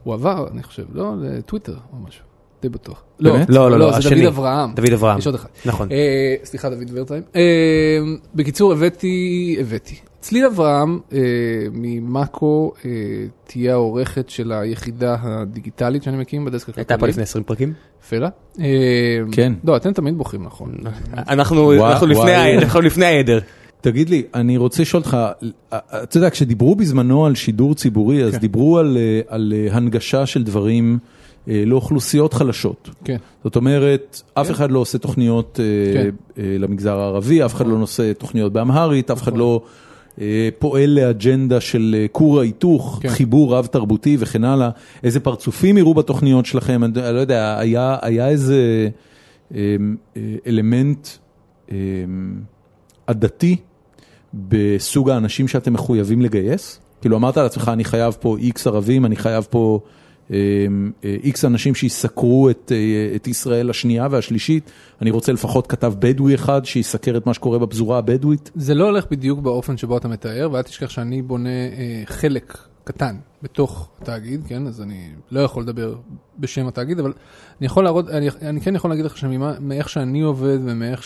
[0.05, 0.11] כן.
[0.11, 2.25] הוא עבר, אני חושב, לא, לטוויטר או משהו.
[2.63, 3.03] די בטוח.
[3.21, 3.51] באמת?
[3.51, 4.15] לא, לא, לא, זה השני.
[4.15, 4.75] דוד אברהם.
[4.75, 5.19] דוד אברהם.
[5.19, 5.49] יש עוד אחד.
[5.67, 5.93] נכון.
[5.93, 7.23] אה, סליחה, דוד ורטיים.
[7.37, 7.41] אה,
[8.35, 9.97] בקיצור, הבאתי, הבאתי.
[10.21, 11.19] צליל אברהם אה,
[11.73, 12.91] ממאקו אה,
[13.47, 16.81] תהיה העורכת של היחידה הדיגיטלית שאני מקים בדסק הכלכלי.
[16.81, 17.73] הייתה פה לפני 20 פרקים.
[18.09, 18.29] פלא.
[18.61, 18.65] אה,
[19.33, 19.53] כן.
[19.65, 20.75] לא, אתם תמיד בוכים, נכון.
[21.29, 23.39] אנחנו וואו, אנחנו לפני אנחנו לפני העדר.
[23.85, 25.17] תגיד לי, אני רוצה לשאול אותך,
[25.75, 28.39] אתה יודע, כשדיברו בזמנו על שידור ציבורי, אז כן.
[28.39, 30.99] דיברו על, אה, על אה, הנגשה של דברים
[31.49, 32.91] אה, לאוכלוסיות חלשות.
[33.05, 33.17] כן.
[33.45, 35.61] זאת אומרת, אף אחד לא עושה תוכניות
[35.95, 36.11] כן.
[36.37, 39.41] למגזר הערבי, אף אחד לא עושה תוכניות באמהרית, אף אחד נכון.
[39.41, 39.63] לא
[40.59, 43.09] פועל לאג'נדה של כור ההיתוך, כן.
[43.09, 44.71] חיבור רב תרבותי וכן הלאה.
[45.03, 48.89] איזה פרצופים יראו בתוכניות שלכם, אני לא יודע, היה היה איזה
[50.47, 51.09] אלמנט
[53.07, 53.57] עדתי
[54.35, 56.81] בסוג האנשים שאתם מחויבים לגייס?
[57.01, 59.81] כאילו אמרת לעצמך, אני חייב פה איקס ערבים, אני חייב פה
[61.05, 64.71] איקס אנשים שיסקרו את, אה, את ישראל השנייה והשלישית,
[65.03, 68.51] אני רוצה לפחות כתב בדואי אחד שיסקר את מה שקורה בפזורה הבדואית.
[68.55, 73.17] זה לא הולך בדיוק באופן שבו אתה מתאר, ואל תשכח שאני בונה אה, חלק קטן
[73.43, 74.67] בתוך התאגיד, כן?
[74.67, 75.95] אז אני לא יכול לדבר
[76.39, 77.13] בשם התאגיד, אבל
[77.61, 81.03] אני יכול להראות, אני, אני כן יכול להגיד לך שמאיך שאני עובד ומאיך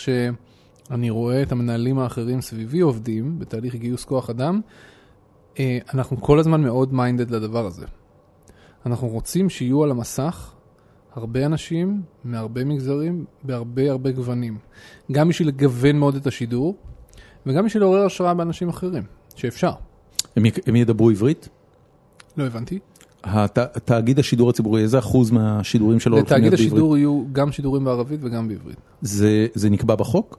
[0.89, 4.61] שאני רואה את המנהלים האחרים סביבי עובדים בתהליך גיוס כוח אדם,
[5.59, 7.87] אה, אנחנו כל הזמן מאוד מיינדד לדבר הזה.
[8.87, 10.53] אנחנו רוצים שיהיו על המסך
[11.15, 14.59] הרבה אנשים מהרבה מגזרים בהרבה הרבה גוונים.
[15.13, 16.77] גם בשביל לגוון מאוד את השידור,
[17.47, 19.03] וגם בשביל לעורר השראה באנשים אחרים,
[19.35, 19.73] שאפשר.
[20.37, 21.49] הם, י- הם ידברו עברית?
[22.37, 22.79] לא הבנתי.
[23.25, 26.73] הת, תאגיד השידור הציבורי, איזה אחוז מהשידורים שלו הולכים לתאגיד להיות בעברית?
[26.73, 28.77] השידור יהיו גם שידורים בערבית וגם בעברית.
[29.03, 30.39] זה, זה נקבע בחוק?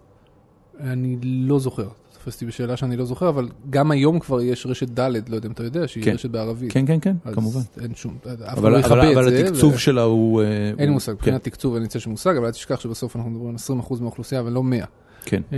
[0.80, 5.30] אני לא זוכר, תפסתי בשאלה שאני לא זוכר, אבל גם היום כבר יש רשת ד',
[5.30, 6.14] לא יודע אם אתה יודע, שהיא כן.
[6.14, 6.72] רשת בערבית.
[6.72, 7.60] כן, כן, כן, אז כמובן.
[7.82, 9.46] אין שום, אף אחד אבל, לא אבל, יכבה אבל את זה.
[9.46, 10.42] התקצוב ו- שלה הוא...
[10.42, 12.52] אה, אין לי הוא- מושג, כן, מבחינת תקצוב אין לי צל של מושג, אבל אל
[12.52, 14.86] תשכח שבסוף אנחנו מדברים על 20% מהאוכלוסייה ולא 100.
[15.26, 15.42] כן.
[15.54, 15.58] אה,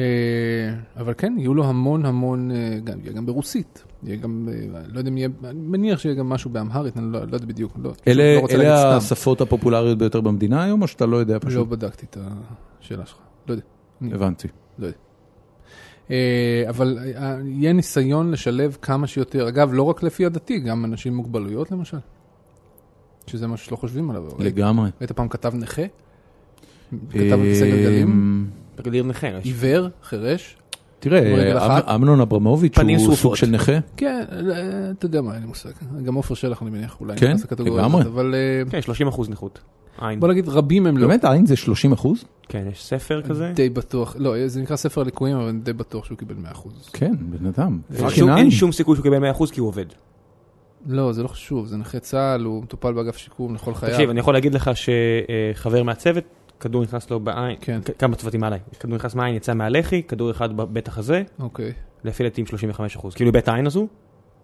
[0.97, 4.97] אבל כן, יהיו לו המון המון, אה, גם, יהיה גם ברוסית, יהיה גם, אה, לא
[4.99, 7.93] יודע אם יהיה, אני מניח שיהיה גם משהו באמהרית, אני לא, לא יודע בדיוק, לא,
[8.07, 11.67] אלה, לא אלה השפות הפופולריות ביותר במדינה היום, או שאתה לא יודע לא פשוט?
[11.67, 12.17] בדקתי את
[12.81, 13.17] השאלה שלך,
[13.47, 13.63] לא יודע,
[14.15, 14.47] הבנתי.
[14.79, 14.97] לא יודע.
[16.11, 21.11] אה, אבל אה, יהיה ניסיון לשלב כמה שיותר, אגב, לא רק לפי הדתי, גם אנשים
[21.11, 21.97] עם מוגבלויות למשל,
[23.27, 24.23] שזה משהו שלא חושבים עליו.
[24.39, 24.89] לגמרי.
[24.99, 25.81] היית פעם כתב נכה?
[27.09, 28.07] כתב גלגלים?
[28.07, 28.45] אמ,
[28.75, 29.27] תגדיר נכה.
[29.43, 30.57] עיוור, חירש?
[30.99, 31.57] תראה?
[31.65, 33.35] אמ- אמנון אברמוביץ' הוא סוג.
[33.35, 33.71] של נכה.
[33.97, 35.69] כן, אה, אתה יודע מה, אין לי מושג.
[36.03, 38.01] גם עופר שלח, אני מניח, אולי כן, נכנס לקטגוריה לגמרי.
[38.01, 39.59] הזאת, אבל אה, כן, 30 אחוז נכות.
[40.01, 40.19] עין.
[40.19, 41.07] בוא נגיד, רבים הם לא.
[41.07, 42.23] באמת, עין זה 30 אחוז?
[42.51, 43.51] כן, יש ספר כזה.
[43.55, 46.67] די בטוח, לא, זה נקרא ספר הליקויים, אבל אני די בטוח שהוא קיבל 100%.
[46.93, 47.79] כן, בן אדם.
[47.95, 48.37] אין שום- עין.
[48.37, 49.85] אין שום סיכוי שהוא קיבל 100 אחוז כי הוא עובד.
[50.87, 53.91] לא, זה לא חשוב, זה נכה צה"ל, הוא מטופל באגף שיקום לכל חייו.
[53.93, 54.71] תקשיב, אני יכול להגיד לך
[55.55, 56.23] שחבר מהצוות
[56.59, 57.79] כדור נכנס לו בעין, כן.
[57.99, 61.73] כמה צוותים עליי, כדור נכנס מהעין, יצא מהלחי, כדור אחד בבית החזה, אוקיי.
[62.03, 63.87] לפי דעתי עם 35 אחוז, כאילו בית העין הזו.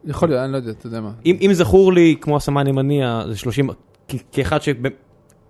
[0.06, 1.12] יכול להיות, אני לא יודע, אתה יודע מה.
[1.26, 3.70] אם, אם זכור לי, כמו הסמן ימני, זה 30,
[4.08, 4.58] כ- כאחד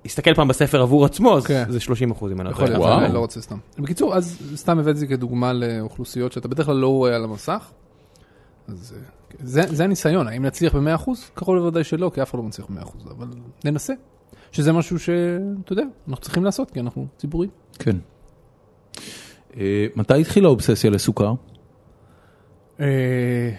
[0.08, 1.64] שהסתכל פעם בספר עבור עצמו, אז כן.
[1.70, 2.80] זה 30 אחוז אם אני לא יכול טועה.
[2.80, 3.06] להיות, וואו.
[3.06, 3.58] אני לא רוצה סתם.
[3.80, 7.72] בקיצור, אז סתם הבאתי את זה כדוגמה לאוכלוסיות שאתה בדרך כלל לא רואה על המסך.
[8.68, 9.02] אז אה,
[9.40, 11.10] זה, זה הניסיון, האם נצליח ב-100%?
[11.34, 13.28] קרוב לוודאי שלא, כי אף אחד לא מצליח ב-100%, אבל
[13.66, 13.94] ננסה.
[14.52, 17.50] שזה משהו שאתה יודע, אנחנו צריכים לעשות, כי אנחנו ציבורים.
[17.80, 17.96] כן.
[19.58, 21.34] אה, מתי התחילה האובססיה לסוכר?
[22.80, 23.52] אה,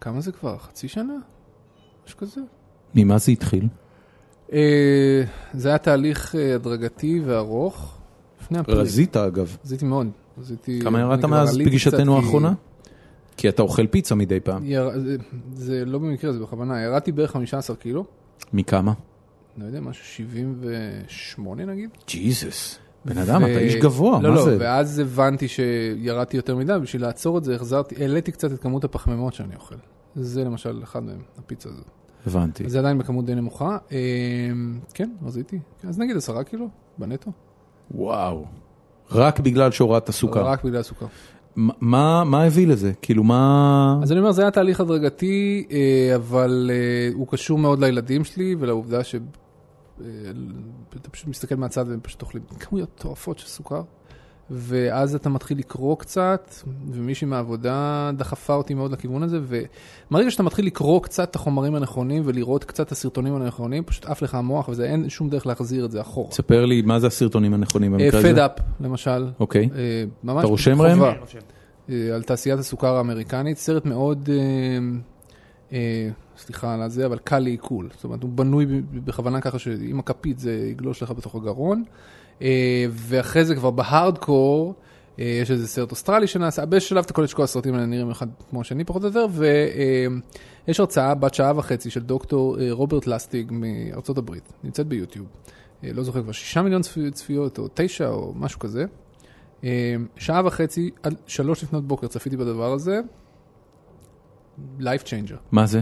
[0.00, 0.58] כמה זה כבר?
[0.58, 1.14] חצי שנה?
[2.06, 2.40] משהו כזה?
[2.94, 3.68] ממה זה התחיל?
[4.52, 5.22] אה,
[5.54, 7.98] זה היה תהליך אה, הדרגתי וארוך.
[8.42, 8.78] לפני אפריל.
[8.78, 9.56] רזית אגב.
[9.64, 10.08] רזיתי מאוד.
[10.38, 10.80] רזיתי...
[10.82, 12.52] כמה ירדת מאז פגישתנו האחרונה?
[13.36, 14.64] כי אתה אוכל פיצה מדי פעם.
[15.54, 16.82] זה, לא במקרה, זה בכוונה.
[16.82, 18.04] ירדתי בערך 15 קילו.
[18.52, 18.92] מכמה?
[19.58, 21.90] לא יודע, משהו 78 נגיד.
[22.08, 22.78] ג'יזוס.
[23.04, 24.56] בן אדם, אתה איש גבוה, לא, מה לא, זה?
[24.60, 29.34] ואז הבנתי שירדתי יותר מדי, בשביל לעצור את זה, החזרתי, העליתי קצת את כמות הפחמימות
[29.34, 29.74] שאני אוכל.
[30.14, 32.01] זה למשל אחד מהם, הפיצה הזאת.
[32.26, 32.68] הבנתי.
[32.70, 33.78] זה עדיין בכמות די נמוכה.
[33.92, 33.98] אה,
[34.94, 35.58] כן, רזיתי.
[35.88, 36.68] אז נגיד 10 קילו,
[36.98, 37.30] בנטו.
[37.90, 38.44] וואו.
[39.10, 40.44] רק בגלל שהורדת סוכר.
[40.46, 41.06] רק בגלל הסוכר.
[41.56, 42.92] מה- מה מה הביא לזה?
[43.02, 43.98] כאילו מה...
[44.02, 48.56] אז אני אומר, זה היה תהליך הדרגתי, אה, אבל אה, הוא קשור מאוד לילדים שלי
[48.58, 49.14] ולעובדה ש...
[49.14, 50.06] אה,
[51.00, 53.82] אתה פשוט מסתכל מהצד והם פשוט אוכלים כמויות מטורפות של סוכר.
[54.50, 56.54] ואז אתה מתחיל לקרוא קצת,
[56.90, 59.40] ומישהי מהעבודה דחפה אותי מאוד לכיוון הזה,
[60.10, 64.22] ומרגע שאתה מתחיל לקרוא קצת את החומרים הנכונים ולראות קצת את הסרטונים הנכונים, פשוט עף
[64.22, 66.32] לך המוח, וזה אין שום דרך להחזיר את זה אחורה.
[66.32, 68.32] ספר לי מה זה הסרטונים הנכונים במקרה הזה.
[68.32, 69.68] פד אפ, למשל, אוקיי.
[69.76, 70.94] אה, ממש אתה רושם, ראם?
[70.94, 71.12] חובה.
[71.90, 74.78] אה, על תעשיית הסוכר האמריקנית, סרט מאוד, אה,
[75.72, 77.88] אה, סליחה על זה, אבל קל לעיכול.
[77.94, 81.84] זאת אומרת, הוא בנוי בכוונה ככה שעם הכפית זה יגלוש לך בתוך הגרון.
[82.42, 82.48] אה,
[82.90, 84.74] ואחרי זה כבר בהארדקור,
[85.18, 88.26] אה, יש איזה סרט אוסטרלי שנעשה, באיזשהו שלב אתה קולט שכל הסרטים האלה נראים אחד
[88.50, 89.26] כמו השני פחות או יותר,
[90.66, 95.26] ויש הרצאה בת שעה וחצי של דוקטור אה, רוברט לסטיג מארצות הברית, נמצאת ביוטיוב.
[95.84, 98.84] אה, לא זוכר כבר שישה מיליון צפי- צפיות או תשע או משהו כזה.
[99.64, 103.00] אה, שעה וחצי עד שלוש לפנות בוקר צפיתי בדבר הזה.
[104.80, 105.36] life changer.
[105.52, 105.80] מה זה?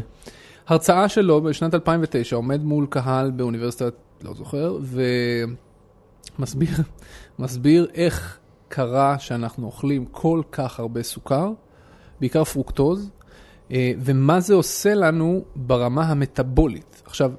[0.66, 5.56] הרצאה שלו בשנת 2009 עומד מול קהל באוניברסיטת, לא זוכר, ומסביר
[7.38, 8.38] מסביר איך
[8.68, 11.52] קרה שאנחנו אוכלים כל כך הרבה סוכר,
[12.20, 13.10] בעיקר פרוקטוז,
[13.72, 17.02] אה, ומה זה עושה לנו ברמה המטאבולית.
[17.06, 17.32] עכשיו,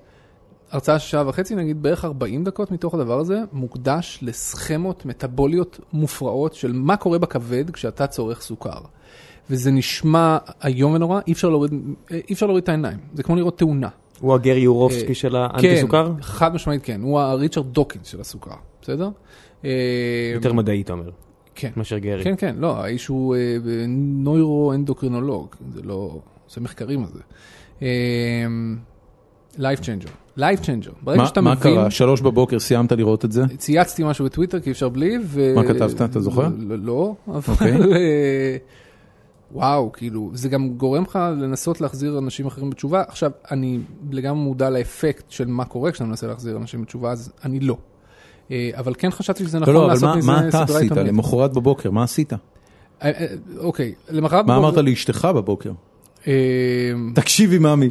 [0.71, 6.53] הרצאה של שעה וחצי, נגיד בערך 40 דקות מתוך הדבר הזה, מוקדש לסכמות מטאבוליות מופרעות
[6.53, 8.79] של מה קורה בכבד כשאתה צורך סוכר.
[9.49, 11.71] וזה נשמע איום ונורא, אי אפשר להוריד,
[12.11, 13.89] אי אפשר להוריד את העיניים, זה כמו לראות תאונה.
[14.19, 16.11] הוא הגרי יורובסקי אה, של האנטי סוכר?
[16.15, 19.09] כן, חד משמעית כן, הוא הריצ'רד דוקינס של הסוכר, בסדר?
[20.33, 21.09] יותר מדעי, אתה אומר,
[21.55, 22.23] כן, מאשר גרי.
[22.23, 23.57] כן, כן, לא, האיש הוא אה,
[23.87, 27.19] נוירו-אנדוקרינולוג, זה לא, עושה מחקרים על זה.
[29.57, 31.91] Life changer, life changer, ברגע מה- שאתה מה מבין, קרה?
[31.91, 33.43] שלוש בבוקר סיימת לראות את זה?
[33.57, 35.53] צייצתי משהו בטוויטר כי אפשר בלי, ו...
[35.55, 36.01] מה כתבת?
[36.01, 36.47] אתה זוכר?
[36.59, 37.75] לא, לא, אוקיי.
[37.75, 38.57] אבל אה,
[39.51, 43.03] וואו, כאילו, זה גם גורם לך לנסות להחזיר אנשים אחרים בתשובה.
[43.07, 43.79] עכשיו, אני
[44.11, 47.77] לגמרי מודע לאפקט של מה קורה כשאתה מנסה להחזיר אנשים בתשובה, אז אני לא.
[48.51, 50.77] אה, אבל כן חשבתי שזה לא, נכון לא, אבל לעשות מה- מזה מה אתה סדרה
[50.77, 50.91] עשית.
[50.91, 51.91] למחרת בבוקר?
[51.91, 52.33] מה עשית?
[52.33, 52.39] אה,
[53.01, 53.25] אה,
[53.57, 55.71] אוקיי, למחרת מה בבוקר- אמרת לאשתך בבוקר?
[57.15, 57.89] תקשיבי ממי.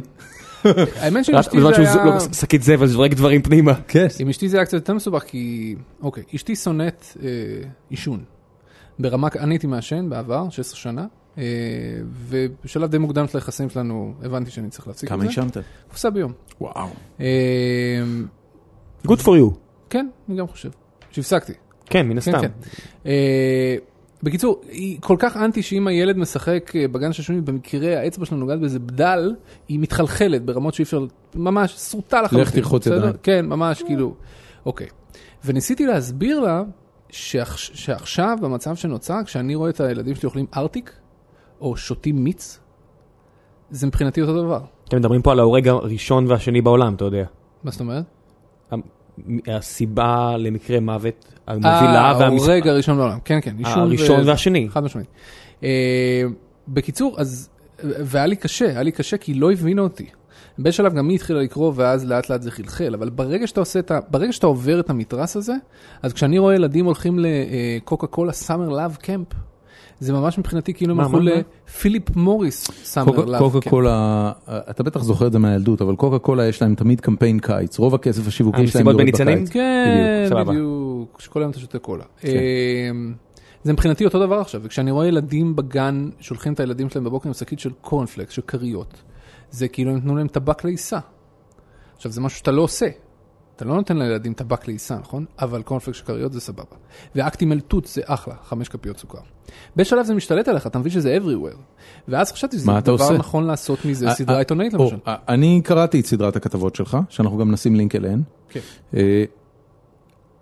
[1.01, 2.05] האמת שעם אשתי זה היה...
[2.05, 3.73] לא, שקית זבל זורק דברים פנימה.
[3.87, 4.07] כן.
[4.19, 5.75] עם אשתי זה היה קצת יותר מסובך, כי...
[6.01, 7.05] אוקיי, אשתי שונאת
[7.89, 8.23] עישון.
[8.99, 11.05] ברמה, אני הייתי מעשן בעבר, 16 שנה,
[12.27, 15.27] ובשלב די מוקדם של היחסים שלנו הבנתי שאני צריך להפסיק את כמה זה.
[15.29, 15.57] עישנת?
[15.89, 16.31] קופסה ביום.
[16.61, 16.87] וואו.
[19.07, 19.70] Good for you.
[19.91, 20.69] כן, אני גם חושב.
[21.11, 21.53] שהפסקתי.
[21.85, 22.41] כן, מן כן, הסתם.
[22.41, 22.51] כן.
[23.05, 23.75] אה,
[24.23, 28.59] בקיצור, היא כל כך אנטי שאם הילד משחק אה, בגן שעשועים, במקרה האצבע שלו נוגעת
[28.59, 29.35] באיזה בדל,
[29.67, 32.47] היא מתחלחלת ברמות שאי אפשר, ממש סרוטה לחלוטין.
[32.47, 32.87] לך תרחוץ?
[32.87, 33.13] ידיים.
[33.23, 34.15] כן, ממש, כאילו,
[34.65, 34.87] אוקיי.
[35.45, 36.63] וניסיתי להסביר לה
[37.09, 37.13] שעכ-
[37.55, 40.91] שעכשיו, במצב שנוצר, כשאני רואה את הילדים שלי אוכלים ארטיק,
[41.61, 42.59] או שותים מיץ,
[43.71, 44.59] זה מבחינתי אותו דבר.
[44.87, 47.23] אתם מדברים פה על ההורג הראשון והשני בעולם, אתה יודע.
[47.63, 48.03] מה זאת אומרת?
[49.47, 52.41] הסיבה למקרה מוות המובילה אה, והמס...
[52.41, 53.55] ההורג הראשון בעולם, כן, כן.
[53.57, 54.69] עישון הראשון והשני.
[54.69, 55.07] חד משמעית.
[55.63, 56.23] אה,
[56.67, 57.49] בקיצור, אז,
[57.83, 60.05] והיה לי קשה, היה לי קשה כי לא הבינה אותי.
[60.57, 63.79] באיזשהו שלב גם היא התחילה לקרוא ואז לאט לאט זה חלחל, אבל ברגע שאתה עושה
[63.79, 63.99] את ה...
[64.09, 65.53] ברגע שאתה עובר את המתרס הזה,
[66.01, 69.27] אז כשאני רואה ילדים הולכים לקוקה קולה סאמר לאב קמפ,
[70.01, 71.19] זה ממש מבחינתי כאילו הם הלכו?
[71.19, 73.69] לפיליפ מוריס summer קוקה- love קוקה camp.
[73.69, 74.31] קולה,
[74.69, 77.95] אתה בטח זוכר את זה מהילדות, אבל קוקה קולה יש להם תמיד קמפיין קיץ, רוב
[77.95, 79.37] הכסף השיווקי שלהם המסיבות יורד בניצנים?
[79.37, 79.49] בקיץ.
[79.49, 80.51] כן, בדיוק, סבבה.
[80.51, 81.21] בדיוק.
[81.21, 82.03] שכל היום אתה שותה קולה.
[82.19, 82.27] כן.
[82.91, 83.13] אמ,
[83.63, 87.33] זה מבחינתי אותו דבר עכשיו, וכשאני רואה ילדים בגן שולחים את הילדים שלהם בבוקר עם
[87.33, 88.93] שקית של קורנפלקס, של כריות,
[89.51, 90.99] זה כאילו הם נתנו להם טבק לעיסה.
[91.95, 92.87] עכשיו זה משהו שאתה לא עושה.
[93.61, 95.25] אתה לא נותן לילדים טבק לעיסה, נכון?
[95.39, 96.75] אבל קורנפלקס של כריות זה סבבה.
[97.15, 99.19] ואקטימל תות זה אחלה, חמש כפיות סוכר.
[99.75, 101.57] בשלב זה משתלט עליך, אתה מבין שזה everywhere.
[102.07, 103.13] ואז חשבתי שזה דבר עושה?
[103.13, 104.95] נכון לעשות מזה אה, סדרה אה, עיתונאית למשל.
[105.07, 108.21] אה, אני קראתי את סדרת הכתבות שלך, שאנחנו גם נשים לינק אליהן.
[108.49, 108.59] כן,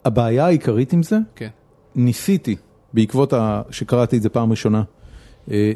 [0.06, 1.50] הבעיה העיקרית עם זה, כן.
[1.96, 2.56] ניסיתי,
[2.94, 3.62] בעקבות ה...
[3.72, 4.84] שקראתי את זה פעם ראשונה,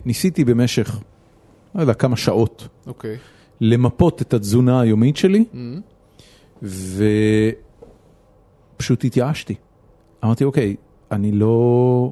[0.05, 0.99] ניסיתי במשך,
[1.75, 3.17] לא יודע, כמה שעות, אוקיי.
[3.61, 5.92] למפות את התזונה היומית שלי, Mhm.
[6.63, 7.53] ופשוט
[9.03, 9.55] התייאשתי.
[10.23, 10.75] אמרתי, אוקיי,
[11.11, 12.11] אני לא...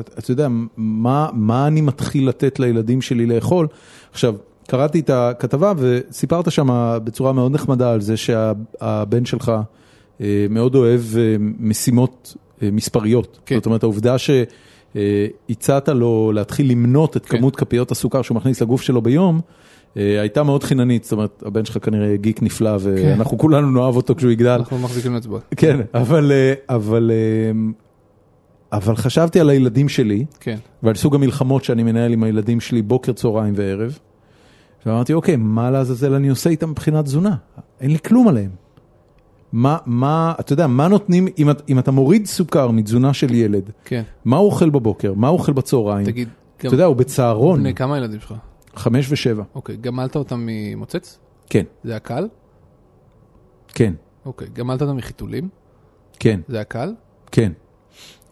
[0.00, 3.66] אתה אתה יודע, מה, מה אני מתחיל לתת לילדים שלי לאכול?
[4.12, 4.34] עכשיו,
[4.66, 9.52] קראתי את הכתבה וסיפרת שם בצורה מאוד נחמדה על זה שהבן שלך
[10.20, 13.40] אה, מאוד אוהב אה, משימות אה, מספריות.
[13.46, 13.56] כן.
[13.56, 17.38] זאת אומרת, העובדה שהצעת לו להתחיל למנות את כן.
[17.38, 19.40] כמות כפיות הסוכר שהוא מכניס לגוף שלו ביום,
[19.94, 24.30] הייתה מאוד חיננית, זאת אומרת, הבן שלך כנראה גיק נפלא ואנחנו כולנו נאהב אותו כשהוא
[24.30, 24.48] יגדל.
[24.50, 25.42] אנחנו מחזיקים אצבעות.
[25.56, 27.52] כן, אבל, אה, אבל, אה,
[28.72, 30.56] אבל חשבתי על הילדים שלי כן.
[30.82, 33.98] ועל סוג המלחמות שאני מנהל עם הילדים שלי בוקר, צהריים וערב.
[34.86, 37.34] ואמרתי, אוקיי, מה לעזאזל אני עושה איתם מבחינת תזונה?
[37.80, 38.50] אין לי כלום עליהם.
[39.52, 44.02] מה, מה, אתה יודע, מה נותנים, אם, אם אתה מוריד סוכר מתזונה של ילד, כן.
[44.24, 46.06] מה הוא אוכל בבוקר, מה הוא אוכל בצהריים?
[46.06, 48.34] תגיד, אתה יודע, הוא בצהרון, בני כמה הילדים שלך?
[48.76, 49.42] חמש ושבע.
[49.54, 51.18] אוקיי, גמלת אותם ממוצץ?
[51.50, 52.28] כן, זה היה קל?
[53.68, 53.94] כן,
[54.26, 55.48] אוקיי, גמלת אותם מחיתולים?
[56.18, 56.92] כן, זה היה קל?
[57.32, 57.52] כן.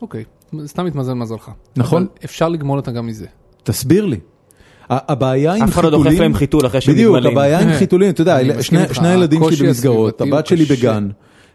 [0.02, 0.24] אוקיי,
[0.64, 1.50] סתם התמזל מזלך.
[1.76, 2.02] נכון.
[2.02, 3.26] אבל אפשר לגמול אותה גם מזה.
[3.62, 4.18] תסביר לי.
[4.90, 6.12] הבעיה עם אף אחד לא חיתולים...
[6.12, 7.38] דוחף להם חיתול אחרי שהם בדיוק, נגמלים.
[7.38, 10.64] הבעיה עם חיתולים, אתה יודע, שני הילדים שלי במסגרות, הבת שלי.
[10.64, 11.08] בגן,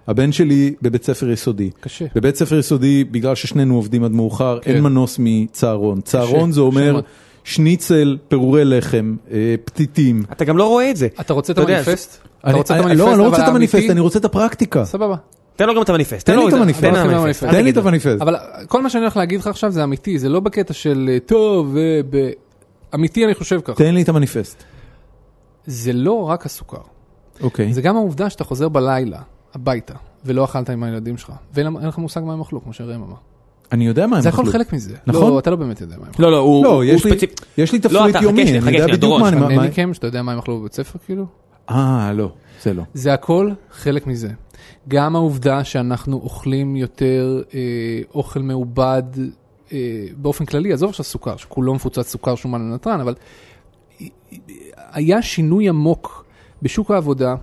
[0.07, 1.69] הבן שלי בבית ספר יסודי.
[1.79, 2.05] קשה.
[2.15, 4.71] בבית ספר יסודי, בגלל ששנינו עובדים עד מאוחר, כן.
[4.71, 6.01] אין מנוס מצהרון.
[6.01, 6.99] צהרון זה אומר.
[7.47, 10.23] שניצל, פירורי לחם, אה, פתיתים.
[10.31, 11.07] אתה גם לא רואה את זה.
[11.21, 12.21] אתה רוצה את המניפסט?
[12.43, 12.99] אני- אתה רוצה את המניפסט?
[13.05, 13.89] לא, אני לא רוצה את המניפסט?
[13.89, 14.85] אני רוצה את הפרקטיקה.
[14.85, 15.15] סבבה.
[15.55, 16.25] תן לו גם את המניפסט.
[16.25, 16.53] תן לי את.
[16.53, 17.43] המניפסט.
[17.43, 18.21] תן לי את המניפסט.
[18.21, 18.35] אבל
[18.67, 21.69] כל מה שאני הולך להגיד לך עכשיו זה אמיתי, זה לא בקטע של אה, טוב,
[21.73, 22.29] ו- ב-
[22.95, 23.73] אמיתי אני חושב ככה.
[23.75, 24.63] תן לי את המניפסט.
[25.65, 26.77] זה לא רק הסוכר,
[27.41, 27.73] אוקיי.
[27.73, 29.19] זה גם העובדה שאתה חוזר בלילה
[29.53, 29.93] הביתה,
[30.25, 33.15] ולא אכלת עם הילדים שלך, ואין אין לך מושג מה הם אכלו, כמו שראם אמר.
[33.71, 34.51] אני יודע מה הם זה הכל אכלו.
[34.53, 34.95] חלק מזה.
[35.07, 35.31] נכון.
[35.31, 36.25] לא, אתה לא באמת יודע מה הם אכלו.
[36.25, 37.33] לא, לא, הוא לא, הוא יש לי- ספציפי.
[37.57, 39.37] יש לי לא, תפריט חכה יומי, שנייה, אני חכה יודע שנייה, בדיוק מה אני...
[39.37, 41.25] אתה מה- מכם שאתה יודע מה הם אכלו בבית ספר כאילו?
[41.69, 42.31] אה, לא,
[42.63, 42.83] זה לא.
[42.93, 44.29] זה הכל חלק מזה.
[44.87, 47.59] גם העובדה שאנחנו אוכלים יותר אה,
[48.15, 49.03] אוכל מעובד
[49.73, 49.77] אה,
[50.17, 53.13] באופן כללי, עזוב עכשיו סוכר, שכולו מפוצץ סוכר, שומן ונתרן, אבל
[54.91, 56.25] היה שינוי עמוק
[56.61, 57.35] בשוק העבודה,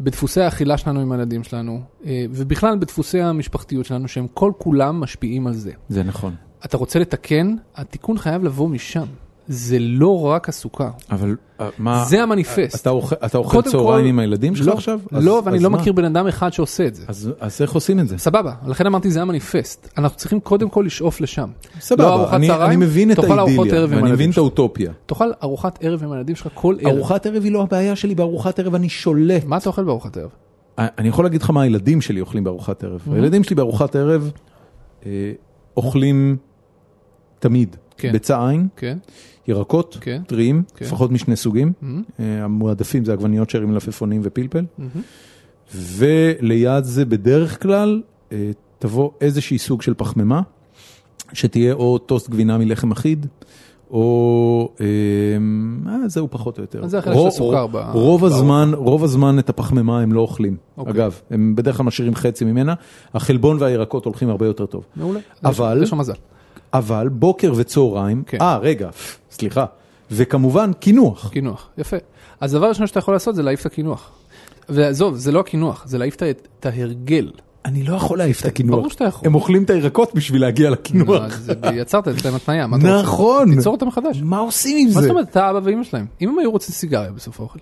[0.00, 5.46] בדפוסי האכילה שלנו עם הילדים שלנו, אה, ובכלל בדפוסי המשפחתיות שלנו, שהם כל כולם משפיעים
[5.46, 5.72] על זה.
[5.88, 6.34] זה נכון.
[6.64, 9.06] אתה רוצה לתקן, התיקון חייב לבוא משם.
[9.48, 12.04] זה לא רק הסוכר, אבל אה, מה...
[12.04, 12.80] זה המניפסט.
[12.80, 15.00] אתה אוכל- אתה אוכל צהריים כל- עם הילדים שלך לא, עכשיו?
[15.12, 15.78] אז- לא, ואני לא מה?
[15.78, 17.04] מכיר בן אדם אחד שעושה את זה.
[17.08, 18.18] אז אז איך עושים את זה?
[18.18, 19.88] סבבה, לכן אמרתי זה המניפסט.
[19.98, 21.48] אנחנו צריכים קודם כל לשאוף לשם.
[21.76, 24.36] לא סבבה, ארוחת אני צהריים, אני מבין את האידיליה, ואני מבין את.
[24.38, 24.92] האוטופיה.
[25.06, 26.94] תאכל ארוחת ערב עם הילדים שלך כל ערב.
[26.96, 29.44] ארוחת ערב היא לא הבעיה שלי, בארוחת ערב אני שולט.
[29.44, 30.30] מה אתה אוכל בארוחת ערב?
[30.78, 33.00] אני יכול להגיד לך מה הילדים שלי אוכלים בארוחת ערב.
[33.12, 34.30] הילדים שלי בארוחת ערב
[35.06, 35.32] אה,
[35.76, 36.36] אוכלים
[37.38, 38.12] תמיד כן.
[38.12, 38.98] ביצה עין, כן,
[39.48, 40.22] ירקות, כן.
[40.26, 40.84] טריים, כן.
[40.84, 41.72] לפחות משני סוגים.
[41.82, 42.02] מהמם.
[42.20, 44.64] אה, המועדפים זה עגבניות שרי מלפפונים ופלפל.
[44.78, 44.90] מהמם.
[45.74, 50.40] וליד זה בדרך כלל אה, תבוא איזושהי סוג של פחמימה,
[51.32, 53.26] שתהיה או טוסט גבינה מלחם אחיד,
[53.90, 54.86] או אה,
[55.92, 56.84] אה, זהו פחות או יותר.
[56.84, 58.26] אז זה החלק של הסוכר רוב- ב- רוב בארוחה.
[58.26, 60.56] הזמן, רוב הזמן את הפחמימה הם לא אוכלים.
[60.78, 60.92] אוקיי.
[60.92, 62.74] אגב, הם בדרך כלל משאירים חצי ממנה,
[63.14, 64.84] החלבון והירקות הולכים הרבה יותר טוב.
[64.96, 65.20] מעולה.
[65.44, 66.12] אבל- יש לך מזל.
[66.74, 68.38] אבל בוקר וצהריים, כן.
[68.40, 68.90] אה רגע,
[69.30, 69.64] סליחה,
[70.10, 71.30] וכמובן קינוח.
[71.32, 71.96] קינוח, יפה.
[72.40, 74.10] אז הדבר הראשון שאתה יכול לעשות זה להעיף את הקינוח.
[74.68, 77.30] ועזוב, זה לא הקינוח, זה להעיף את ההרגל.
[77.64, 78.76] אני לא יכול להעיף את הקינוח.
[78.76, 79.28] ברור שאתה יכול.
[79.28, 81.32] הם אוכלים את הירקות בשביל להגיע לקינוח.
[81.74, 83.02] יצרת אצלם התניה, מה אתה רוצה?
[83.02, 83.54] נכון.
[83.54, 84.22] תיצור אותם מחדש.
[84.22, 85.00] מה עושים עם מה זה?
[85.00, 86.06] זאת אומרת, אתה אבא ואמא שלהם.
[86.20, 87.58] אם הם היו רוצים סיגריה בסוף האוכל.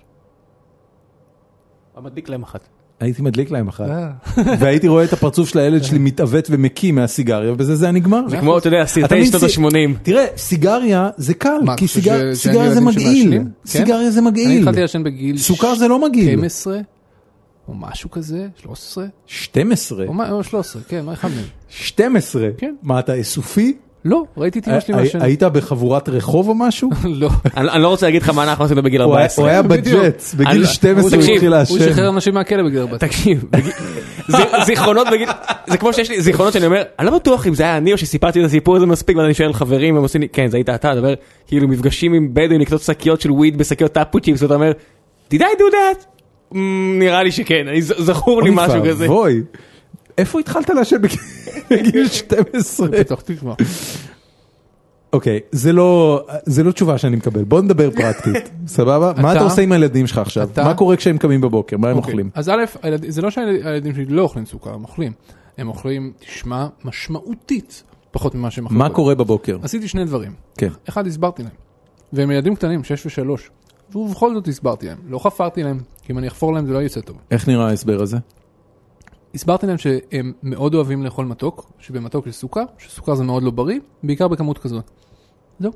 [2.01, 2.67] מדביק להם אחת.
[2.99, 4.09] הייתי מדליק להם אחת, אה.
[4.59, 8.21] והייתי רואה את הפרצוף של הילד שלי מתעוות ומקיא מהסיגריה, ובזה זה היה נגמר.
[8.29, 9.97] זה כמו, אתה יודע, סרטי שנות סי- ה-80.
[10.03, 13.31] תראה, סיגריה זה קל, כי שאין סיגריה זה מגעיל.
[13.33, 13.47] כן?
[13.65, 14.59] סיגריה זה אני מגעיל.
[14.59, 16.29] התחלתי לעשן בגיל 'סוכר זה לא מגעיל.
[16.37, 16.77] 12,
[17.67, 20.05] או משהו כזה, 13, 12.
[20.07, 21.45] או מה- או 13, כן, מה אחד מהם?
[21.69, 22.47] 12.
[22.57, 22.75] כן.
[22.83, 23.77] מה אתה אסופי?
[24.05, 25.21] לא, ראיתי את אמא שלי הי- מעשן.
[25.21, 26.89] היית בחבורת רחוב או משהו?
[27.21, 27.29] לא.
[27.57, 29.45] אני לא רוצה להגיד לך מה אנחנו עשינו בגיל הוא היה- 14.
[29.45, 29.61] הוא היה.
[29.61, 31.79] בג'ט, בגיל אני- 12 הוא התחיל הוא לעשן.
[31.91, 33.09] שחרר אנשים מהכלא בגיל 14.
[33.09, 33.45] תקשיב,
[34.65, 35.29] זיכרונות בגיל,
[35.67, 37.97] זה כמו שיש לי זיכרונות שאני אומר, אני לא בטוח אם זה היה אני או
[37.97, 40.69] שסיפרתי את הסיפור הזה מספיק, ואז אני שואל חברים, והם עושים לי, כן זה היית
[40.69, 41.13] אתה, אתה אומר,
[41.47, 44.71] כאילו מפגשים עם בדואים לקנות שקיות של וויד בשקיות טאפו צ'יפס, ואתה אומר,
[45.33, 46.03] did I do that?
[46.53, 46.55] "Mm,
[46.99, 49.07] נראה לי שכן, זכור לי אוי משהו כזה.
[50.17, 51.19] איפה התחלת לעשן בגיל-
[51.69, 52.87] בגיל 12?
[52.87, 53.53] פתח תקווה.
[55.13, 59.13] אוקיי, זה לא, זה לא תשובה שאני מקבל, בוא נדבר פרקטית, סבבה?
[59.21, 60.49] מה אתה- עושה עם הילדים שלך עכשיו?
[60.57, 61.77] מה קורה כשהם קמים בבוקר?
[61.77, 62.29] מה הם אוקיי, אוכלים?
[62.33, 62.63] אז א',
[63.07, 65.11] זה לא שהילדים שלי לא אוכלים סוכר, הם אוכלים.
[65.57, 68.77] הם אוכלים, תשמע, משמעותית פחות ממה שהם אכלו.
[68.77, 68.89] מה.
[68.89, 69.57] קורה בבוקר?
[69.63, 70.31] עשיתי שני דברים.
[70.57, 70.69] כן.
[70.89, 71.51] אחד, הסברתי להם.
[72.13, 73.97] והם ילדים קטנים, 6 ו-3.
[73.97, 74.97] ובכל זאת הסברתי להם.
[75.09, 77.17] לא חפרתי להם, כי אם אני אחפור להם זה לא יצא טוב.
[77.31, 78.17] איך נראה ההסבר הזה?
[79.33, 83.79] הסברתי להם שהם מאוד אוהבים לאכול מתוק, שבמתוק יש סוכר, שסוכר זה מאוד לא בריא,
[84.03, 84.91] בעיקר בכמות כזאת.
[85.59, 85.71] זהו.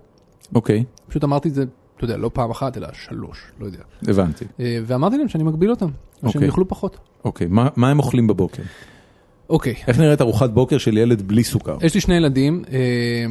[0.56, 1.66] אוקיי, פשוט אמרתי את זה,
[1.98, 3.80] אתה יודע, לא פעם אחת, אלא שלוש, לא יודע.
[4.08, 4.46] הבנתי.
[4.60, 6.46] אה, ואמרתי להם שאני מגביל אותם, או שהם אוקיי.
[6.46, 6.98] יאכלו פחות.
[7.26, 8.64] אוקיי, מה מה הם אוכלים בבוקר?
[9.50, 11.78] אוקיי, איך נראית ארוחת בוקר של ילד בלי סוכר?
[11.82, 13.26] יש לי שני ילדים, אה,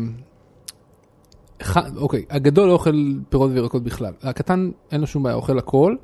[1.96, 5.96] אוקיי, הגדול לא אוכל פירות וירקות בכלל, הקטן אין לו שום בעיה, אוכל הכל,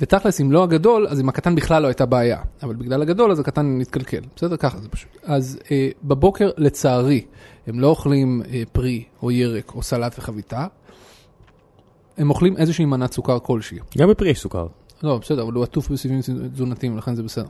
[0.00, 3.40] ותכלס אם לא הגדול, אז עם הקטן בכלל לא הייתה בעיה, אבל בגלל הגדול אז
[3.40, 4.56] הקטן נתקלקל, בסדר?
[4.56, 5.10] ככה זה פשוט.
[5.22, 7.24] אז אה, בבוקר לצערי,
[7.66, 10.66] הם לא אוכלים אה, פרי או ירק או סלט וחביתה,
[12.18, 13.78] הם אוכלים איזושהי מנת סוכר כלשהי.
[13.98, 14.66] גם בפרי יש סוכר.
[15.02, 16.20] לא, בסדר, אבל הוא עטוף בסיבים
[16.52, 17.46] תזונתיים, לכן זה בסדר.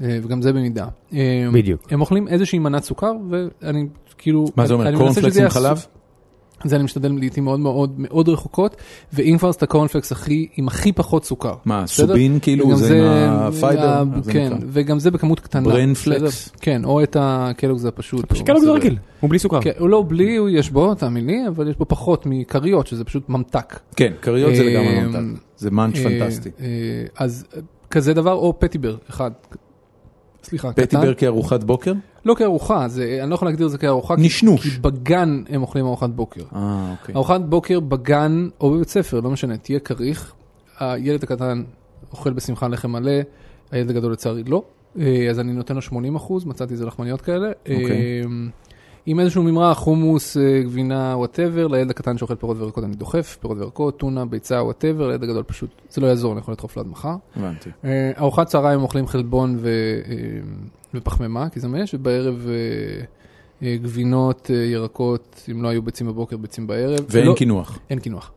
[0.00, 0.86] אה, וגם זה במידה.
[1.14, 1.92] אה, בדיוק.
[1.92, 3.86] הם אוכלים איזושהי מנת סוכר, ואני
[4.18, 4.44] כאילו...
[4.56, 4.96] מה זה אומר?
[4.96, 5.86] קורנפלקס שזה עם יהיה חלב?
[6.64, 8.76] זה אני משתדל לעיתים מאוד מאוד מאוד רחוקות,
[9.12, 11.54] ואם כבר אז את הקורנפלקס הכי, עם הכי פחות סוכר.
[11.64, 12.06] מה, בסדר?
[12.06, 12.66] סובין כאילו?
[12.66, 12.96] וגם זה
[13.26, 13.88] עם ה-fiber?
[13.88, 14.52] ה- איך זה כן?
[14.68, 15.64] וגם זה בכמות קטנה.
[15.68, 16.48] Bran Flakes?
[16.60, 18.20] כן, או את ה-Kellogg's הזה הפשוט.
[18.36, 18.72] זה בסדר.
[18.74, 19.60] רגיל, הוא בלי סוכר.
[19.60, 23.04] כן, הוא לא בלי, הוא יש בו, תאמין לי, אבל יש בו פחות מכריות, שזה
[23.04, 23.80] פשוט ממתק.
[23.96, 25.40] כן, כריות זה לגמרי אה, ממתק.
[25.56, 26.50] זה munch אה, פנטסטי.
[26.60, 26.66] אה,
[27.18, 27.60] אז אה,
[27.90, 29.30] כזה דבר, או פטיבר, אחד.
[30.44, 30.82] סליחה, קטן.
[30.86, 31.92] פטיבר כארוחת בוקר?
[32.24, 34.16] לא כארוחה, זה, אני לא יכול להגדיר את זה כארוחה.
[34.16, 34.62] כי- נשנוש.
[34.62, 36.42] כי בגן הם אוכלים ארוחת בוקר.
[36.56, 37.14] אה, אוקיי.
[37.14, 40.32] ארוחת בוקר בגן או בבית ספר, לא משנה, תהיה כריך.
[40.78, 41.62] הילד הקטן
[42.12, 43.12] אוכל בשמחה לחם מלא,
[43.70, 44.62] הילד הגדול לצערי לא.
[45.00, 47.48] אה, אז אני נותן לו 80 אחוז, מצאתי איזה לחמניות כאלה.
[47.60, 48.22] אוקיי.
[49.06, 53.58] עם איזשהו ממרח, חומוס, אה, גבינה, whatever, לילד הקטן שאוכל פירות וירקות אני דוחף, פירות
[53.58, 56.88] וירקות, טונה, ביצה, whatever, לילד הגדול פשוט, זה לא יעזור, אני יכול לדחוף לו עד
[56.88, 57.14] מחר.
[57.36, 57.70] הבנתי.
[57.84, 60.14] אה, ארוחת צהריים אוכלים חלבון ו, אה,
[60.94, 62.48] ופחמימה, כי זה מה יש, ובערב
[63.62, 66.98] גבינות, ירקות, אם לא היו ביצים בבוקר, ביצים בערב.
[67.10, 67.78] ואין לא- קינוח.
[67.90, 68.32] אין קינוח.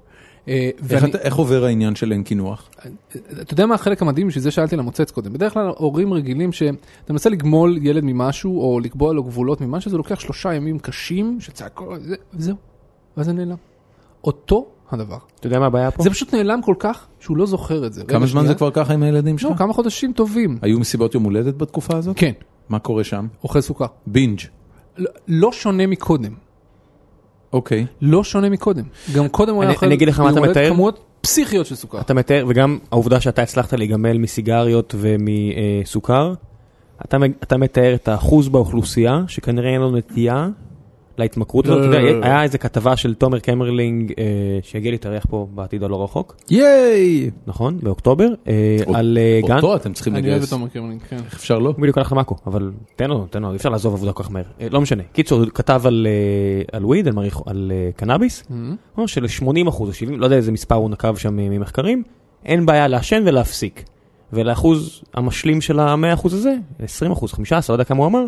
[0.48, 0.54] אה,
[0.91, 2.70] איך ואני- איך עובר העניין של אין קינוח?
[3.41, 5.34] אתה יודע מה החלק המדהים, בשביל זה שאלתי על המוצץ קודם.
[5.34, 6.74] בדרך כלל הורים רגילים שאתה
[7.14, 12.02] מנסה לגמול ילד ממשהו, או לקבוע לו גבולות ממשהו, זה לוקח שלושה ימים קשים, שצעקות,
[12.04, 12.56] זה- וזהו.
[13.18, 13.56] ואז זה נעלם.
[14.24, 15.18] אותו הדבר.
[15.39, 16.04] אתה יודע מה הבעיה פה?
[16.04, 18.04] זה פשוט נעלם כל כך, שהוא לא זוכר את זה.
[18.04, 18.48] כמה זמן.
[18.48, 19.58] זה כבר ככה עם הילדים לא, שלך?
[19.58, 20.58] כמה חודשים טובים.
[20.62, 22.18] היו מסיבות יום הולדת בתקופה הזאת?
[22.20, 22.32] כן,
[22.70, 23.28] מה קורה שם?
[23.43, 23.86] אוכל סוכר.
[24.08, 24.39] binge.
[24.98, 26.34] לא- לא שונה מקודם.
[27.56, 27.86] אוקיי.
[28.01, 28.84] לא שונה מקודם.
[29.16, 30.70] גם קודם הוא היה אוכל אני אגיד לך מה אתה מתאר?
[30.70, 32.01] כמויות פסיכיות של סוכר.
[32.01, 36.34] אתה מתאר, וגם העובדה שאתה הצלחת להיגמל מסיגריות ומסוכר,
[37.43, 40.47] אתה מתאר את האחוז באוכלוסייה שכנראה אין לו נטייה
[41.18, 41.91] להתמכרות לא, הזאת.
[41.91, 42.26] לא, לא.
[42.26, 44.24] היה איזה כתבה של תומר קמרלינג אה,
[44.63, 47.32] שיגיע להתארח פה בעתיד הלא רחוק, ייי!
[47.47, 47.80] נכון?
[47.84, 49.55] באוקטובר, אה, על אה, גן.
[49.55, 50.49] אותו אתם צריכים אני אוהב את לגייס.
[50.49, 51.16] תומר קמרלינג, כן.
[51.16, 51.70] איך אפשר לא?
[51.70, 54.32] הוא בדיוק הלך למאקו, אבל תן לו, תן לו, אי אפשר לעזוב עבודה כל כך
[54.32, 54.43] מהר.
[54.72, 55.03] לא משנה.
[55.13, 56.07] קיצור, הוא כתב על,
[56.84, 57.07] וויד,
[57.45, 58.53] על, קנאביס, Mhm.
[58.97, 62.03] אומר של-80 אחוז או 70, לא יודע איזה מספר הוא נקב שם ממחקרים,
[62.45, 63.84] אין בעיה לעשן ולהפסיק.
[64.34, 68.26] ולאחוז המשלים של ה-100 אחוז הזה, 20 אחוז, 15, לא יודע כמה הוא אמר,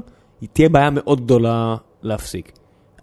[0.53, 2.51] תהיה בעיה מאוד גדולה להפסיק.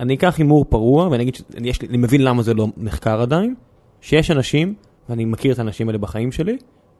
[0.00, 3.20] אני אקח הימור פרוע, ואני אגיד שאני יש לי- אני מבין למה זה לא נחקר
[3.20, 3.54] עדיין,
[4.00, 4.74] שיש אנשים,
[5.08, 6.56] ואני מכיר את האנשים האלה בחיים שלי,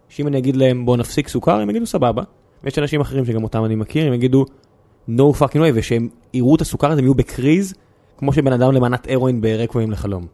[0.09, 2.23] שאם אני אגיד להם בוא נפסיק סוכר, הם יגידו סבבה.
[2.65, 4.45] ויש אנשים אחרים שגם אותם אני מכיר, הם יגידו
[5.09, 7.75] no fucking way, ושהם יראו את הסוכר הזה, הם יהיו בקריז,
[8.19, 10.27] כמו שבן אדם למנת הרואין ברקווים לחלום.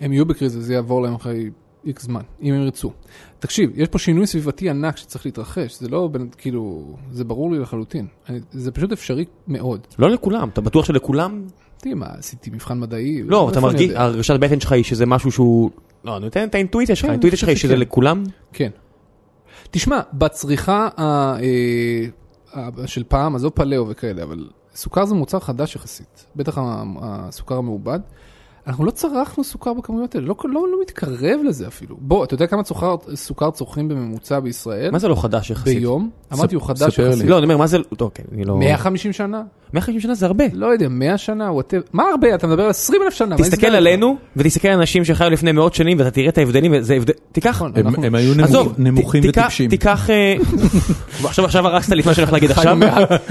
[0.00, 1.50] הם יהיו בקריזה, זה יעבור להם אחרי
[1.86, 2.90] איקס זמן, אם הם ירצו.
[3.38, 7.58] תקשיב, יש פה שינוי סביבתי ענק שצריך להתרחש, זה לא, בין- כאילו, זה ברור לי
[7.58, 8.06] לחלוטין.
[8.28, 9.80] אני, זה פשוט אפשרי מאוד.
[9.98, 11.44] לא לכולם, אתה בטוח שלכולם?
[11.80, 13.22] תראי מה, עשיתי מבחן מדעי?
[13.22, 13.96] לא, אתה איפה אני מרגיש?
[13.96, 15.70] הרגשת בטן שלך היא שזה משהו שהוא...
[16.04, 17.76] לא, אני נותן את האינטואיציה שלך, כן, האינטואיציה שלך היא שזה.
[17.76, 18.24] לכולם?
[18.52, 18.70] כן.
[19.70, 21.36] תשמע, בצריכה אה,
[22.86, 26.58] של פעם, עזוב פליאו וכאלה, אבל סוכר זה מוצר חדש יחסית, בטח
[27.02, 28.00] הסוכר המעובד.
[28.68, 31.96] אנחנו לא צרכנו סוכר בכמויות האלה, לא, לא, לא מתקרב לזה אפילו.
[32.00, 34.90] בוא, אתה יודע כמה סוכר, סוכר צורכים בממוצע בישראל?
[34.90, 35.78] מה זה לא חדש יחסית?
[35.78, 36.10] ביום?
[36.32, 37.10] אמרתי, הוא חדש ספר לי.
[37.10, 37.26] יחסית.
[37.28, 38.56] לא, אני אומר, מה זה, טוב, אוקיי, אני לא...
[38.56, 39.42] 150 שנה?
[39.74, 40.44] 150 שנה זה הרבה.
[40.52, 41.82] לא יודע, 100 שנה, whatever.
[41.92, 42.34] מה הרבה?
[42.34, 43.36] אתה מדבר על 20 אלף שנה.
[43.36, 47.12] תסתכל עלינו, ותסתכל על אנשים שחיו לפני מאות שנים, ואתה תראה את ההבדלים, וזה הבדל...
[47.32, 47.48] תיקח...
[47.56, 47.72] נכון.
[47.76, 48.32] הם- אנחנו- הם היו
[48.78, 49.70] נמוכים תיקח- וטיפשים.
[49.70, 50.10] תיקח...
[50.10, 50.34] אה,
[51.24, 52.78] עכשיו עכשיו הרסת לי את מה שאני הולך להגיד עכשיו.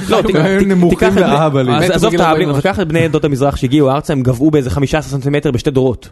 [0.09, 1.73] לא, הם היו נמוכים תיקח את- ואהבלים.
[1.75, 4.69] עזוב את האהבלים, 40 אבל קח את בני עדות המזרח שהגיעו ארצה, הם גבעו באיזה
[4.69, 6.09] 15 סנטימטר בשתי דורות.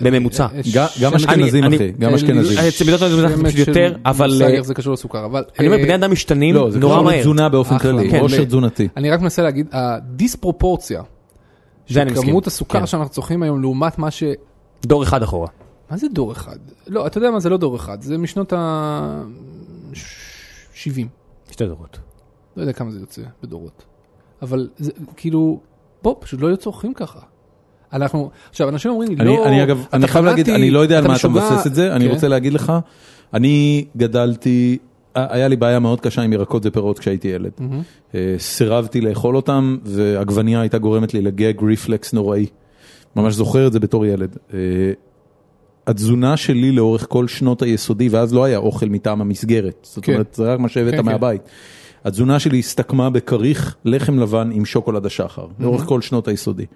[0.00, 0.46] בממוצע.
[0.54, 2.58] אה, גם- גם אשכנזים, אחי, גם אין אשכנזים.
[2.68, 5.44] אצל בנות המזרח פשוט יותר, של אבל, אה, איך זה קשור לסוכר, אבל...
[5.58, 7.16] אני אומר, אה, בני אדם משתנים לא, זה נורא קשור מהר.
[7.18, 8.88] לתזונה באופן כללי, כן, עושר ב- תזונתי.
[8.96, 11.02] אני רק מנסה להגיד, הדיספרופורציה,
[11.88, 12.28] זה אני מסכים.
[12.28, 12.86] כמות הסוכר כן.
[12.86, 14.22] שאנחנו צורכים היום לעומת מה ש...
[14.86, 15.48] דור אחד אחורה.
[15.90, 16.56] מה זה דור אחד?
[16.86, 19.96] לא, אתה יודע מה זה לא דור אחד, זה משנות ה-70.
[21.50, 21.98] שתי דורות.
[22.56, 23.84] לא יודע כמה זה יוצא בדורות.
[24.42, 25.60] אבל זה כאילו,
[26.02, 27.18] בוא, פשוט לא היו צורכים ככה.
[27.94, 30.80] אנחנו, עכשיו אנשים אומרים לי, אני, לא, אני אגב, אתה אני חייב להגיד, אני לא
[30.80, 32.10] יודע על מה אתה משוגע." מבסס את זה, אני כן.
[32.10, 32.72] רוצה להגיד לך,
[33.34, 34.78] אני גדלתי,
[35.14, 37.52] היה לי בעיה מאוד קשה עם ירקות ופירות כשהייתי ילד.
[38.14, 42.46] אה, סירבתי לאכול אותם, ועגבנייה הייתה גורמת לי לגג ריפלקס נוראי.
[43.16, 44.36] ממש זוכר את זה בתור ילד.
[44.54, 44.58] אה,
[45.86, 50.12] התזונה שלי לאורך כל שנות היסודי, ואז לא היה אוכל מטעם המסגרת, זאת כן.
[50.12, 51.04] אומרת, זה רק מה שהבאת כן, כן.
[51.04, 51.42] מהבית.
[52.04, 56.66] התזונה שלי הסתכמה בכריך לחם לבן עם שוקולד השחר, לאורך כל שנות היסודי.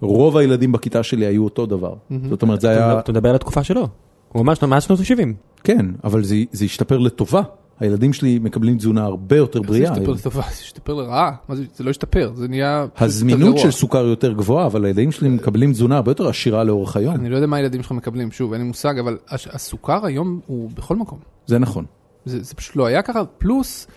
[0.00, 1.94] רוב הילדים בכיתה שלי היו אותו דבר.
[2.30, 2.98] זאת אומרת, זה היה...
[2.98, 3.88] אתה מדבר על התקופה שלו.
[4.32, 5.28] הוא ממש מאז שנות ה-70.
[5.64, 7.42] כן, אבל זה, זה השתפר לטובה.
[7.80, 9.90] הילדים שלי מקבלים תזונה הרבה יותר זה בריאה.
[9.92, 10.14] השתפר היום.
[10.18, 13.58] לטובה, זה השתפר לרעה, מה זה, זה לא השתפר, זה נהיה הזמינות.
[13.58, 17.14] של סוכר יותר גבוהה, אבל הילדים שלי מקבלים תזונה הרבה יותר עשירה לאורך היום.
[17.14, 20.40] אני לא יודע מה הילדים שלך מקבלים, שוב, אין לי מושג, אבל הש- הסוכר היום
[20.46, 21.18] הוא בכל מקום.
[21.46, 21.84] זה נכון.
[22.24, 23.94] זה, זה פשוט לא היה ככה, פלוס אה,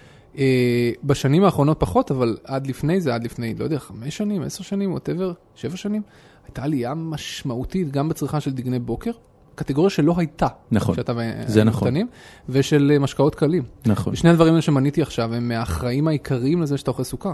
[1.04, 4.92] בשנים האחרונות פחות, אבל עד לפני זה, עד לפני, לא יודע, חמש שנים, עשר שנים,
[4.94, 6.02] ווטאבר, שבע שנים,
[6.48, 9.12] הייתה עלייה משמעותית גם בצריכה של דגני בוקר,
[9.56, 10.48] קטגוריה שלא הייתה.
[10.72, 11.14] נכון, כשאתה
[11.48, 11.88] זה נכון.
[11.88, 12.08] קטנים,
[12.50, 13.64] ושל אה, משקאות קלים.
[13.86, 14.14] נכון.
[14.14, 17.32] ושני הדברים האלה שמניתי עכשיו הם מהאחראים העיקריים לזה שאתה אוכל סוכר.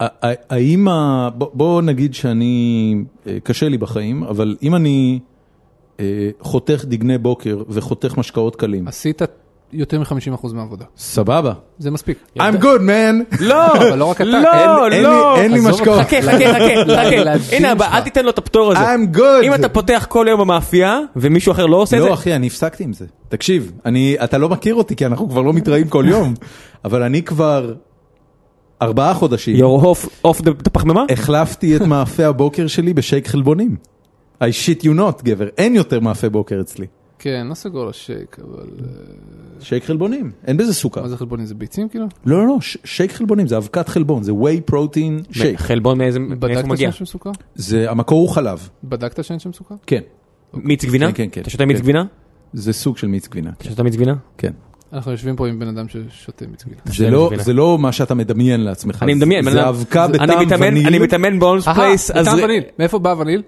[0.00, 2.94] ה- ה- האם, ה- בוא- נגיד שאני,
[3.26, 5.18] אה, קשה לי בחיים, אבל אם אני
[6.00, 9.22] אה, חותך דגני בוקר וחותך משקאות קלים, עשית
[9.72, 10.84] יותר מ-50% מהעבודה.
[10.96, 11.52] סבבה.
[11.78, 12.18] זה מספיק.
[12.38, 13.36] I'm good man.
[13.40, 14.24] לא, אבל לא רק אתה.
[14.24, 14.88] לא, לא.
[14.90, 16.00] לי- אין לי משקאות.
[16.00, 16.96] חכה, חכה, חכה,
[17.36, 17.56] חכה.
[17.56, 17.96] הנה הבא.
[17.96, 18.80] אל תיתן לו את הפטור הזה.
[18.94, 19.44] I'm good.
[19.44, 22.46] אם אתה פותח כל יום במאפייה, ומישהו אחר לא עושה את זה, לא אחי, אני
[22.46, 23.06] הפסקתי עם זה.
[23.28, 23.72] תקשיב,
[24.24, 26.34] אתה לא מכיר אותי כי אנחנו כבר לא מתראים כל יום,
[26.84, 27.72] אבל אני כבר
[28.82, 31.04] ארבעה חודשים you're off- off the- the פחמימה?
[31.12, 33.76] החלפתי את מאפה הבוקר שלי בשייק חלבונים.
[34.42, 36.86] I shit you not, גבר, אין יותר מאפה בוקר אצלי.
[37.22, 38.66] כן, לא סגור לשייק, אבל...
[38.80, 38.86] אה,
[39.60, 41.02] שייק חלבונים, אין בזה סוכר.
[41.02, 41.46] מה זה חלבונים?
[41.46, 42.06] זה ביצים כאילו?
[42.26, 45.56] לא, לא, לא, שייק חלבונים, זה אבקת חלבון, זה whey protein shake.
[45.56, 46.76] חלבון מאיזה בדקת?
[46.78, 47.30] שאין שם סוכר?
[47.54, 48.68] זה, המקור הוא חלב.
[48.84, 49.74] בדקת שאין שם סוכר?
[49.86, 50.00] כן,
[50.54, 51.06] מיץ גבינה?
[51.06, 51.40] כן, כן, כן.
[51.40, 51.82] אתה שותה מיץ כן.
[51.82, 52.04] גבינה?
[52.52, 53.50] זה סוג של מיץ גבינה.
[53.58, 54.14] אתה שותה מיץ גבינה?
[54.38, 54.52] כן.
[54.92, 56.80] אנחנו יושבים פה עם בן אדם ששותה מיץ גבינה.
[56.84, 59.02] זה לא, לא מה שאתה מדמיין לעצמך.
[59.02, 60.86] אני מדמיין, זה אבקה אני בטעם וניל.
[60.86, 62.62] אני מתאמן בהולמס פלייס, אהה, אז טעם ר- וניל.
[62.78, 63.42] מאיפה בא וניל?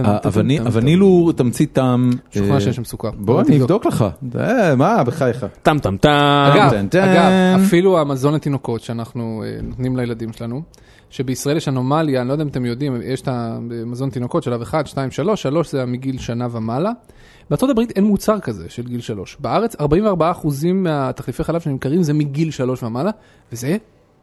[0.00, 0.98] הווניל-.
[0.98, 2.10] הוא תמצית טעם.
[2.30, 3.10] שוכנע אה, שאין שם סוכר.
[3.10, 3.60] בוא אני.
[3.60, 4.04] אבדוק לך.
[4.38, 5.46] אה, מה, בחייך.
[5.62, 6.08] טם טם טם.
[6.92, 10.62] אגב, אפילו המזון לתינוקות שאנחנו אה, נותנים לילדים שלנו,
[11.10, 14.86] שבישראל יש אנומליה, אני לא יודע אם אתם יודעים, יש את המזון תינוקות שלב 1,
[14.86, 16.90] 2, 3, 3 זה מגיל שנה ומעלה.
[17.50, 19.36] בארצות הברית אין מוצר כזה של גיל 3.
[19.40, 19.82] בארץ 44%
[20.74, 23.10] מהתחליפי חלב שנמכרים זה מגיל 3 ומעלה,
[23.52, 23.76] וזה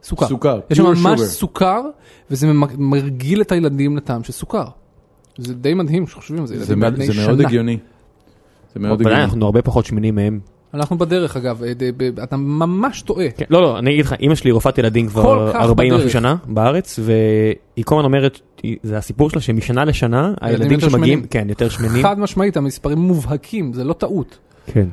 [0.03, 0.27] סוכר.
[0.27, 1.23] סוכר, יש שם ממש sugar.
[1.23, 1.81] סוכר,
[2.31, 2.47] וזה
[2.77, 4.65] מרגיל את הילדים לטעם של סוכר.
[5.37, 7.47] זה די מדהים שחושבים על זה, זה ילדים בני זה מאוד שנה.
[7.47, 7.77] הגיוני.
[8.73, 9.23] זה מאוד הגיוני.
[9.23, 10.39] אנחנו הרבה פחות שמנים מהם.
[10.73, 11.71] אנחנו בדרך אגב, אה,
[12.23, 13.25] אתה ממש טועה.
[13.37, 16.09] כן, לא, לא, אני אגיד לך, אימא שלי רופאת ילדים כל כבר כך 40 משהו.
[16.09, 18.39] שנה בארץ, והיא כל הזמן אומרת,
[18.83, 21.27] זה הסיפור שלה שמשנה לשנה, הילדים יותר שמגיעים, שמנים.
[21.29, 22.03] כן, יותר שמנים.
[22.03, 24.37] חד משמעית, המספרים מובהקים, זה לא טעות.
[24.65, 24.87] כן.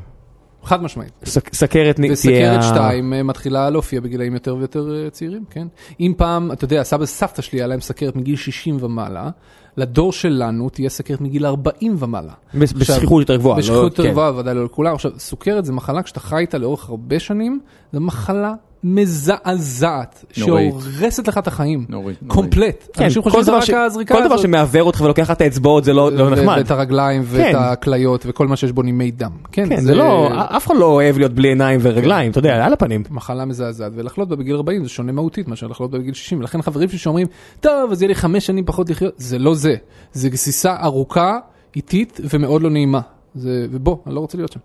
[0.65, 1.13] חד משמעית.
[1.25, 2.13] סק- סכרת תהיה...
[2.13, 5.67] וסכרת ה- 2 אה, מתחילה להופיע בגילאים יותר ויותר אה, צעירים, כן?
[6.01, 9.31] אם פעם, אתה יודע, סבא וסבתא שלי היה להם סכרת מגיל 60 ומעלה,
[9.79, 12.33] לדור שלנו תהיה סכרת מגיל 40 ומעלה.
[12.55, 13.57] בשכיחות יותר גבוהה.
[13.57, 14.11] לא- בשכיחות יותר כן.
[14.11, 14.95] גבוהה, ודאי לא לכולם.
[14.95, 17.61] עכשיו, סוכרת זה מחלה, כשאתה חי איתה לאורך הרבה שנים,
[17.93, 18.55] זו מחלה
[18.85, 20.25] מזעזעת.
[20.33, 21.85] שהורסת לך את החיים.
[21.89, 22.27] נוראית, נוראית.
[22.27, 22.89] קומפלט.
[22.93, 24.43] כן, אנשים כל חושבים שזה דבר רק ש- הזריקה כל דבר הזאת.
[24.47, 26.55] שמעוור אותך ולוקח לך את האצבעות זה לא לא נחמד.
[26.59, 27.57] ואת הרגליים ואת כן.
[27.59, 29.31] הכליות וכל מה שיש בו נימי דם.
[29.53, 32.73] כן, כן, זה לא, אף אחד לא אוהב להיות בלי עיניים ורגליים, אתה יודע, על
[32.73, 33.03] הפנים.
[33.11, 36.63] מחלה מזעזעת, ולחלות בה בגיל 40 זה שונה מהותית מאשר לחלות בה בגיל 60, ולכן
[36.63, 37.27] חברים שלי שאומרים,
[37.61, 39.75] טוב, אז יהיה לי חמש שנים פחות לחיות, זה לא זה,
[40.13, 41.39] זה גסיסה ארוכה,
[41.77, 43.01] איטית ומאוד לא נעימה.
[43.35, 44.61] זה, ובוא, אני לא רוצה להיות שם.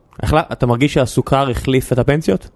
[0.51, 2.49] אתה מרגיש שהסוכר החליף את הפנסיות?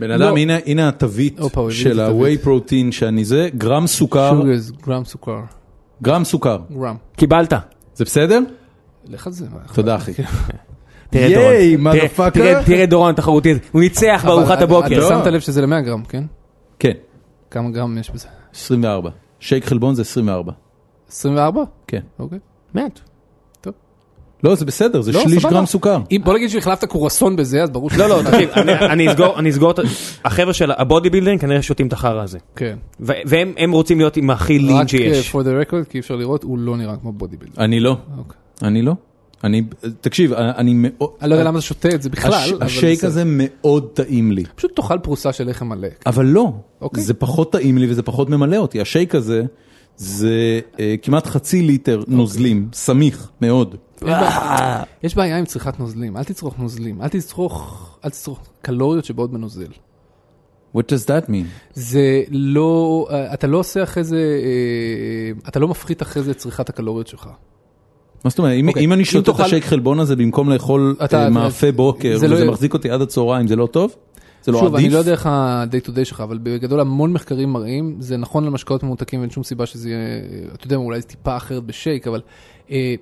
[0.00, 0.36] בן אדם, לא.
[0.36, 1.38] הנה- הנה התווית
[1.70, 4.42] של ה-whey protein שאני זה, גרם סוכר,
[4.86, 5.40] גרם סוכר.
[6.02, 6.58] גרם סוכר.
[6.72, 6.96] גרם.
[7.16, 7.52] קיבלת.
[7.94, 8.40] זה בסדר?
[9.08, 9.46] לך על זה.
[9.74, 10.12] תודה, אחי.
[11.12, 12.30] ייי, דורון, תראה- motherfucker.
[12.30, 14.88] תראה- תראה דורון התחרותי הזה, הוא ניצח בארוחת הבוקר.
[15.00, 15.06] לא.
[15.08, 16.24] אתה שמת לב שזה ל-100 גרם, כן?
[16.78, 16.92] כן,
[17.50, 18.28] כמה גרם יש בזה?
[18.54, 19.10] 24.
[19.40, 20.52] שייק חלבון זה 24.
[21.08, 21.62] 24?
[21.86, 22.00] כן.
[22.18, 22.38] אוקיי.
[22.74, 23.00] מעט.
[24.44, 25.44] לא, זה בסדר, זה לא, שליש.
[25.46, 25.98] גרם סוכר.
[26.12, 29.08] אם- בוא נגיד שהחלפת קרואסון בזה, אז ברור לא, לא, תקשיב, אני-
[29.38, 29.78] אני אסגור, את
[30.24, 32.38] החבר'ה של ה bodybuilding כנראה שותים את החרא הזה.
[32.56, 32.76] כן.
[33.00, 35.34] והם הם רוצים להיות עם הכי lean רק שיש.
[35.34, 37.64] אה, for the record, כי אפשר לראות, הוא לא נראה כמו bodybuilder.
[37.64, 38.36] אני לא, אוקיי.
[38.62, 38.92] אני לא.
[39.44, 39.62] אני,
[40.00, 41.10] תקשיב, אני מאוד...
[41.22, 43.04] אני לא יודע למה אתה שותה את זה בכלל, השייק.
[43.04, 44.44] הזה מאוד טעים לי.
[44.54, 45.88] פשוט תאכל פרוסה של לחם מלא.
[46.06, 47.02] אבל לא, אוקיי.
[47.02, 48.80] זה פחות טעים לי וזה פחות ממלא אותי.
[48.80, 49.42] השייק הזה
[49.96, 52.02] זה אה, כמעט חצי ליטר.
[52.08, 53.76] נוזלים, סמיך מאוד.
[54.02, 57.98] יש בעיה- יש בעיה עם צריכת נוזלים, אל תצרוך נוזלים, אל תצרוך,
[58.62, 59.66] קלוריות שבאות בנוזל.
[60.76, 61.44] What does that mean?
[61.74, 66.36] זה לא, אה, אתה לא עושה אחרי זה, אה, אתה לא מפחית אחרי זה את
[66.36, 67.28] צריכת הקלוריות שלך.
[68.24, 70.96] מה זאת אומרת, אם, אוקיי, אם אני שותה את תאכל- השייק חלבון הזה במקום לאכול
[71.04, 73.94] אתה- אה, מאפה בוקר, זה לא וזה יהיה- מחזיק אותי עד הצהריים, זה לא טוב?
[74.42, 74.86] זה לא שוב, עדיף?
[74.86, 78.44] אני לא יודע איך ה-day to day שלך, אבל בגדול המון מחקרים מראים, זה נכון
[78.44, 80.00] למשקאות ממותקים, אין שום סיבה שזה יהיה,
[80.54, 82.55] אתה יודע, אולי טיפה אחרת בשייק, אבל אה,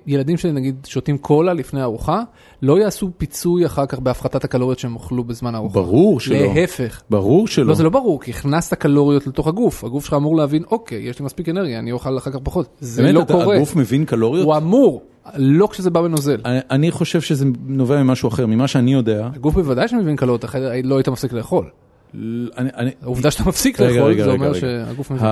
[0.07, 2.21] ילדים שנגיד שותים קולה לפני ארוחה,
[2.61, 5.73] לא יעשו פיצוי אחר כך בהפחתת הקלוריות שהם אוכלו בזמן הארוחה.
[5.79, 6.37] ברור שלא.
[6.55, 7.01] להפך.
[7.09, 7.65] ברור שלא.
[7.65, 11.19] לא, זה לא ברור, כי הכנסת קלוריות לתוך הגוף, הגוף שלך אמור להבין, אוקיי, יש
[11.19, 12.67] לי מספיק אנרגיה, אני אוכל אחר כך פחות.
[12.79, 13.55] זה באמת, לא אתה- קורה.
[13.55, 14.45] הגוף מבין קלוריות?
[14.45, 15.01] הוא אמור,
[15.35, 16.41] לא כשזה בא בנוזל.
[16.45, 19.29] אני, אני חושב שזה נובע ממשהו אחר, ממה שאני יודע.
[19.35, 21.69] הגוף בוודאי שמבין קלוריות, אחרת לא היית מפסיק לאכול.
[22.13, 24.59] אני, אני, העובדה שאתה מפסיק רגע, לאכול, רגע, זה רגע, אומר רגע.
[24.59, 25.25] שהגוף מבין.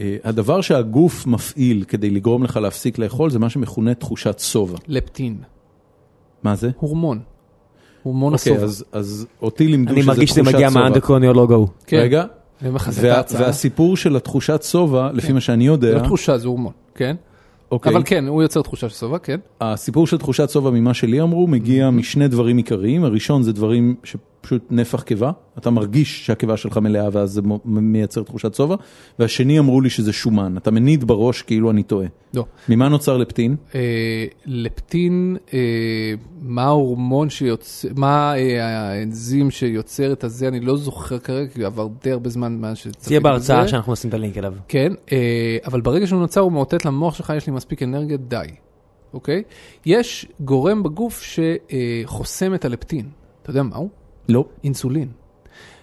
[0.00, 4.78] אה, הדבר שהגוף מפעיל כדי לגרום לך להפסיק לאכול זה מה שמכונה תחושת שובע.
[4.88, 5.36] לפטין,
[6.42, 6.70] מה זה?
[6.78, 7.18] הורמון.
[8.02, 8.64] הורמון אוקיי, השובע.
[8.64, 10.80] אז, אז אותי לימדו אני שזה מרגיש שזה תחושת מגיע שובע.
[10.80, 11.68] מהאנדרקרוניולוג ההוא.
[11.86, 11.96] כן.
[11.96, 12.24] רגע,
[12.62, 13.22] אני וה.
[13.40, 17.16] והסיפור של התחושת שובע, לפי מה שאני זה יודע, לא תחושה, זה הורמון, כן?
[17.70, 19.40] אוקיי, אבל כן, הוא יוצר תחושה של שובע, כן.
[19.60, 23.94] הסיפור של תחושת שובע ממה שלי אמרו מגיע משני דברים עיקריים, הראשון זה דברים
[24.40, 28.76] שפשוט נפח קיבה, אתה מרגיש שהקיבה שלך מלאה ואז זה מייצר תחושת שובע,
[29.18, 32.06] והשני אמרו לי שזה שומן, אתה מניד בראש כאילו אני טועה.
[32.34, 32.44] לא.
[32.68, 33.56] ממה נוצר לפטין?
[33.74, 33.80] אה,
[34.46, 35.58] לפטין, אה,
[36.42, 41.88] מה ההורמון שיוצר, מה אה, האנזים שיוצר את הזה, אני לא זוכר כרגע, כי עבר
[42.02, 43.68] די הרבה זמן מאז שצפיתי תהיה בהרצאה בזה.
[43.68, 44.54] שאנחנו נשים את הלינק אליו.
[44.68, 48.46] כן, אה, אבל ברגע שהוא נוצר הוא מאותת למוח שלך, יש לי מספיק אנרגיה, די,
[49.14, 49.42] אוקיי?
[49.86, 53.08] יש גורם בגוף שחוסם את הלפטין.
[53.42, 53.99] אתה יודע מהו?
[54.30, 54.44] לא.
[54.64, 55.08] אינסולין.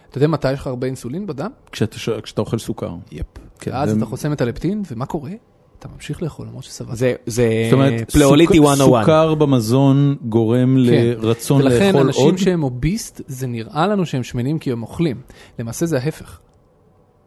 [0.10, 1.50] אתה יודע מתי יש לך הרבה אינסולין בדם?
[1.72, 2.96] כשאתה, ש- כשאתה אוכל סוכר.
[3.12, 3.26] יפ.
[3.60, 5.32] כן, ואז זה- אתה חוסם את הלפטין, ומה קורה?
[5.80, 6.98] אתה ממשיך לאכול למרות שסבבת.
[6.98, 9.02] זה זה זאת אומרת, פלאוליטי סוכר- 101.
[9.04, 10.92] סוכר במזון גורם כן.
[11.22, 12.38] לרצון ולכן לאכול אנשים עוד?
[12.38, 15.22] שהם אוביסט, זה נראה לנו שהם שמנים כי הם אוכלים.
[15.60, 16.40] למעשה זה ההפך.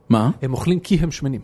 [0.09, 0.31] מה?
[0.43, 1.41] הם אוכלים כי הם שמנים.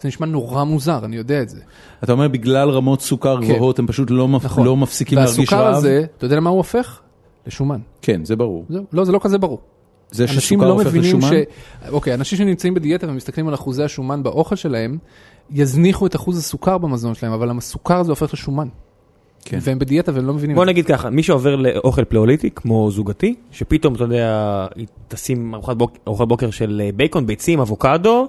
[0.00, 1.60] זה נשמע נורא מוזר, אני יודע את זה.
[2.04, 3.54] אתה אומר בגלל רמות סוכר כן.
[3.54, 4.44] גבוהות הם פשוט לא, מפ...
[4.44, 4.64] נכון.
[4.66, 5.74] לא מפסיקים להרגיש והסוכר רעב?
[5.74, 7.00] הזה, אתה יודע למה הוא הופך?
[7.46, 7.80] לשומן.
[8.02, 8.64] כן, זה ברור.
[8.68, 8.84] זהו.
[8.92, 9.60] לא, זה לא כזה ברור.
[10.10, 11.28] זה שסוכר לא הופך מבינים לשומן?
[11.28, 11.88] ש...
[11.90, 14.98] אוקיי, אנשים שנמצאים בדיאטה ומסתכלים על אחוזי השומן באוכל שלהם,
[15.50, 18.68] יזניחו את אחוז הסוכר במזון שלהם, אבל הסוכר הזה הופך לשומן.
[19.44, 19.58] כן.
[19.60, 20.72] והם בדיאטה והם לא מבינים בוא את זה.
[20.72, 25.98] נגיד ככה, מי שעובר לאוכל פלאוליטי, כמו זוגתי, שפתאום, אתה יודע, היא תשים ארוחת בוק-
[26.06, 28.26] בוקר של אה, בייקון, ביצים, אבוקדו,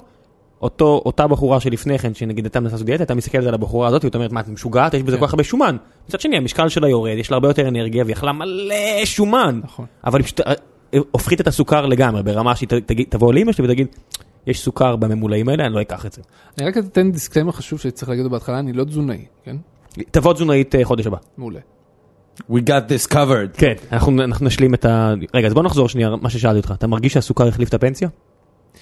[0.61, 4.03] אותו, אותה בחורה שלפני כן, שנגיד הייתה מנסה לעשות דיאטה, הייתה מסתכלת על הבחורה הזאת,
[4.03, 4.93] והיא אומרת, מה, את משוגעת?
[4.93, 5.19] יש בזה כן.
[5.19, 5.77] כל כך הרבה שומן.
[6.09, 9.59] מצד שני, המשקל שלה יורד, יש לה הרבה יותר אנרגיה, והיא אכלה מלא שומן.
[9.63, 9.85] נכון.
[10.03, 10.53] אבל היא פשוט אה,
[10.93, 12.69] אה, הפחיתה את הסוכר לגמרי, ברמה שהיא
[13.09, 13.87] תבוא לאמא שלי ותגיד,
[14.47, 16.21] יש סוכר בממולאים האלה, אני לא אקח את זה.
[16.57, 19.55] אני רק אתן disclaimer חשוב שצריך להגיד בהתחלה, אני לא תזונאי, כן?
[20.11, 21.17] תבוא תזונאית אה, חודש הבא.
[21.37, 21.59] מעולה.
[22.51, 23.57] We got this covered.
[23.57, 23.73] כן.
[23.91, 25.13] אנחנו אנחנו נשלים את ה...
[25.33, 26.71] רגע, אז בוא נחזור שנייה, מה ששאלתי אותך.
[26.71, 28.09] אתה מרגיש שהסוכר החליף את הפנסיה?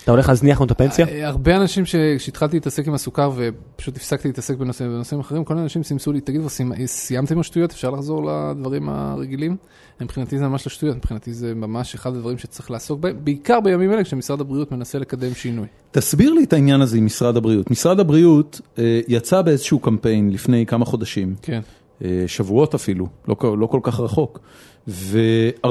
[0.03, 1.07] אתה הולך להזניח לנו את הפנסיה?
[1.07, 5.84] אה, הרבה אנשים שכשהתחלתי להתעסק עם הסוכר ופשוט הפסקתי להתעסק בנושא- בנושאים אחרים, כל האנשים
[5.84, 9.55] סימסו לי, תגידו, סיימ- סיימתם עם השטויות, אפשר לחזור לדברים הרגילים?
[10.01, 13.91] מבחינתי זה ממש לא שטויות, מבחינתי זה ממש אחד הדברים שצריך לעסוק בהם, בעיקר בימים
[13.93, 15.67] אלה כשמשרד הבריאות מנסה לקדם שינוי.
[15.91, 17.72] תסביר לי את העניין הזה עם משרד הבריאות.
[17.72, 21.59] משרד הבריאות אה, יצא באיזשהו קמפיין לפני כמה חודשים, כן.
[22.03, 24.39] אה, שבועות אפילו, לא, לא כל כך רחוק,
[24.88, 25.69] ו-48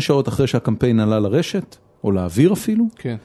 [0.00, 3.16] שעות אחרי שהקמפיין עלה לרשת, או לאוויר אפילו, כן.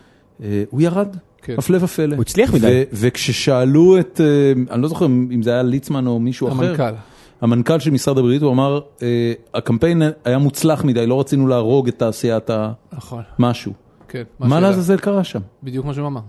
[0.43, 1.55] אה, הוא ירד, כן.
[1.57, 2.15] הפלא ופלא.
[2.15, 2.67] הוא הצליח מדי.
[2.67, 6.93] ו- וכששאלו את, אה, אני לא זוכר אם זה היה ליצמן או מישהו אחר, המנכ"ל.
[7.41, 11.99] המנכ"ל של משרד הבריאות, הוא אמר, אה, הקמפיין היה מוצלח מדי, לא רצינו להרוג את
[11.99, 12.49] תעשיית
[12.93, 13.23] נכון.
[13.39, 13.73] המשהו.
[14.07, 14.23] כן.
[14.39, 14.59] מה.
[14.59, 15.39] לעזאזל קרה שם?
[15.63, 16.21] בדיוק מה שהוא אמר.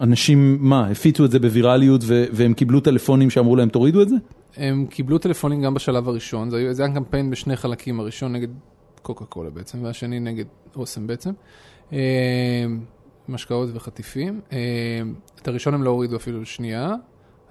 [0.00, 4.16] אנשים, מה, הפיצו את זה בווירליות ו- והם קיבלו טלפונים שאמרו להם תורידו את זה?
[4.56, 8.48] הם קיבלו טלפונים גם בשלב הראשון, זה היה קמפיין בשני חלקים, הראשון נגד
[9.02, 10.44] קוקה קולה בעצם, והשני נגד
[10.76, 11.30] אוסם בעצם.
[11.92, 11.98] אה,
[13.28, 14.40] משקאות וחטיפים.
[14.52, 14.58] אה,
[15.42, 16.94] את הראשון הם לא הורידו אפילו לשנייה,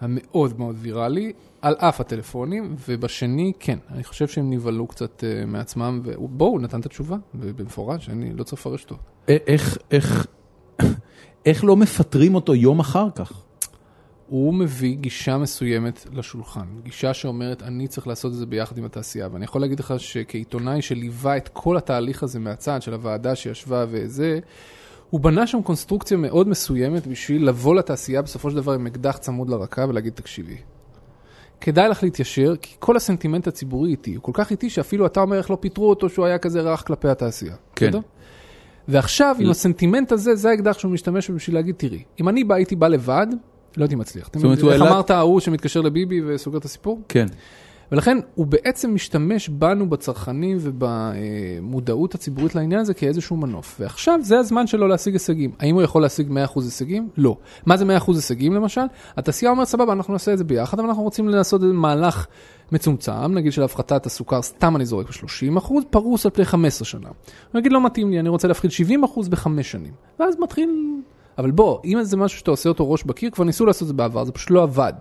[0.02, 6.02] המאוד מאוד ויראלי, על אף הטלפונים, ובשני, כן, אני חושב שהם נבהלו קצת אה, מעצמם,
[6.04, 8.96] ובואו, הוא נתן את התשובה, במפורש, אני לא צריך לפרש אותו.
[9.28, 10.28] איך, איך,
[11.46, 13.43] איך לא מפטרים אותו יום אחר כך?
[14.28, 19.28] הוא מביא גישה מסוימת לשולחן, גישה שאומרת, אני צריך לעשות את זה ביחד עם התעשייה.
[19.32, 24.40] ואני יכול להגיד לך שכעיתונאי שליווה את כל התהליך הזה מהצד של הוועדה שישבה וזה,
[25.10, 29.50] הוא בנה שם קונסטרוקציה מאוד מסוימת בשביל לבוא לתעשייה בסופו של דבר עם אקדח צמוד
[29.50, 30.58] לרקה ולהגיד, תקשיבי,
[31.62, 35.38] כדאי לך להתיישר, כי כל הסנטימנט הציבורי איתי, הוא כל כך איתי שאפילו אתה אומר
[35.38, 37.56] איך לא פיטרו אותו שהוא היה כזה רך כלפי התעשייה.
[37.76, 37.88] כן.
[37.88, 38.00] בסדר?
[38.88, 42.76] ועכשיו, עם הסנטימנט הזה, זה האקדח שהוא משתמש בשביל להגיד, תראי, אם אני בא, הייתי
[42.76, 43.28] בא לבד,
[43.78, 44.30] לא הייתי מצליח.
[44.34, 47.00] זאת אומרת, הוא איך העלה- אמרת ההוא שמתקשר לביבי וסוגר את הסיפור?
[47.10, 47.26] כן.
[47.92, 53.78] ולכן הוא בעצם משתמש בנו בצרכנים ובמודעות הציבורית לעניין הזה כאיזשהו מנוף.
[53.80, 55.52] ועכשיו זה הזמן שלו להשיג הישגים.
[55.60, 56.34] האם הוא יכול להשיג 100%
[56.64, 57.10] הישגים?
[57.18, 57.38] לא.
[57.66, 58.82] מה זה 100% הישגים למשל?
[59.18, 62.26] התעשייה אומרת סבבה, אנחנו נעשה את זה ביחד, אבל אנחנו רוצים לעשות איזה מהלך
[62.72, 67.10] מצומצם, נגיד של הפחתת הסוכר, סתם אני זורק ב-30%, פרוס על פני 15 שנה.
[67.52, 69.94] הוא יגיד לא מתאים לי, אני רוצה להפחית 70% בחמש שנים.
[70.20, 70.70] ואז מתחיל...
[71.38, 73.94] אבל בוא, אם זה משהו שאתה עושה אותו ראש בקיר, כבר ניסו לעשות את זה
[73.94, 74.94] בעבר, זה פשוט לא עבד.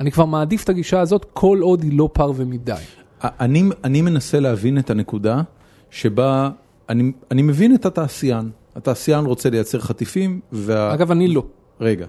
[0.00, 2.74] אני כבר מעדיף את הגישה הזאת כל עוד היא לא פר ומדי.
[3.22, 5.42] אני, אני מנסה להבין את הנקודה
[5.90, 6.50] שבה,
[6.88, 8.50] אני, אני מבין את התעשיין.
[8.76, 10.94] התעשיין רוצה לייצר חטיפים, וה...
[10.94, 11.44] אגב, אני לא.
[11.80, 12.06] רגע.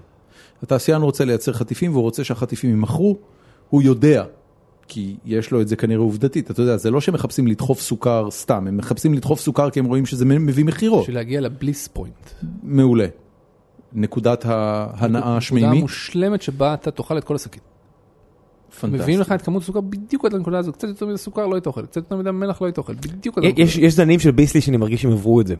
[0.62, 3.16] התעשיין רוצה לייצר חטיפים והוא רוצה שהחטיפים יימכרו,
[3.70, 4.24] הוא יודע,
[4.88, 8.66] כי יש לו את זה כנראה עובדתית, אתה יודע, זה לא שמחפשים לדחוף סוכר סתם,
[8.66, 11.00] הם מחפשים לדחוף סוכר כי הם רואים שזה מביא מכירות.
[11.00, 12.30] בשביל להגיע לבליס פוינט.
[12.62, 13.06] מעולה.
[13.92, 17.62] נקודת ההנאה נקודה השמימית, מושלמת שבה אתה תאכל את כל השקית.
[18.80, 19.02] פנטסטי.
[19.02, 21.66] מביאים לך את כמות הסוכר בדיוק עד לנקודה הזו, קצת יותר מדי סוכר לא היית
[21.66, 24.30] אוכל, קצת יותר מדי מלח לא היית אוכל, בדיוק עד לנקודה יש, יש זנים של
[24.30, 25.54] ביסלי שאני מרגיש שהם עברו את זה.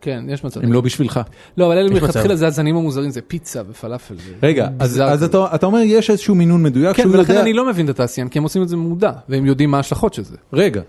[0.00, 0.60] כן, יש מצב.
[0.60, 1.20] הם לא בשבילך.
[1.56, 1.90] לא, אבל אלה.
[1.90, 4.14] מלכתחילה זה הזנים המוזרים, זה פיצה ופלאפל.
[4.42, 5.22] רגע, אז.
[5.24, 7.36] אתה, אתה אומר יש איזשהו מינון מדויק כן, ולכן.
[7.36, 10.14] אני לא מבין את התעשיין, כי הם עושים את זה מודע, והם יודעים מה ההשלכות
[10.14, 10.36] של זה.
[10.52, 10.82] רגע,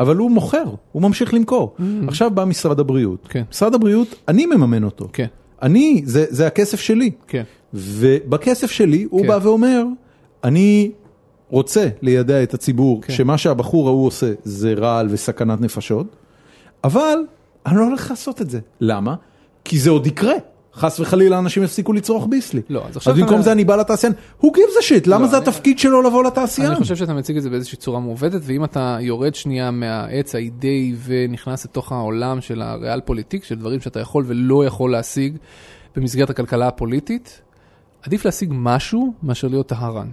[0.00, 1.76] אבל הוא מוכר, הוא ממשיך למכור.
[2.08, 3.24] עכשיו בא משרד הבריאות.
[3.24, 3.28] Mm.
[3.28, 3.42] כן.
[3.50, 5.08] משרד הבריאות, אני מממן אותו.
[5.12, 5.26] כן,
[5.62, 7.10] אני, זה, זה הכסף שלי.
[7.26, 7.42] כן.
[7.74, 9.28] ובכסף שלי הוא כן.
[9.28, 9.84] בא ואומר,
[10.44, 10.90] אני
[11.50, 13.12] רוצה לידע את הציבור כן.
[13.12, 16.06] שמה שהבחור ההוא עושה זה רעל וסכנת נפשות,
[16.84, 17.18] אבל
[17.66, 18.60] אני לא הולך לעשות את זה.
[18.80, 19.14] למה?
[19.64, 20.34] כי זה עוד יקרה.
[20.76, 22.62] חס וחלילה אנשים יפסיקו לצרוך ביסלי.
[22.68, 24.12] לא, אז עכשיו אז במקום זה אני בא לתעשיין,
[24.42, 26.68] who gives a shit, למה לא, זה התפקיד שלו לבוא לתעשיין?
[26.68, 30.94] אני חושב שאתה מציג את זה באיזושהי צורה מעוותת, ואם אתה יורד שנייה מהעץ האידאי
[31.04, 35.36] ונכנס לתוך העולם של הריאל פוליטיק, של דברים שאתה יכול ולא יכול להשיג
[35.96, 37.40] במסגרת הכלכלה הפוליטית,
[38.02, 40.08] עדיף להשיג משהו מאשר להיות טהרן.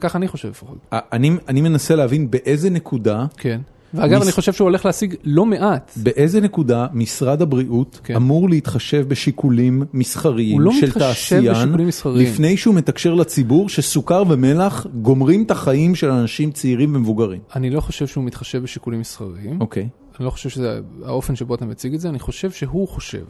[0.00, 0.78] ככה אני חושב לפחות.
[0.92, 3.60] אני, אני מנסה להבין באיזה נקודה, כן.
[3.94, 5.92] ואגב, אני חושב שהוא הולך להשיג לא מעט.
[5.96, 8.14] באיזה נקודה משרד הבריאות כן.
[8.14, 12.26] אמור להתחשב בשיקולים מסחריים לא של תעשיין, מסחריים.
[12.26, 17.40] לפני שהוא מתקשר לציבור שסוכר ומלח גומרים את החיים של אנשים צעירים ומבוגרים.
[17.56, 19.60] אני לא חושב שהוא מתחשב בשיקולים מסחריים.
[19.60, 19.88] אוקיי.
[20.18, 23.24] אני לא חושב שזה האופן שבו אתה מציג את זה, אני חושב שהוא חושב,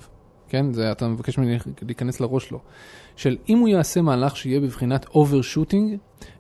[0.49, 0.73] כן?
[0.73, 2.59] זה, אתה מבקש ממני להיכנס לראש שלו,
[3.17, 5.97] של אם הוא יעשה מהלך שיהיה בבחינת overshooting,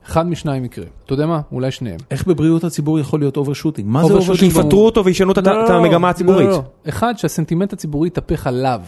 [0.06, 0.84] אחד משניים יקרה.
[1.04, 1.40] אתה יודע מה?
[1.52, 1.98] אולי שניהם.
[2.10, 3.88] איך בבריאות הציבור יכול להיות overshooting?
[3.88, 4.52] מה זה overshooting?
[4.52, 6.48] שיפטרו אותו וישנו את את המגמה הציבורית.
[6.48, 6.62] לא, לא.
[6.88, 8.80] אחד, שהסנטימנט הציבורי יתהפך עליו.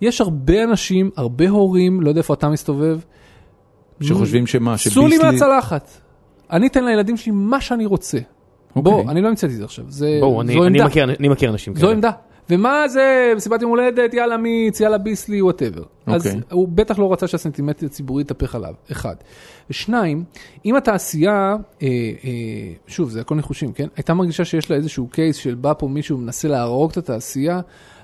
[0.00, 2.98] יש הרבה אנשים, הרבה הורים, לא יודע איפה אתה מסתובב,
[4.00, 5.32] שחושבים שמה, סעו לי שביסלי...
[5.32, 5.90] מהצלחת.
[6.50, 8.18] אני אתן לילדים שלי מה שאני רוצה.
[8.76, 8.82] אוקיי.
[8.82, 10.86] בוא, אני לא המצאתי את זה עכשיו, זה, בואו, אני, זו אני, עמדה.
[10.86, 11.92] מכיר, אני מכיר אנשים זו כאלה.
[11.92, 12.10] עמדה.
[12.50, 15.82] ומה זה, מסיבת יום הולדת, יאללה מיץ, יאללה ביסלי, whatever.
[16.06, 16.40] אז אוקיי.
[16.50, 19.14] הוא בטח לא רצה שהסנטימנט הציבורי יתהפך עליו, אחד.
[19.70, 20.24] ושניים,
[20.64, 21.88] אם התעשייה, אה,
[22.24, 23.86] אה, שוב, זה הכל ניחושים, כן?
[23.96, 27.60] הייתה מרגישה שיש לה איזשהו case של בא פה מישהו מנסה להרוג את התעשייה,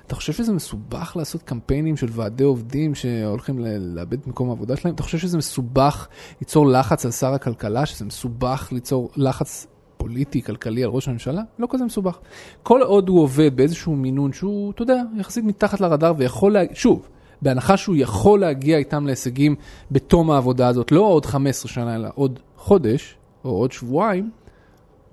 [0.07, 3.59] אתה חושב שזה מסובך לעשות קמפיינים של ועדי עובדים שהולכים
[3.95, 4.95] לאבד את מקום העבודה שלהם?
[4.95, 6.07] אתה חושב שזה מסובך
[6.41, 7.85] ליצור לחץ על שר הכלכלה?
[7.85, 9.67] שזה מסובך ליצור לחץ
[10.03, 11.41] פוליטי, כלכלי על ראש הממשלה?
[11.59, 12.17] לא כזה מסובך.
[12.63, 16.61] כל עוד הוא עובד באיזשהו מינון שהוא, אתה יודע, יחסית מתחת לרדאר ויכול, לה...
[16.73, 17.07] שוב,
[17.41, 19.55] בהנחה שהוא יכול להגיע איתם להישגים
[19.91, 23.15] בתום העבודה הזאת, לא עוד 15 שנה, אלא עוד חודש,
[23.45, 24.29] או עוד שבועיים,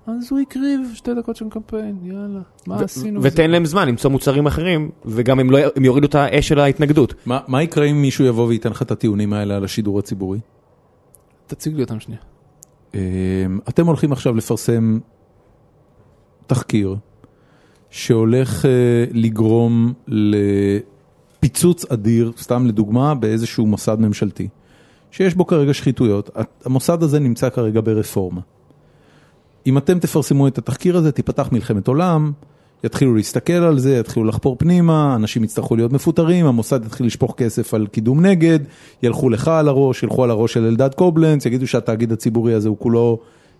[0.07, 3.23] אז הוא הקריב שתי דקות של קמפיין, יאללה, מה ו- עשינו?
[3.23, 7.13] ותן להם זמן למצוא מוצרים אחרים, וגם הם, לא, הם יורידו את האש של ההתנגדות.
[7.25, 10.39] מה מה יקרה אם מישהו יבוא וייתן לך את הטיעונים האלה על השידור הציבורי?
[11.47, 12.21] תציג לי אותם שנייה.
[12.95, 12.99] אמ,
[13.69, 14.99] אתם הולכים עכשיו לפרסם
[16.47, 16.95] תחקיר
[17.89, 24.47] שהולך אה, לגרום לפיצוץ אדיר, סתם לדוגמה, באיזשהו מוסד ממשלתי,
[25.11, 26.29] שיש בו כרגע שחיתויות.
[26.65, 28.41] המוסד הזה נמצא כרגע ברפורמה.
[29.67, 32.31] אם אתם תפרסמו את התחקיר הזה, תיפתח מלחמת עולם,
[32.83, 37.73] יתחילו להסתכל על זה, יתחילו לחפור פנימה, אנשים יצטרכו להיות מפוטרים, המוסד יתחיל לשפוך כסף
[37.73, 38.59] על קידום נגד,
[39.03, 42.77] ילכו לך על הראש, ילכו על הראש של אלדד קובלנץ, יגידו שהתאגיד הציבורי הזה הוא
[42.79, 43.19] כולו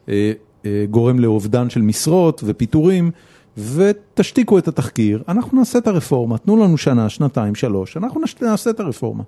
[0.10, 0.32] אה,
[0.66, 3.12] אה, גורם לאובדן של משרות ופיטורים,
[3.58, 8.80] ותשתיקו את התחקיר, אנחנו נעשה את הרפורמה, תנו לנו שנה, שנתיים, שלוש, אנחנו נעשה את
[8.80, 9.24] הרפורמה.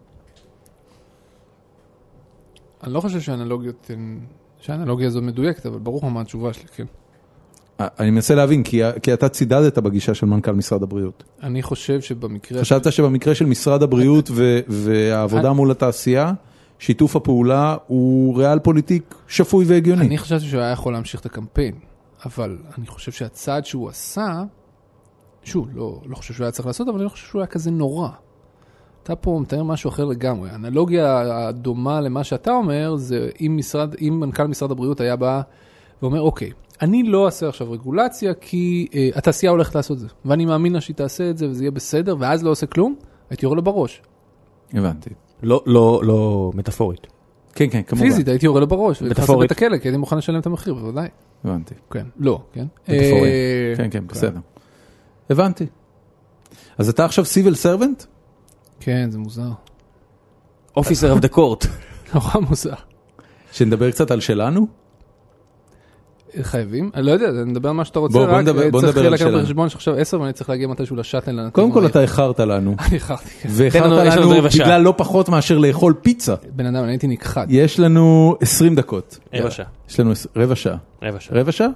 [2.84, 3.91] אני לא חושב שהאנלוגיות,
[4.60, 6.86] שהאנלוגיה הזו מדויקת, אבל ברור מה התשובה שלי, כן.
[7.80, 11.24] אני מנסה להבין, כי, כי אתה צידדת בגישה של מנכ"ל משרד הבריאות.
[11.44, 12.62] אני חושב שבמקרה...
[12.62, 16.34] חשבת שבמקרה של משרד הבריאות ו- והעבודה מול התעשייה,
[16.80, 20.08] שיתוף הפעולה הוא ריאל פוליטיק שפוי והגיוני.
[20.08, 21.76] אני חשבתי שהוא היה יכול להמשיך את הקמפיין,
[22.26, 24.44] אבל אני חושב שהצעד שהוא עשה,
[25.44, 27.72] שוב, לא, לא חושב שהוא היה צריך לעשות, אבל אני לא חושב שהוא היה כזה
[27.72, 28.10] נורא.
[29.04, 30.50] אתה פה מתאר משהו אחר לגמרי.
[30.50, 35.41] האנלוגיה הדומה למה שאתה אומר, זה אם, משרד, אם מנכ"ל משרד הבריאות היה בא
[36.02, 36.52] ואומר, אוקיי,
[36.84, 40.81] אני לא אעשה עכשיו רגולציה, כי אה, התעשייה הולכת לעשות את זה, ואני מאמין לה
[40.81, 42.95] שהיא תעשה את זה וזה יהיה בסדר, ואז לא עושה כלום,
[43.30, 44.01] הייתי יורה לו בראש.
[44.73, 45.10] הבנתי.
[45.43, 47.07] לא, לא, לא מטאפורית.
[47.55, 48.05] כן, כן, כמובן.
[48.05, 49.51] פיזית הייתי יורה לו בראש, מטאפורית.
[49.51, 51.07] לבית הכלא, כי הייתי מוכן לשלם את המחיר, בוודאי.
[51.43, 51.73] הבנתי.
[51.91, 52.65] כן, לא, כן.
[52.84, 53.23] מטאפורית.
[53.23, 54.39] אה, כן, כן, בסדר.
[55.30, 55.65] הבנתי.
[56.77, 58.03] אז אתה עכשיו civil servant?
[58.80, 59.51] כן, זה מוזר.
[60.78, 61.65] officer of the court.
[62.14, 62.73] נורא מוזר.
[63.51, 64.82] שנדבר קצת על שלנו?
[66.41, 66.89] חייבים?
[66.95, 69.27] אני לא יודע, נדבר על מה שאתה רוצה, בוא- בוא רק נדבר- בוא צריך לקחת.
[69.31, 71.49] בחשבון שעכשיו עשר ואני צריך להגיע מתישהו לשאטל.
[71.51, 71.85] קודם כל.
[71.85, 73.49] אתה איחרת לנו, אני איחרתי, כן.
[73.51, 73.84] ואיחרת
[74.15, 74.41] לנו-.
[74.53, 76.35] בגלל לא פחות מאשר לאכול פיצה.
[76.55, 77.45] בן אדם, אני הייתי נכחד.
[77.49, 79.19] יש לנו 20 דקות.
[79.34, 79.65] רבע שעה.
[79.89, 80.76] יש לנו רבע שעה.
[81.03, 81.38] רבע שעה.
[81.38, 81.68] רבע שעה?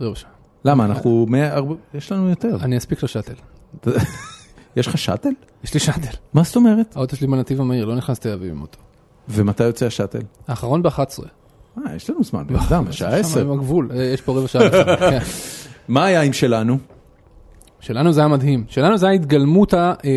[0.00, 0.30] רבע שעה.
[0.64, 0.84] למה?
[0.84, 1.58] אנחנו 100...
[1.94, 2.56] יש לנו יותר.
[2.62, 3.34] אני אספיק לשאטל.
[4.76, 5.28] יש לך שאטל?
[5.64, 6.16] יש לי שאטל.
[6.34, 6.96] מה זאת אומרת?
[6.96, 8.78] האוטו שלי בנתיב המהיר, לא נכנסתי להביא עם אותו.
[9.28, 10.18] ומתי יוצא השאטל?
[10.48, 11.24] האחרון ב-11.
[11.78, 13.40] אה, יש לנו זמן, בן אדם, השעה 10.
[13.40, 14.70] עם הגבול, אה, יש פה רבע שעה.
[15.10, 15.18] כן.
[15.88, 16.78] מה היה עם שלנו?
[17.80, 18.64] שלנו זה היה מדהים.
[18.68, 19.94] שלנו זה היה התגלמות ה...
[20.04, 20.10] אה,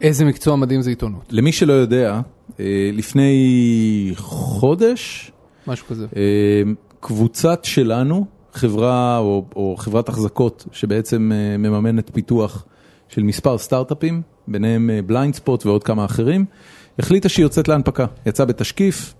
[0.00, 1.22] איזה מקצוע מדהים זה עיתונות.
[1.30, 2.20] למי שלא יודע,
[2.60, 5.32] אה, לפני חודש,
[5.66, 6.06] משהו כזה.
[7.00, 12.64] קבוצת שלנו, חברה או, או חברת החזקות שבעצם מממנת פיתוח
[13.08, 16.44] של מספר סטארט-אפים, ביניהם בליינד ספוט ועוד כמה אחרים,
[16.98, 19.14] החליטה שהיא יוצאת להנפקה, יצאה בתשקיף,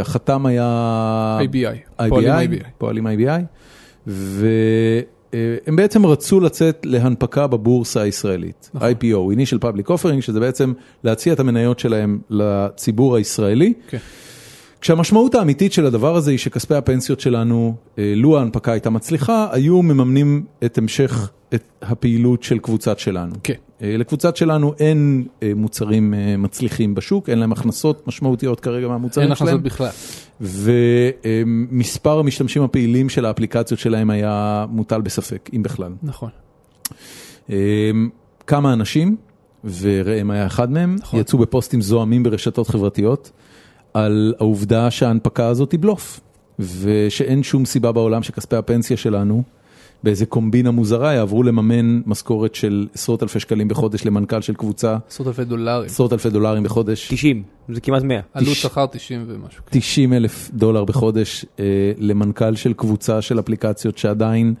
[0.00, 1.38] החתם היה...
[1.42, 2.06] IBI.
[2.08, 2.64] פועלים IBI.
[2.78, 3.42] פועלים IBI,
[4.06, 8.90] והם בעצם רצו לצאת להנפקה בבורסה הישראלית, נכון.
[8.90, 10.72] IPO, Initial Public Offering, שזה בעצם
[11.04, 13.72] להציע את המניות שלהם לציבור הישראלי.
[14.86, 19.82] כשהמשמעות האמיתית של הדבר הזה היא שכספי הפנסיות שלנו, אה, לו ההנפקה הייתה מצליחה, היו
[19.82, 23.34] מממנים את המשך את הפעילות של קבוצת שלנו.
[23.42, 23.54] כן.
[23.82, 29.36] אה, לקבוצת שלנו אין אה, מוצרים מצליחים בשוק, אין להם הכנסות משמעותיות כרגע מהמוצרים אין
[29.36, 29.56] שלהם.
[29.56, 29.90] הכנסות בכלל.
[30.40, 35.92] ומספר המשתמשים הפעילים של האפליקציות שלהם היה מוטל בספק, אם בכלל.
[36.02, 36.30] נכון.
[38.46, 39.16] כמה אנשים,
[39.80, 41.20] וראם היה אחד מהם, נכון.
[41.20, 43.30] יצאו בפוסטים זועמים ברשתות חברתיות
[43.96, 46.20] על העובדה שההנפקה הזאת היא בלוף,
[46.58, 49.42] ושאין שום סיבה בעולם שכספי הפנסיה שלנו,
[50.02, 55.28] באיזה קומבינה מוזרה, יעברו לממן משכורת של עשרות אלפי שקלים בחודש למנכ"ל של קבוצה, עשרות
[55.28, 55.86] אלפי דולרים.
[55.86, 57.08] עשרות אלפי דולרים בחודש.
[57.08, 58.20] 90, זה כמעט 100.
[58.34, 59.62] עלות שכר 90 ומשהו.
[59.70, 61.64] 90 אלף דולר בחודש אה,
[61.98, 64.54] למנכ"ל של קבוצה של אפליקציות שעדיין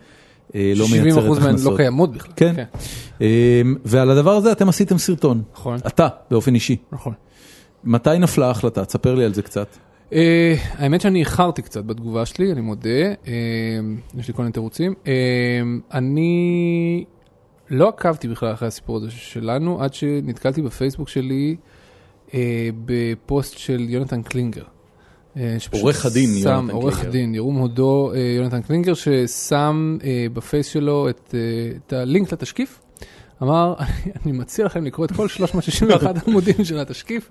[0.54, 1.72] אה, לא 70 מייצרת אחוז מהן הכנסות.
[1.72, 2.32] לא קיימות בכלל.
[2.36, 2.54] כן.
[3.20, 5.42] אה, ועל הדבר הזה אתם עשיתם סרטון.
[5.52, 5.78] נכון.
[5.86, 6.76] אתה, באופן אישי.
[6.92, 7.12] נכון.
[7.86, 8.84] מתי נפלה ההחלטה?
[8.84, 9.68] תספר לי על זה קצת.
[10.12, 12.90] אה, האמת שאני איחרתי קצת בתגובה שלי, אני מודה,
[13.26, 13.32] אה,
[14.18, 14.94] יש לי כל מיני תירוצים.
[15.06, 15.12] אה,
[15.94, 17.04] אני
[17.70, 21.56] לא עקבתי בכלל אחרי הסיפור הזה שלנו, עד שנתקלתי בפייסבוק שלי
[22.34, 22.40] אה,
[22.84, 24.62] בפוסט של יונתן קלינגר.
[25.72, 27.08] עורך הדין שם- יונתן עורך קלינגר.
[27.08, 29.98] הדין, ירום הודו יונתן קלינגר, ששם
[30.32, 31.34] בפייס שלו את,
[31.86, 32.80] את הלינק לתשקיף.
[33.42, 33.74] אמר,
[34.24, 37.30] אני מציע לכם לקרוא את כל 361 עמודים של התשקיף,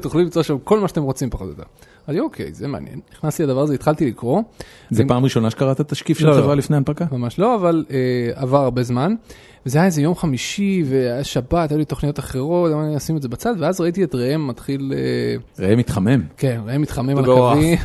[0.00, 1.62] תוכלו למצוא שם כל מה שאתם רוצים פחות או יותר.
[2.08, 3.00] אמרתי, אוקיי, זה מעניין.
[3.12, 4.42] נכנסתי לדבר הזה, התחלתי לקרוא.
[4.90, 6.56] זה פעם ראשונה שקראת תשקיף של לא, החברה לא.
[6.56, 7.04] לפני הנפקה?
[7.12, 9.14] ממש לא, אבל אה, עבר הרבה זמן.
[9.66, 13.28] וזה היה איזה יום חמישי, והיה שבת, היו לי תוכניות אחרות, אמרתי, נשים את זה
[13.28, 16.22] בצד, ואז ראיתי את ראם מתחיל, אה, ראם מתחמם.
[16.36, 17.24] כן, ראם מתחמם על.
[17.24, 17.78] הקווים,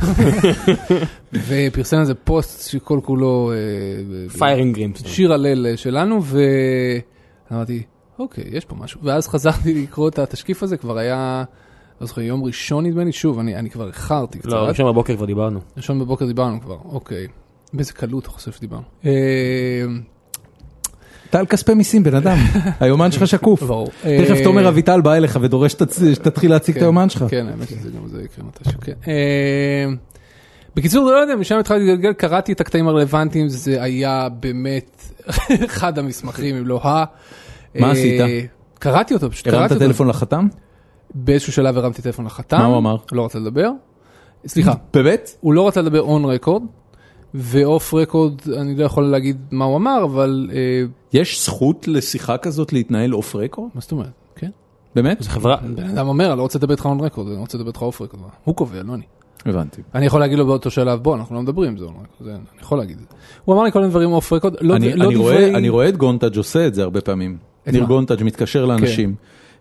[1.48, 5.02] ופרסם איזה פוסט שכל כולו אה, פיירינג גרימס.
[5.06, 6.20] שיר הלל אה, שלנו,
[7.50, 7.82] ואמרתי,
[8.18, 9.00] אוקיי, יש פה משהו.
[9.02, 11.44] ואז חזרתי לקרוא את התשקיף הזה, כבר היה,
[12.00, 14.48] לא זוכר, יום ראשון נדמה לי, שוב, אני, אני כבר איחרתי קצת.
[14.48, 15.60] לא, ראשון בבוקר כבר דיברנו.
[15.76, 17.26] ראשון בבוקר דיברנו כבר, אוקיי.
[17.72, 18.82] באיזה קלות אתה חושב שדיברנו.
[19.04, 19.10] אה,
[21.30, 22.36] אתה על כספי מיסים, בן אדם.
[22.80, 23.62] היומן שלך שקוף.
[23.62, 23.86] ברור.
[23.86, 25.76] תכף אה, תומר אביטל בא אליך ודורש
[26.12, 27.24] שתתחיל להציג את כן, היומן שלך.
[27.28, 28.92] כן, האמת שזה גם זה יקרה מתישהו, כן.
[30.78, 35.02] בקיצור, לא יודע, משם התחלתי להתגלגל, קראתי את הקטעים הרלוונטיים, זה היה באמת
[35.66, 37.04] אחד המסמכים, אם לא ה...
[37.74, 38.20] מה אה, עשית?
[38.78, 39.86] קראתי אותו, פשוט הרמת קראתי אותו.
[39.86, 40.48] טלפון לחתם?
[41.14, 42.58] באיזשהו שלב הרמתי טלפון לחתם.
[42.58, 42.96] מה הוא אמר?
[43.12, 43.70] לא רצה לדבר.
[44.46, 45.30] סליחה, באמת?
[45.40, 46.62] הוא לא רצה לדבר on record,
[47.34, 50.50] ו off record, אני לא יכול להגיד מה הוא אמר, אבל...
[50.52, 50.82] אה,
[51.12, 53.70] יש זכות לשיחה כזאת להתנהל off record?
[53.74, 54.10] מה זאת אומרת?
[54.36, 54.50] כן.
[54.94, 55.22] באמת?
[55.22, 57.68] זה חברה, בן אדם אומר, אני לא רוצה לדבר איתך on record, אני רוצה לדבר
[57.68, 58.22] איתך off record.
[58.44, 59.04] הוא קובע, לא אני.
[59.46, 59.82] הבנתי.
[59.94, 62.78] אני יכול להגיד לו באותו שלב, בוא, אנחנו לא מדברים, זה record, זה- אני יכול
[62.78, 63.16] להגיד את זה.
[63.44, 65.54] הוא אמר לי כל מיני דברים off record, לא אני, לא אני, רואה, דברי...
[65.54, 67.36] אני רואה את גונטאג' עושה את זה הרבה פעמים.
[67.66, 67.84] ניר?
[67.84, 69.14] גונטאג' מתקשר לאנשים,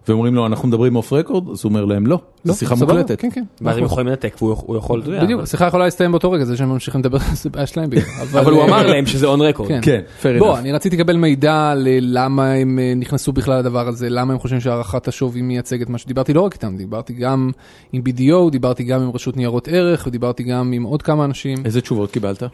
[0.10, 1.50] ואומרים לו, אנחנו מדברים off record?
[1.50, 3.22] אז הוא אומר להם, לא, לא, זו שיחה מוקלטת.
[3.22, 3.44] כן, כן.
[3.62, 6.46] ואז הם יכולים לנתק והוא הוא יכול, אתה יודע, בדיוק, השיחה יכולה להסתיים באותו רגע,
[6.46, 8.04] זה שהם ממשיכים לדבר, זה בעיה שלהם בגלל.
[8.32, 9.70] אבל הוא אה, אמר להם שזה on record.
[9.70, 9.80] כן.
[9.82, 10.60] כן, fair בוא, enough.
[10.60, 15.08] אני רציתי לקבל מידע ללמה הם אה, נכנסו בכלל לדבר הזה, למה הם חושבים שהערכת
[15.08, 17.52] השווי מייצגת מה שדיברתי לא רק איתם, דיברתי גם
[17.94, 21.58] עם BDO, דיברתי גם עם רשות ניירות ערך, ודיברתי גם עם עוד כמה אנשים.
[21.66, 22.44] איזה תשובות קיבלת?
[22.44, 22.50] אה,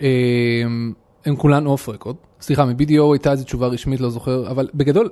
[1.25, 2.15] הם כולן אוף רקורד.
[2.44, 5.10] סליחה, מ-BDO הייתה איזו תשובה רשמית, לא זוכר, אבל בגדול,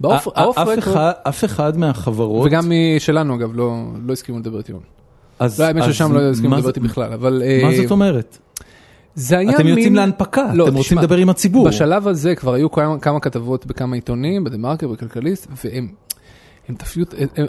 [0.00, 3.74] באוף א- האוף אף רקורד, אף אחד מהחברות, וגם שלנו אגב, לא
[4.06, 4.72] לא הסכימו לדבר איתי.
[5.38, 7.42] אז- לא, האמת ששם לא הסכימו לדבר איתי בכלל, אבל...
[7.44, 8.38] אה, מה זאת אומרת?
[9.14, 11.66] זה היה אתם יוצאים מין- להנפקה, לא, אתם רוצים לדבר עם הציבור.
[11.68, 15.88] בשלב הזה כבר היו כמה, כמה כתבות בכמה עיתונים, בדה מרקר, בכלכליסט, והם
[16.68, 17.00] הם תפסו,
[17.36, 17.46] הם,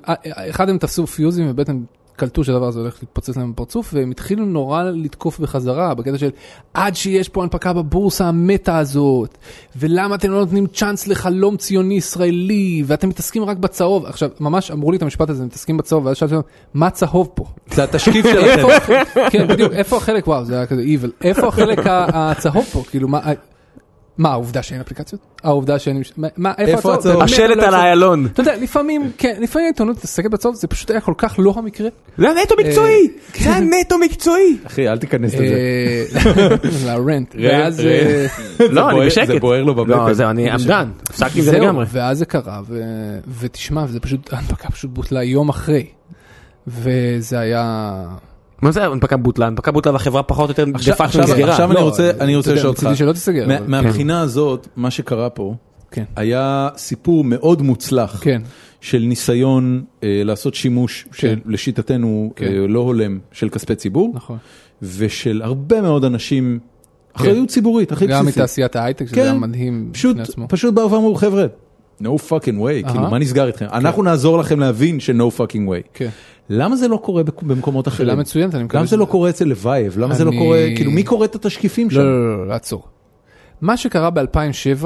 [0.50, 1.84] אחד הם תפסו פיוזים וב' הם
[2.15, 6.30] קלטו שהדבר הזה הולך להתפוצץ להם בפרצוף, והם התחילו נורא לתקוף בחזרה, בקטע של
[6.73, 9.38] עד שיש פה הנפקה בבורסה המטה הזאת,
[9.76, 14.06] ולמה אתם לא נותנים צ'אנס לחלום ציוני ישראלי, ואתם מתעסקים רק בצהוב.
[14.06, 16.35] עכשיו, ממש אמרו לי את המשפט הזה, מתעסקים בצהוב, ואז שאלתי
[16.73, 17.45] מה צהוב פה?
[17.72, 18.94] זה התשקיף שלכם.
[19.31, 23.19] כן, בדיוק, איפה החלק, וואו, זה היה כזה evil, איפה החלק הצהוב פה, כאילו, מה,
[24.18, 25.22] מה, העובדה שאין אפליקציות?
[25.44, 26.02] העובדה שאין,
[26.38, 27.22] מה- איפה איפה הצהוב?
[27.22, 27.73] השלט לא על.
[27.73, 28.26] האיילון.
[28.26, 31.90] אתה יודע, לפעמים, כן, לפעמים העיתונות מתעסקת בצהוב, זה פשוט היה כל כך לא המקרה.
[32.18, 33.07] זה היה נטו מקצועי!
[33.40, 34.57] זה היה נטו מקצועי!
[34.68, 35.44] אחי, אל תיכנס לזה.
[35.44, 36.56] אה,
[36.88, 37.80] לרנט, ואז...
[37.80, 38.26] אה,
[38.69, 39.27] לא, אני בשקט.
[39.27, 39.90] זה בוער לו בבטן.
[40.07, 40.90] לא, זהו, אני עמדן.
[41.10, 41.85] הפסקתי עם זה לגמרי.
[41.91, 42.81] ואז זה קרה, ו-
[43.40, 45.85] ותשמע, זה פשוט, ההנפקה פשוט בוטלה יום אחרי.
[46.68, 48.03] וזה היה...
[48.64, 49.48] מה זה הנפקה בוטלה?
[49.48, 51.52] הנפקה בוטלה והחברה פחות או יותר דה פקטו נסגרה.
[51.52, 52.88] עכשיו אני לא, רוצה- אני רוצה לשאול אותך.
[53.45, 55.56] אבל- מהבחינה הזאת, מה שקרה פה,
[55.91, 56.03] כן.
[56.15, 58.41] היה סיפור מאוד מוצלח כן.
[58.81, 61.35] של ניסיון אה, לעשות שימוש כן.
[61.45, 62.45] שלשיטתנו כן.
[62.45, 64.38] אה, לא הולם של כספי ציבור, נכון.
[64.81, 66.60] ושל הרבה מאוד אנשים,
[67.14, 68.38] אחריות ציבורית הכי גם בסיסית.
[68.38, 69.22] מתעשיית ההייטק, שזה כן.
[69.22, 70.48] היה מדהים בפני עצמו.
[70.49, 71.45] פשוט באו ואמרו חבר'ה,
[72.02, 73.65] no fucking way, כאילו מה נסגר איתכם?
[73.73, 75.98] אנחנו נעזור לכם להבין ש-no fucking way.
[76.49, 78.10] למה זה לא קורה במקומות אחרים?
[78.10, 79.99] שאלה מצוינת, אני מקווה למה זה לא קורה אצל לבייב?
[79.99, 81.98] למה זה לא קורה, כאילו מי קורא את התשקיפים שם?
[81.99, 82.84] לא, לא, לא, לא, לעצור.
[83.61, 84.86] מה שקרה ב-2007,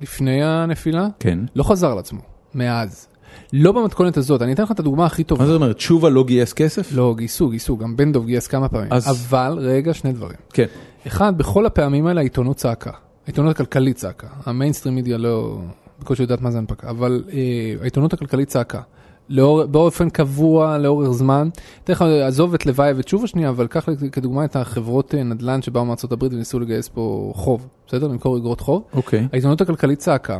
[0.00, 1.38] לפני הנפילה, כן.
[1.56, 2.20] לא חזר על עצמו,
[2.54, 3.08] מאז.
[3.52, 5.42] לא במתכונת הזאת, אני אתן לך את הדוגמה הכי טובה.
[5.42, 6.92] מה זאת אומרת, תשובה לא גייס כסף?
[6.92, 8.92] לא, גייסו, גייסו, גם בן דב גייס כמה פעמים.
[8.92, 10.36] אז- אבל, רגע, שני דברים.
[10.52, 10.66] כן.
[11.06, 12.90] אחד, בכל הפעמים האלה העיתונות צעקה.
[13.26, 14.26] העיתונות הכלכלית צעקה.
[14.46, 15.58] המיינסטרים מידיה לא,
[16.00, 17.38] בקושי יודעת מה זה הנפקה, אבל אה,
[17.80, 18.80] העיתונות הכלכלית צעקה.
[19.28, 21.48] לאור, באופן קבוע, לאורך זמן.
[21.88, 26.12] לך, עזוב את לוואי ותשובה שנייה, אבל קח כדוגמה את החברות אה, נדל"ן שבאו מארצות
[26.12, 28.08] הברית וניסו לגייס פה חוב, בסדר?
[28.08, 28.82] למכור אגרות חוב.
[28.92, 29.28] אוקיי.
[29.32, 30.38] העיתונות הכלכלית צעקה.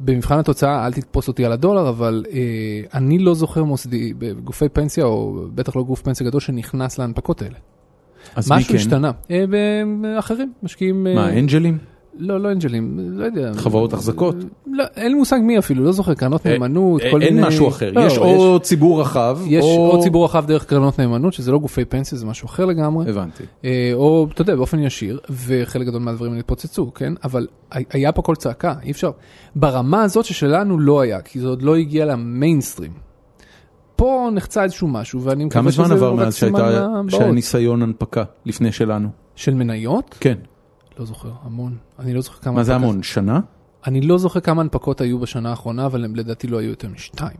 [0.00, 2.40] במבחן התוצאה, אל תתפוס אותי על הדולר, אבל אה,
[2.94, 7.56] אני לא זוכר מוסדי, בגופי פנסיה, או בטח לא גוף פנסיה גדול, שנכנס להנפקות האלה.
[8.36, 8.76] אז מי משהו כן?
[8.76, 9.10] השתנה.
[9.30, 9.44] אה,
[10.00, 11.06] באחרים, משקיעים...
[11.06, 11.91] אה, מה, אנג'לים?
[12.18, 13.52] לא, לא אנג'לים, לא יודע.
[13.54, 14.36] חברות החזקות?
[14.66, 17.30] לא, אין לי מושג מי אפילו, לא זוכר, קרנות אה, נאמנות, אה, כל מיני...
[17.30, 21.32] אין משהו אחר, לא, יש או ציבור רחב, יש או ציבור רחב דרך קרנות נאמנות,
[21.32, 23.10] שזה לא גופי פנסיה, זה משהו אחר לגמרי.
[23.10, 23.42] הבנתי.
[23.64, 27.12] אה, או, אתה יודע, באופן ישיר, וחלק גדול מהדברים האלה התפוצצו, כן?
[27.24, 29.10] אבל הי- היה פה קול צעקה, אי אפשר.
[29.56, 32.92] ברמה הזאת ששלנו לא היה, כי זה עוד לא הגיע למיינסטרים.
[33.96, 36.90] פה נחצה איזשהו משהו, ואני מקווה כמה שזה זמן עבר רק מאז שהייתה.
[37.08, 39.08] שהיה ניסיון הנפקה לפני שלנו?
[39.36, 40.16] של מניות?
[40.20, 40.34] כן.
[40.98, 41.76] לא זוכר, המון.
[41.98, 42.54] אני לא זוכר כמה...
[42.54, 43.02] מה זה המון?
[43.02, 43.40] שנה?
[43.86, 47.36] אני לא זוכר כמה הנפקות היו בשנה האחרונה, אבל הם לדעתי לא היו יותר משתיים.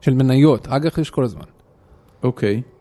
[0.00, 1.44] של מניות, אג"ח יש כל הזמן.
[2.22, 2.56] אוקיי.
[2.56, 2.75] ו-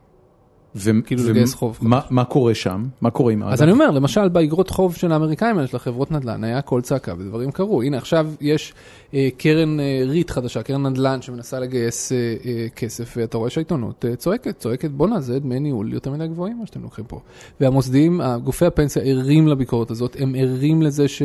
[1.06, 1.78] כאילו ו- לגייס חוב.
[1.82, 2.84] מה- מה קורה שם?
[3.02, 3.62] מה קורה עם אז האג"ח?
[3.64, 7.52] אני אומר, למשל באגרות חוב של האמריקאים האלה, של החברות נדל"ן, היה קול צעקה ודברים
[7.52, 7.82] קרו.
[7.82, 8.74] הנה עכשיו יש
[9.14, 14.06] אה, קרן אה, ריט חדשה, קרן נדל"ן שמנסה לגייס אה, אה, כסף, ואתה רואה שהעיתונות
[14.06, 17.20] אה, צועקת, צועקת, בואנה, זה דמי ניהול יותר מדי גבוהים מה שאתם לוקחים פה.
[17.62, 21.22] והמוסדיים, אה, גופי הפנסיה ערים לביקורת הזאת, הם ערים לזה ש...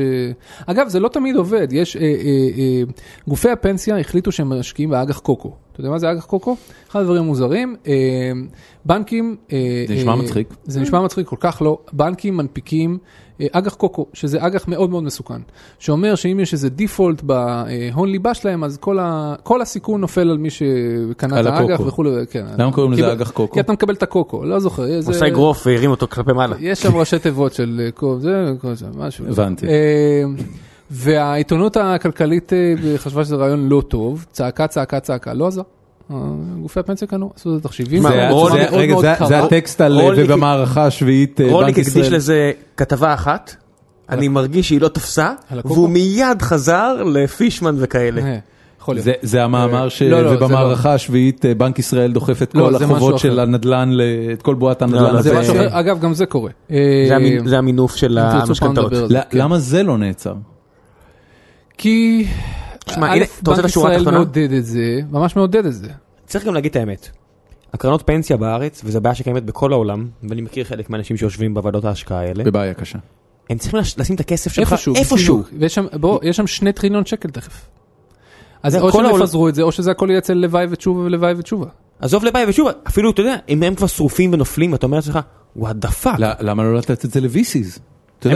[0.67, 1.97] אגב, זה לא תמיד עובד, יש...
[1.97, 2.07] אה, אה,
[2.59, 2.83] אה,
[3.29, 5.53] גופי הפנסיה החליטו שהם משקיעים באג"ח קוקו.
[5.73, 6.57] אתה יודע מה זה אג"ח קוקו?
[6.91, 7.93] אחד הדברים המוזרים, אה,
[8.85, 9.37] בנקים...
[9.53, 10.49] אה, זה נשמע אה, מצחיק.
[10.65, 11.79] זה נשמע מצחיק, כל כך לא.
[11.93, 12.99] בנקים מנפיקים
[13.41, 15.41] אה, אג"ח קוקו, שזה אג"ח מאוד מאוד מסוכן.
[15.79, 20.39] שאומר שאם יש איזה דיפולט בהון ליבה שלהם, אז כל, ה, כל הסיכון נופל על
[20.39, 21.81] מי שקנה על את האג"ח.
[21.81, 22.11] וכולי.
[22.31, 22.45] כן.
[22.59, 23.55] למה קוראים לזה אג"ח קוקו?
[23.55, 24.83] כי אתה מקבל את הקוקו, לא זוכר.
[24.83, 26.57] הוא זה- עושה אגרוף והרים אותו כלפי מעלה.
[26.61, 29.25] יש שם ראשי תיבות של אה, קו, זה, כל זה, משהו.
[29.29, 29.67] הבנתי.
[30.91, 32.59] אה, והעיתונות הכלכלית אה,
[32.99, 35.63] חשבה שזה רעיון לא טוב, צעקה, צעקה, צעקה, לא עזר.
[36.11, 36.17] אה,
[36.63, 38.03] גופי הפנסיה קנו, עשו את התחשיבים.
[39.29, 42.15] זה- הטקסט על רולניק- ובמערכה השביעית אה, רולניק בנק הקדיש ישראל.
[42.17, 43.55] לזה כתבה אחת,
[44.11, 45.33] אני מרגיש שהיא לא תפסה?
[45.65, 48.23] והוא מיד חזר לפישמן וכאלה.
[48.23, 48.39] אה,
[48.81, 49.05] יכול להיות.
[49.05, 50.03] זה- זה המאמר ש...
[50.03, 53.19] לא, לא, ובמערכה השביעית אה, בנק ישראל דוחף את לא, כל החובות.
[53.19, 53.91] של הנדל"ן,
[54.33, 55.03] את כל בועת לא, הנדל"ן.
[55.15, 55.39] לא, זה הזה.
[55.41, 56.51] משהו זה- אחר, אגב, גם זה קורה.
[56.69, 58.93] זה אה, המינ- זה המינוף של המשכנתאות.
[59.31, 59.39] כן.
[59.39, 60.35] למה זה לא נעצר?
[61.81, 62.27] כי...
[62.85, 64.17] תשמע, הנה, אתה רוצה את בנק השורה ישראל התחתונה?
[64.19, 65.89] מעודד את זה, ממש מעודד את זה.
[66.27, 67.09] צריך גם להגיד את האמת.
[67.75, 72.19] הקרנות פנסיה בארץ, וזו בעיה שקיימת בכל העולם, ואני מכיר חלק מהאנשים שיושבים בוועדות ההשקעה
[72.21, 72.99] האלה, בבעיה קשה.
[73.51, 74.95] הם צריכים לש- לשים את הכסף שלך איפשהו.
[74.97, 75.43] איפשהו.
[75.59, 77.67] ויש שם, בוא, יש שם שני טריליון שקל תכף.
[78.63, 81.33] אז או כל שהם יפזרו את זה, או שזה הכל יהיה אצל לבייב ותשובה ולבייב
[81.39, 81.67] ותשובה.
[82.01, 85.19] עזוב לבית, ושוב, אפילו, אתה יודע, אם הם כבר שרופים ונופלים, אתה אומר לעצמך,
[85.57, 86.17] what the fuck.
[86.41, 87.21] למה לא לתת את זה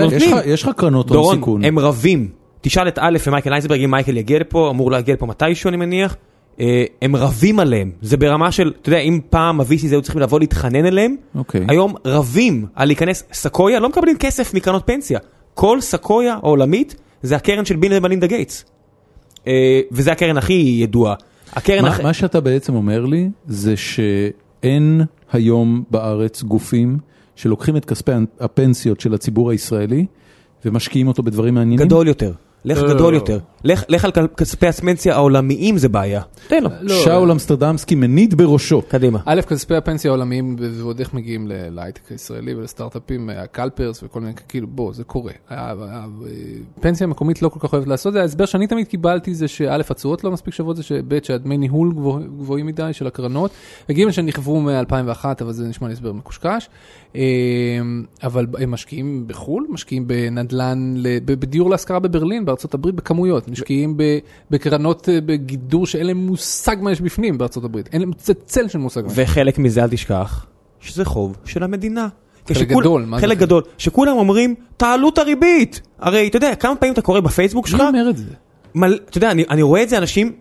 [0.05, 0.23] יודע, יש.
[0.33, 1.65] לך- קרנות הון דורון, סיכון.
[1.65, 2.29] הם רבים.
[2.65, 6.16] תשאל את א' ומייקל אייזנברג, אם מייקל יגיע לפה, אמור להגיע לפה מתישהו אני מניח.
[6.61, 10.41] אה, הם רבים עליהם, זה ברמה של, אתה יודע, אם פעם ה-VCs היו צריכים לבוא
[10.41, 11.65] להתחנן אליהם, אוקיי.
[11.69, 15.19] היום רבים על להיכנס, סקויה לא מקבלים כסף מקרנות פנסיה.
[15.55, 18.65] כל סקויה העולמית זה הקרן של ביל ומלינדה גייטס.
[19.47, 21.15] אה, וזה הקרן הכי ידועה.
[21.53, 22.03] הקרן מה- הכי...
[22.03, 26.99] מה שאתה בעצם אומר לי זה שאין היום בארץ גופים
[27.36, 30.07] שלוקחים את כספי הפנסיות של הציבור הישראלי
[30.65, 31.86] ומשקיעים אותו בדברים מעניינים?
[31.86, 32.32] גדול יותר.
[32.65, 33.19] לך לא, לא, גדול לא.
[33.19, 33.39] יותר.
[33.65, 36.23] לך על כספי הפנסיה העולמיים זה בעיה.
[36.49, 36.70] תן לו.
[36.81, 38.82] לא, שאול אמסטרדמסקי מניד בראשו.
[38.89, 39.19] קדימה.
[39.27, 44.20] א', כספי הפנסיה העולמיים, ועוד איך מגיעים ל- להייטק הישראלי ולסטארט-אפים, אה, ה CalPERS וכל
[44.20, 45.32] מיני, כאילו, בוא, זה קורה.
[46.78, 49.81] הפנסיה המקומית לא כל כך אוהבת לעשות את זה, ההסבר שאני תמיד קיבלתי זה שא',
[49.91, 53.51] התשואות לא מספיק שוות, זה שב', שהדמי ניהול גבוה- גבוהים מדי של הקרנות,
[53.89, 56.69] וג', שנכוו מ-2001, אבל זה נשמע לי הסבר מקושקש.
[57.16, 57.20] אה,
[58.23, 63.49] אבל הם משקיעים בחו"ל, משקיעים בנדל"ן, בדיור להשכרה בברלין, בארצות הברית, בכמויות.
[63.60, 63.97] משקיעים
[64.51, 67.89] בקרנות אה, בגידור שאין להם מושג מה יש בפנים בארצות הברית.
[67.93, 68.10] אין להם
[68.47, 69.02] צל של מושג.
[69.14, 70.47] וחלק מזה אל תשכח,
[70.81, 72.09] שזה חוב של המדינה.
[72.55, 73.39] חלק גדול, מה זה חלק?
[73.39, 73.62] גדול.
[73.78, 75.81] שכולם אומרים, תעלו את הריבית.
[75.98, 78.24] הרי אתה יודע, כמה פעמים אתה קורא בפייסבוק שלך, מי אומר את זה?
[78.74, 80.32] מל- אתה יודע, אני אני רואה את זה אנשים,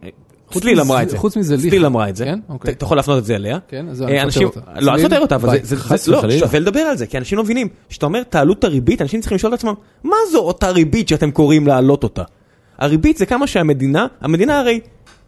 [0.52, 1.18] צליל אמרה את זה.
[1.18, 1.88] חוץ מזה, צליל ליכה.
[1.88, 2.26] אמרה את זה.
[2.26, 2.40] כן?
[2.46, 2.72] אתה- אוקיי.
[2.74, 3.58] אתה יכול להפנות את זה אליה.
[3.68, 4.82] כן, אז אה, אני אנשים- סותר אותה.
[4.82, 5.58] לא, צליל, תסתר אותה, אבל.
[5.64, 5.76] זה-
[6.12, 6.22] לא.
[6.40, 7.68] שווה לדבר על זה, כי אנשים לא מבינים.
[7.90, 9.74] כשאתה אומר תעלו את הריבית, אנשים צריכים לשאול את עצמם,
[10.04, 12.24] מה זו אותה ריבית שאתם קוראים להעלות אותה?
[12.84, 14.80] הריבית זה כמה שהמדינה, המדינה הרי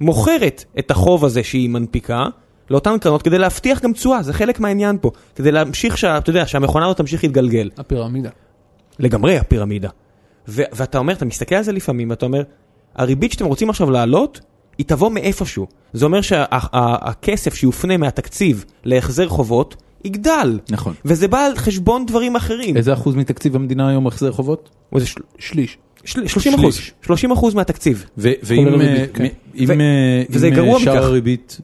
[0.01, 2.25] מוכרת את החוב הזה שהיא מנפיקה
[2.69, 5.11] לאותן קרנות כדי להבטיח גם תשואה, זה חלק מהעניין פה.
[5.35, 7.69] כדי להמשיך, שה- אתה יודע, שהמכונה הזאת תמשיך להתגלגל.
[7.77, 8.29] הפירמידה.
[8.99, 9.89] לגמרי הפירמידה.
[10.47, 12.43] ו- ואתה אומר, אתה מסתכל על זה לפעמים, ואתה אומר,
[12.95, 14.39] הריבית שאתם רוצים עכשיו להעלות,
[14.77, 15.67] היא תבוא מאיפשהו.
[15.93, 19.75] זה אומר שהכסף שיופנה מהתקציב להחזר חובות,
[20.05, 20.59] יגדל.
[20.69, 20.93] נכון.
[21.05, 22.77] וזה בא על חשבון דברים אחרים.
[22.77, 24.69] איזה אחוז מתקציב המדינה היום החזר חובות?
[24.97, 25.77] זה של- שליש.
[26.05, 26.93] של- 30 אחוז, שליש.
[27.01, 28.05] 30 אחוז מהתקציב.
[28.17, 29.23] ואם אה, כן.
[29.23, 29.29] אה,
[30.73, 31.03] אה, שער.
[31.03, 31.59] הריבית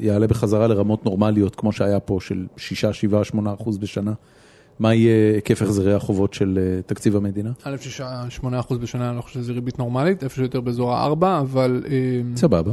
[0.00, 4.12] יעלה בחזרה לרמות נורמליות, כמו שהיה פה, של 6, 7, 8 אחוז בשנה,
[4.78, 7.50] מה יהיה היקף החזרי החובות של תקציב המדינה?
[7.64, 11.38] א', שישה, שמונה אחוז בשנה, אני לא חושב שזה ריבית נורמלית, איפשהו יותר באזור הארבע,
[11.40, 11.82] אבל
[12.36, 12.72] סבבה.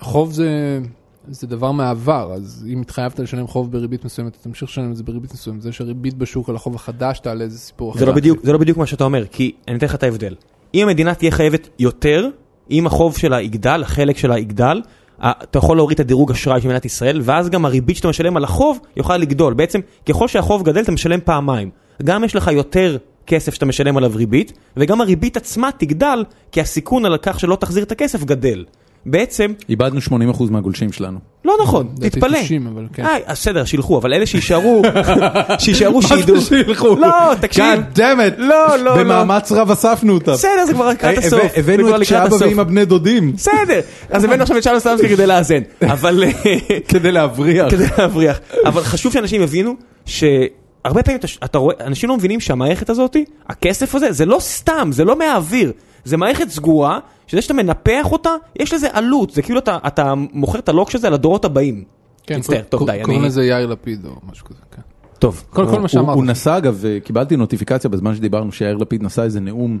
[0.00, 0.80] חוב זה,
[1.28, 5.02] זה דבר מהעבר, אז אם התחייבת לשלם חוב בריבית מסוימת, אתה תמשיך לשלם את זה
[5.02, 5.62] בריבית מסוימת.
[5.62, 7.98] זה שהריבית בשוק על החוב החדש תעלה, זה סיפור אחר.
[7.98, 10.34] זה לא, זה לא בדיוק מה שאתה אומר, כי אני אתן לך את ההבדל.
[10.74, 12.28] אם המדינה תהיה חייבת יותר,
[12.70, 14.82] אם החוב שלה יגדל, החלק שלה יגדל,
[15.20, 18.44] אתה יכול להוריד את הדירוג אשראי של מדינת ישראל, ואז גם הריבית שאתה משלם על
[18.44, 19.54] החוב יוכל לגדול.
[19.54, 21.70] בעצם, ככל שהחוב גדל, אתה משלם פעמיים.
[22.02, 22.96] גם יש לך יותר
[23.26, 27.82] כסף שאתה משלם עליו ריבית, וגם הריבית עצמה תגדל, כי הסיכון על כך שלא תחזיר
[27.82, 28.64] את הכסף גדל.
[29.06, 31.18] בעצם, איבדנו 80 אחוז מהגולשים שלנו.
[31.44, 32.38] לא נכון, תתפלא.
[32.42, 33.04] 90, אבל כן.
[33.04, 34.82] אה, אז בסדר, שילכו, אבל אלה שיישארו,
[35.58, 36.40] שיישארו שידעו.
[36.40, 36.96] שילכו?
[36.96, 37.08] לא,
[37.40, 37.64] תקשיב.
[37.94, 38.34] God damn it.
[38.38, 38.96] לא, לא, לא.
[38.98, 40.32] במאמץ רב אספנו אותם.
[40.32, 41.40] בסדר, זה כבר לקראת הבא- הסוף.
[41.42, 42.42] זה הבאנו כבר את לקראת כשאבא הסוף.
[42.42, 46.24] ואמא בני דודים בסדר, אז הבאנו עכשיו את שלום סלמסקי כדי לאזן, אבל
[46.88, 47.70] כדי להבריח.
[47.70, 48.38] כדי להבריח.
[48.66, 49.74] אבל חשוב שאנשים יבינו
[50.06, 53.16] שהרבה פעמים אתה- אתה רואה, אנשים לא מבינים שהמערכת הזאת,
[53.48, 55.72] הכסף הזה, זה לא סתם, זה לא מהאוויר.
[56.04, 59.30] זה מערכת סגורה, שזה שאתה מנפח אותה, יש לזה עלות.
[59.30, 61.84] זה כאילו אתה- אתה מוכר את הלוקש הזה לדורות הבאים.
[62.26, 63.28] כן, מצטער, טוב די, קוראים אני...
[63.28, 64.82] לזה יאיר לפיד או משהו כזה, כן.
[65.18, 65.44] טוב.
[65.50, 66.16] כל כל מה הוא- שאמרת.
[66.16, 69.80] הוא נסע אגב, אה, קיבלתי נוטיפיקציה בזמן שדיברנו שיאיר לפיד נשא איזה נאום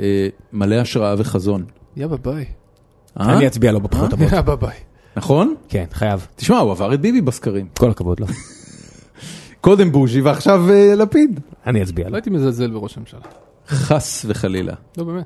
[0.00, 1.64] אה, מלא השראה וחזון.
[1.96, 2.44] יאבא ביי.
[3.20, 3.36] אה?
[3.36, 4.32] אני אצביע לו בבחירות הבאות.
[4.32, 4.76] יאבא ביי.
[5.16, 5.54] נכון?
[5.68, 6.26] כן, חייב.
[6.36, 7.66] תשמע, הוא עבר את ביבי בסקרים.
[7.78, 8.26] כל הכבוד לו.
[9.60, 11.40] קודם בוז'י ועכשיו אה, לפיד.
[11.66, 12.16] אני אצביע לא לו.
[12.16, 13.20] הייתי מזלזל בראש הממשלה.
[13.68, 14.72] חס וחלילה.
[14.98, 15.24] לא, באמת.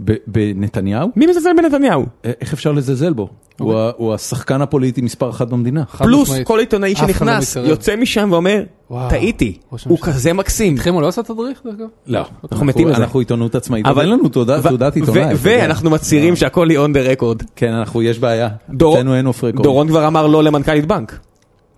[0.00, 1.08] ב- בנתניהו?
[1.16, 2.04] מי מזלזל בנתניהו?
[2.40, 3.28] איך אפשר לזלזל בו?
[3.60, 5.84] הוא ה- הוא השחקן הפוליטי מספר אחת במדינה.
[5.84, 6.30] פלוס.
[6.44, 7.56] כל עיתונאי לא שנכנס.
[7.56, 8.62] יוצא משם ואומר,
[9.08, 9.58] טעיתי,
[9.88, 9.98] הוא.
[10.02, 10.72] כזה מקסים.
[10.72, 11.86] איתכם הוא לא עשה תדריך, דרך אגב?
[12.06, 12.96] לא, אנחנו מתים לזה.
[12.96, 15.34] אנחנו עיתונות עצמאית, אבל אין לנו תעודת עיתונאי.
[15.38, 17.44] ואנחנו מצהירים שהכל היא on the record.
[17.56, 18.48] כן, אנחנו, יש בעיה.
[18.70, 19.62] דור- אצלנו אין אוף רקורד.
[19.64, 21.18] דורון כבר אמר לא למנכ"לית בנק.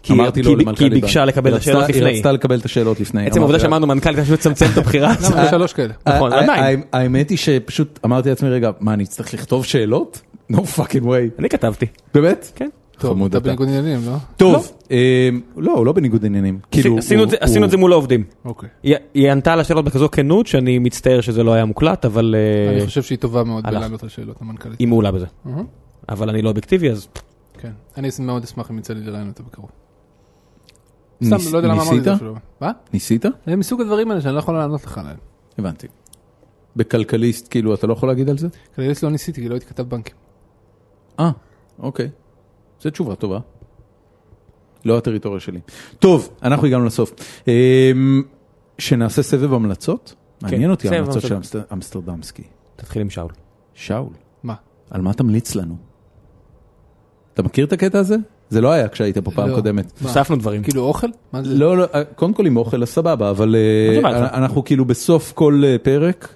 [0.06, 1.02] כי- אמרתי לו למנכ"לית כי היא בנק.
[1.02, 2.16] ביקשה לקבל את השאלות רצתה- היא לפני.
[2.18, 3.26] רצתה לקבל את השאלות לפני.
[3.26, 5.14] עצם העובדה שאמרנו מנכ"לית, אני פשוט מצמצם את הבחירה.
[5.50, 5.94] שלוש כאלה.
[6.14, 6.82] נכון, עדיין.
[6.92, 10.20] ה- האמת היא שפשוט אמרתי לעצמי, רגע, מה, אני אצטרך לכתוב שאלות?
[10.52, 11.38] No fucking way.
[11.38, 11.86] אני כתבתי.
[12.14, 12.52] באמת?
[12.54, 12.68] כן.
[12.98, 13.40] טוב, אתה.
[13.40, 14.12] בניגוד עניינים, לא?
[14.36, 16.58] טוב, אה, לא, הוא לא בניגוד עניינים.
[16.70, 18.24] כאילו, עשינו את זה- מול העובדים.
[18.44, 18.68] אוקיי.
[19.14, 22.34] היא ענתה על השאלות בכזו כנות שאני מצטער שזה לא היה מוקלט, אבל
[22.68, 23.64] אה, אני חושב שהיא טובה מאוד.
[23.66, 24.78] בלענות על שאלות, המנכ"לית.
[24.78, 25.26] היא מעולה בזה.
[26.08, 27.08] אבל אני לא אובייקטיבי, אז
[27.60, 27.70] כן.
[27.96, 29.68] אני מאוד אשמח אם יצא לי לראיין אותה בקרוב.
[31.24, 32.22] סתם, לא יודע למה אמרתי את זה ניסית?
[32.22, 32.34] אפילו.
[32.60, 32.72] מה?
[32.92, 33.24] ניסית?
[33.46, 35.16] זה מסוג הדברים האלה שאני לא יכול לענות לך עליהם.
[35.58, 35.86] הבנתי.
[36.76, 38.48] בכלכליסט, כאילו, אתה לא יכול להגיד על זה?
[38.76, 40.16] כנראה לא ניסיתי, כי לא הייתי כתב בנקים.
[41.20, 41.30] אה,
[41.78, 42.10] אוקיי.
[42.82, 43.38] זו תשובה טובה.
[44.84, 45.60] לא הטריטוריה שלי.
[45.98, 47.14] טוב, אנחנו הגענו לסוף.
[47.48, 48.22] אמ,
[48.78, 50.14] שנעשה סבב המלצות?
[50.42, 51.36] מעניין אותי ההמלצות של
[51.72, 52.42] אמסטרדמסקי.
[52.76, 53.30] תתחיל עם שאול.
[53.74, 54.12] שאול,
[54.42, 54.54] מה?
[54.90, 55.76] על מה תמליץ לנו?
[57.34, 58.16] אתה מכיר את הקטע הזה?
[58.50, 59.54] זה לא היה כשהיית פה פעם לא.
[59.54, 59.92] קודמת.
[60.00, 60.08] מה?
[60.08, 60.62] הוספנו דברים.
[60.62, 61.06] כאילו אוכל?
[61.32, 61.40] מה?
[61.44, 61.84] לא, לא,
[62.16, 64.10] קודם כל עם אוכל אז סבבה, אבל אה, מה?
[64.34, 66.28] אנחנו כאילו בסוף כל אה, פרק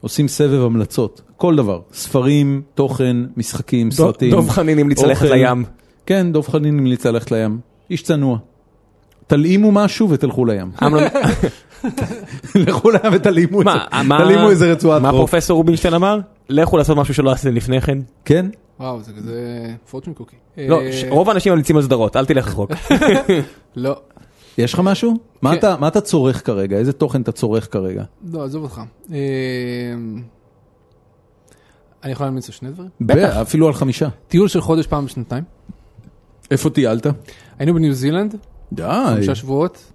[0.00, 1.20] עושים סבב המלצות.
[1.36, 4.30] כל דבר, ספרים, תוכן, משחקים, סרטים.
[4.30, 5.30] דב חנין המליץ ללכת.
[5.30, 5.64] לים.
[6.06, 7.58] כן, דב חנין המליץ ללכת לים.
[7.90, 8.38] איש צנוע.
[9.26, 10.70] תלאימו משהו ותלכו לים.
[12.54, 15.18] לכו לים ותלאימו איזה- מה, מה- תלאימו איזה רצועת מה חוף.
[15.18, 16.18] פרופסור רובינשטיין אמר?
[16.48, 17.98] לכו לעשות משהו שלא עשיתם לפני כן.
[18.24, 18.46] כן?
[18.80, 19.40] וואו, זה כזה
[19.90, 20.36] פורצ'ן קוקי.
[20.58, 22.70] לא, אה, רוב האנשים ממליצים על סדרות, אל תלך רחוק.
[23.76, 23.96] לא,
[24.58, 25.14] יש לך משהו?
[25.42, 25.58] מה כן.
[25.58, 26.76] אתה- מה אתה צורך כרגע?
[26.76, 28.04] איזה תוכן אתה צורך כרגע?
[28.32, 28.80] לא, עזוב אותך.
[29.12, 29.16] אה,
[32.04, 32.90] אני יכול להמליץ על שני דברים?
[33.00, 33.36] בטח.
[33.36, 34.08] אפילו על חמישה.
[34.28, 35.44] טיול של חודש פעם בשנתיים.
[36.50, 37.06] איפה טיילת?
[37.58, 38.34] היינו בניו זילנד,
[38.72, 38.82] די.
[39.14, 39.92] חמישה שבועות,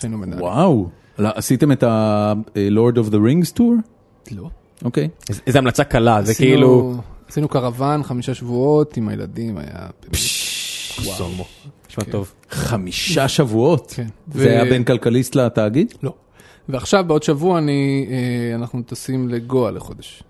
[0.00, 0.40] פנומנלי.
[0.42, 0.88] וואו.
[1.18, 3.72] לא, עשיתם את ה-Lord of the Rings tour?
[4.30, 4.48] לא.
[4.84, 5.08] אוקיי.
[5.28, 6.94] איז- איזה המלצה קלה, זה כאילו...
[7.28, 9.86] עשינו קרוון, חמישה שבועות עם הילדים, היה...
[11.88, 12.10] נשמע כן.
[12.10, 12.32] טוב.
[12.50, 13.92] חמישה שבועות?
[13.96, 14.06] כן.
[14.32, 15.94] זה ו- היה בין כלכליסט לתאגיד?
[16.02, 16.14] לא.
[16.68, 20.22] ועכשיו בעוד שבוע אני, אה, אנחנו טסים לגואה לחודש.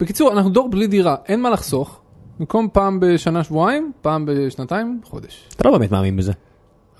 [0.00, 2.00] בקיצור, אנחנו דור בלי דירה, אין מה לחסוך.
[2.38, 5.48] במקום פעם בשנה שבועיים, פעם בשנתיים, חודש.
[5.56, 6.32] אתה לא באמת מאמין בזה.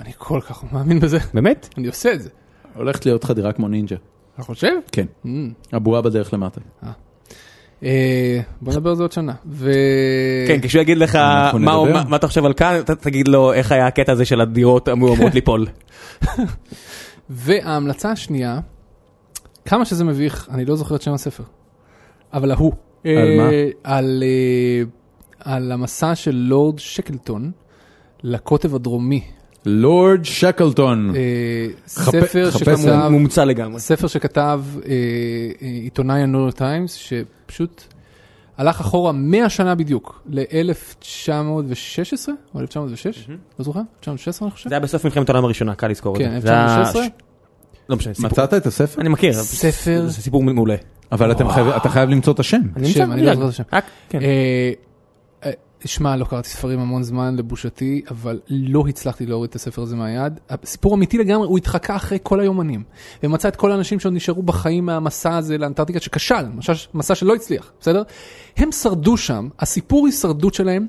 [0.00, 1.68] אני כל כך מאמין בזה, באמת?
[1.78, 2.28] אני עושה את זה.
[2.74, 3.96] הולכת להיות לך דירה כמו נינג'ה.
[4.34, 4.72] אתה חושב?
[4.92, 5.06] כן.
[5.24, 5.28] Mm.
[5.72, 6.60] הבועה בדרך למטה.
[7.84, 9.32] אה, בוא נדבר על זה עוד שנה.
[9.46, 9.72] ו...
[10.48, 11.16] כן, כשהוא יגיד לך
[11.58, 15.34] מה אתה חושב על כאן, אתה תגיד לו איך היה הקטע הזה של הדירות אמורות
[15.34, 15.66] ליפול.
[17.30, 18.60] וההמלצה השנייה,
[19.64, 21.44] כמה שזה מביך, אני לא זוכר את שם הספר,
[22.32, 22.72] אבל ההוא.
[23.04, 23.50] על אה, מה?
[23.84, 24.82] על, אה,
[25.52, 27.50] על המסע של לורד שקלטון
[28.22, 29.24] לקוטב הדרומי.
[29.66, 31.12] לורד שקלטון.
[31.16, 33.80] אה, ספר שכתב, מומצא לגמרי.
[33.80, 34.90] ספר שכתב אה,
[35.62, 37.82] אה, עיתונאי הניו יורק טיימס, שפשוט
[38.58, 43.28] הלך אחורה 100 שנה בדיוק, ל-1916 או 1906,
[43.58, 43.80] לא זוכר?
[43.80, 44.68] 1916 אני חושב?
[44.68, 46.28] זה היה בסוף מלחמת העולם הראשונה, קל לזכור את זה.
[46.28, 47.04] כן, זה היה 1916.
[47.04, 47.08] ש-
[47.88, 48.30] לא משנה, סיפור.
[48.30, 49.00] מצאת את הספר?
[49.00, 49.32] אני מכיר.
[49.32, 50.76] ספר זה סיפור מעולה.
[51.12, 51.32] אבל
[51.76, 52.60] אתה חייב למצוא את השם.
[52.76, 53.34] אני שם, נמצא אני לא.
[53.34, 54.18] זוכר את השם.
[55.84, 60.40] שמע, לא קראתי ספרים המון זמן לבושתי, אבל לא הצלחתי להוריד את הספר הזה מהיד.
[60.64, 62.82] סיפור אמיתי לגמרי, הוא התחקה אחרי כל היומנים.
[63.22, 67.72] ומצא את כל האנשים שעוד נשארו בחיים מהמסע הזה לאנטארקטיקה, שכשל, מסע, מסע שלא הצליח,
[67.80, 68.02] בסדר?
[68.56, 70.86] הם שרדו שם, הסיפור הישרדות שלהם,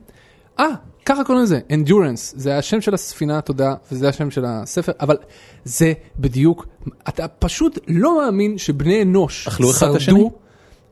[0.59, 0.65] אה,
[1.05, 5.17] ככה קוראים לזה, endurance, זה השם של הספינה, תודה, וזה השם של הספר, אבל
[5.63, 6.67] זה בדיוק,
[7.09, 9.47] אתה פשוט לא מאמין שבני אנוש
[9.95, 10.29] השני?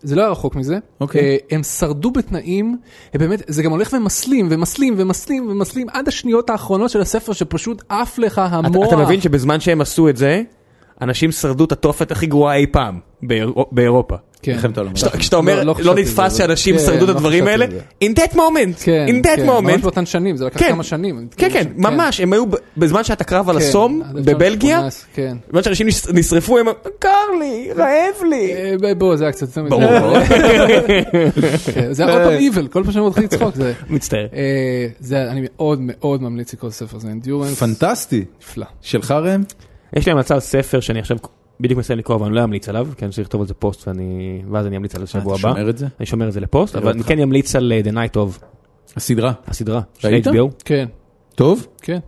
[0.01, 0.77] זה לא היה רחוק מזה.
[1.01, 1.21] אוקיי.
[1.21, 2.77] אה, הם שרדו בתנאים,
[3.13, 7.83] הם באמת, זה גם הולך ומסלים ומסלים ומסלים ומסלים עד השניות האחרונות של הספר שפשוט
[7.89, 8.87] עף לך אתה- המוח.
[8.87, 10.41] אתה מבין שבזמן שהם עשו את זה,
[11.01, 14.15] אנשים שרדו את התופת הכי גרועה אי פעם באירו- באירופה.
[14.41, 14.57] כן.
[15.17, 17.79] כשאתה- אומר לא לא על נתפס זה, שאנשים כן, שרדו את לא הדברים האלה, זה.
[18.03, 20.69] in that moment, כן, in that כן, ממש moment, באותן שנים, זה לקח כן.
[20.69, 21.27] כמה שנים.
[21.37, 21.69] כן כן, כן.
[21.75, 22.43] ממש, הם היו
[22.77, 25.37] בזמן שהיה את הקרב על כן, הסום בבלגיה, 1918, כן.
[25.49, 27.09] בזמן שאנשים נש- נשרפו הם אמרו, קר
[27.39, 28.53] לי, רעב לי.
[28.87, 29.69] אה, בוא, זה היה קצת יותר מדי.
[29.69, 30.19] ברור.
[31.73, 33.55] כן, זה היה עוד פעם איבל, כל פעם שאני מתחיל לצחוק.
[33.55, 34.27] זה- מצטער.
[34.33, 38.25] אה, זה, אני מאוד מאוד ממליץ לקרוא את הספר הזה, endurance, פנטסטי.
[38.41, 38.65] נפלא.
[38.81, 39.43] שלך ראם?
[39.95, 41.17] יש לי המלצה על ספר שאני עכשיו
[41.59, 43.87] בדיוק מסיים לקרוא אבל אני לא אמליץ עליו, כי אני צריך לכתוב על זה פוסט
[43.87, 45.55] ואני- ואז אני אמליץ על זה שבוע אתה הבא.
[45.57, 45.87] שומר את זה?
[45.99, 47.03] אני שומר את זה לפוסט, אבל אני.
[47.03, 48.43] כן אמליץ על אה, The Night of,
[48.95, 49.33] הסדרה.
[49.47, 49.81] הסדרה.
[49.97, 50.27] של ראית?
[50.27, 50.31] HBO.
[50.65, 50.85] כן,
[51.35, 51.67] טוב?
[51.81, 51.99] כן.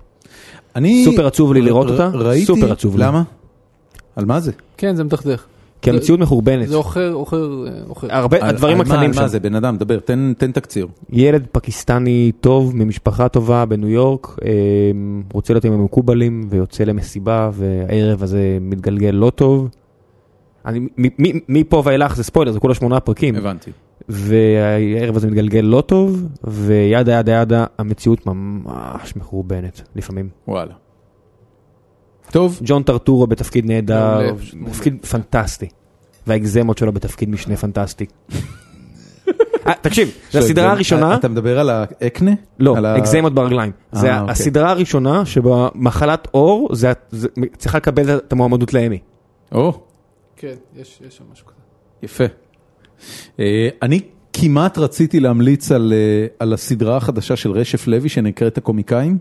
[0.75, 1.05] אני...
[1.05, 3.03] סופר עצוב לי לראות ר- אותה, ראיתי, סופר עצוב לי.
[3.03, 3.23] למה?
[4.15, 4.51] על מה זה?
[4.77, 5.45] כן, זה מדכדך.
[5.81, 6.67] כי המציאות מחורבנת.
[6.67, 8.07] זה אוכר, אוכר, אה, אוכר.
[8.09, 9.21] הרבה, הדברים הקטנים שם.
[9.21, 9.39] מה זה?
[9.39, 10.87] בן אדם, דבר, תן תן תקציר.
[11.09, 14.51] ילד פקיסטני טוב ממשפחה טובה בניו יורק, אה,
[15.33, 19.69] רוצה להיות עם המקובלים ויוצא למסיבה והערב הזה מתגלגל לא טוב.
[20.65, 23.35] אני, מ- מ- מפה ואילך זה ספוילר, זה כולה שמונה פרקים.
[23.35, 23.71] הבנתי.
[24.09, 30.29] והערב הזה מתגלגל לא טוב, וידה ידה ידה המציאות ממש מחורבנת לפעמים.
[30.47, 30.73] וואלה.
[32.31, 34.35] טוב, ג'ון טרטורו בתפקיד נהדר.
[34.71, 35.67] תפקיד פנטסטי.
[36.27, 38.05] והאקזמות שלו בתפקיד משנה פנטסטי.
[39.67, 42.31] אה, תקשיב, זו הסדרה זה- הראשונה, אתה מדבר על האקנה?
[42.59, 43.71] לא, אקזמות ברגליים.
[43.91, 44.31] זה אה, אוקיי.
[44.31, 47.27] הסדרה הראשונה שבה מחלת עור, זה- זה-
[47.57, 48.99] צריכה לקבל את המועמדות לאמי.
[49.51, 49.81] או,
[50.35, 51.55] כן, יש שם משהו כזה.
[52.03, 52.23] יפה.
[53.39, 53.99] אה, אני
[54.33, 55.93] כמעט רציתי להמליץ על,
[56.39, 59.17] על הסדרה החדשה של רשף לוי שנקראת הקומיקאים,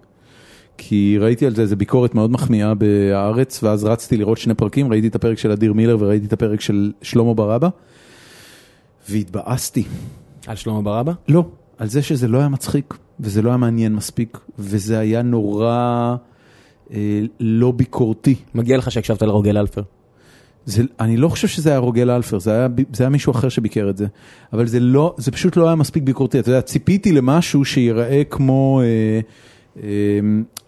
[0.82, 5.06] כי ראיתי על זה איזה ביקורת מאוד מחמיאה בהארץ, ואז רצתי לראות שני פרקים, ראיתי
[5.06, 7.68] את הפרק של אדיר מילר וראיתי את הפרק של שלמה ברבא,
[9.08, 9.84] והתבאסתי.
[10.46, 11.12] על שלמה ברבא?
[11.28, 11.44] לא,
[11.78, 16.16] על זה שזה לא היה מצחיק, וזה לא היה מעניין מספיק, וזה היה נורא
[16.92, 18.34] אה, לא ביקורתי.
[18.54, 19.82] מגיע לך שהקשבת לרוגל אלפר.
[20.66, 23.90] זה, אני לא חושב שזה היה רוגל אלפר, זה היה, זה היה מישהו אחר שביקר
[23.90, 24.06] את זה,
[24.52, 28.80] אבל זה לא, זה פשוט לא היה מספיק ביקורתי, אתה יודע, ציפיתי למשהו שיראה כמו
[28.84, 29.20] אה,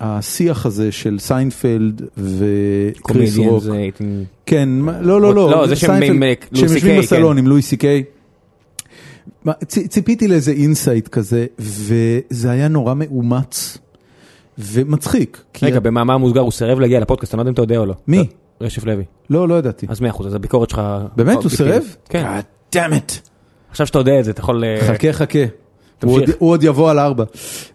[0.00, 3.64] השיח הזה של סיינפלד וקריס רוק.
[4.46, 4.68] כן,
[5.00, 6.22] לא, לא, לא, לא, זה שהם
[6.52, 7.38] יושבים בסלון כן.
[7.38, 8.04] עם לואי סי קיי.
[9.66, 13.78] ציפיתי לאיזה insight כזה, וזה היה נורא מאומץ
[14.58, 15.42] ומצחיק.
[15.62, 17.94] רגע, במאמר מוסגר הוא סירב להגיע לפודקאסט, אני לא יודע אם אתה יודע או לא.
[18.08, 18.26] מי?
[18.60, 19.04] רשף לוי.
[19.30, 19.86] לא, לא ידעתי.
[19.88, 20.82] אז מאה אחוז, אז הביקורת שלך...
[21.16, 21.48] באמת, הוא.
[21.48, 21.96] סירב?
[22.08, 22.24] כן.
[22.24, 23.28] God damn it.
[23.70, 24.64] עכשיו שאתה יודע את זה, אתה יכול...
[24.64, 25.61] אה, חכה חכה.
[26.02, 26.36] תמשיך.
[26.38, 27.24] הוא עוד- יבוא על ארבע.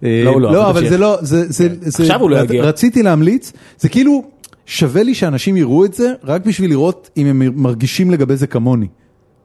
[0.04, 0.90] אה, לא, הוא לא, אבל לא, אבל.
[0.90, 2.64] זה לא, זה, זה, זה, עכשיו הוא לא יגיע.
[2.64, 4.24] רציתי להמליץ, זה כאילו
[4.66, 8.88] שווה לי שאנשים יראו את זה רק בשביל לראות אם הם מרגישים לגבי זה כמוני.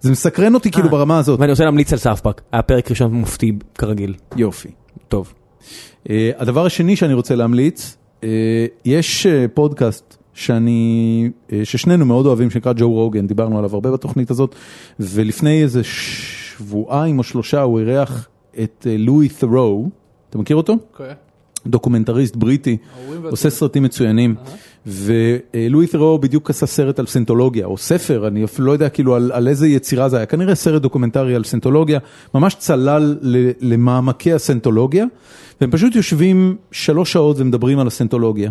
[0.00, 1.40] זה מסקרן אותי כאילו אה, ברמה הזאת.
[1.40, 4.14] ואני רוצה להמליץ על סאף פארק, היה פרק ראשון מופתי כרגיל.
[4.36, 4.68] יופי.
[5.08, 5.32] טוב.
[6.10, 8.28] אה, הדבר השני שאני רוצה להמליץ, אה,
[8.84, 14.30] יש אה, פודקאסט שאני, אה, ששנינו מאוד אוהבים, שנקרא ג'ו רוגן, דיברנו עליו הרבה בתוכנית
[14.30, 14.54] הזאת,
[15.00, 18.28] ולפני איזה שבועיים או שלושה הוא אירח
[18.62, 19.88] את אה, לואי ת'רו,
[20.30, 20.72] אתה מכיר אותו?
[20.72, 21.14] אוקיי.
[21.66, 22.76] דוקומנטריסט בריטי,
[23.30, 24.34] עושה סרטים מצוינים,
[24.86, 29.32] ולואי ת'רו בדיוק עשה סרט על סנטולוגיה, או ספר, אני אפילו לא יודע כאילו על,
[29.34, 31.98] על איזה יצירה זה היה, כנראה סרט דוקומנטרי על סנטולוגיה,
[32.34, 33.18] ממש צלל
[33.60, 35.04] למעמקי הסנטולוגיה,
[35.60, 38.50] והם פשוט יושבים שלוש שעות ומדברים על הסנטולוגיה.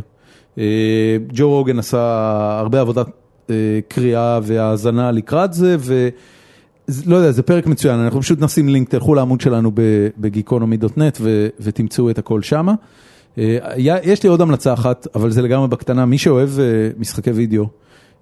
[0.58, 2.00] אה, ג'ו רוגן עשה
[2.60, 3.08] הרבה עבודת
[3.50, 3.56] אה,
[3.88, 6.10] קריאה והאזנה לקראת זה, ו...
[7.06, 9.72] לא יודע, זה פרק מצוין, אנחנו פשוט נשים לינק, תלכו לעמוד שלנו
[10.18, 11.18] בגיקונומי.נט
[11.60, 12.74] ותמצאו את הכל שמה.
[13.38, 13.58] אה,
[14.04, 17.66] יש לי עוד המלצה אחת, אבל זה לגמרי בקטנה, מי שאוהב אה, משחקי וידאו,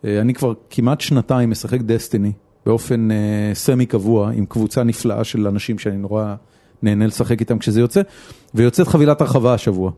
[0.06, 2.32] אה, אני כבר כמעט שנתיים משחק דסטיני
[2.66, 3.10] באופן
[3.54, 6.36] סמי קבוע, עם קבוצה נפלאה של אנשים שאני נורא
[6.84, 8.02] נהנה לשחק איתם כשזה יוצא,
[8.56, 9.92] ויוצאת חבילת הרחבה השבוע.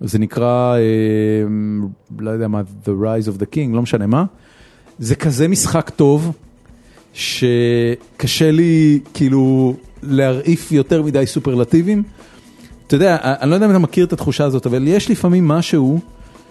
[0.00, 0.76] זה נקרא,
[2.18, 4.24] לא יודע מה, The Rise of the King, לא משנה מה.
[4.98, 6.32] זה כזה משחק טוב,
[7.18, 12.02] שקשה לי כאילו להרעיף יותר מדי סופרלטיבים.
[12.86, 16.00] אתה יודע, אני לא יודע אם אתה מכיר את התחושה הזאת, אבל יש לפעמים משהו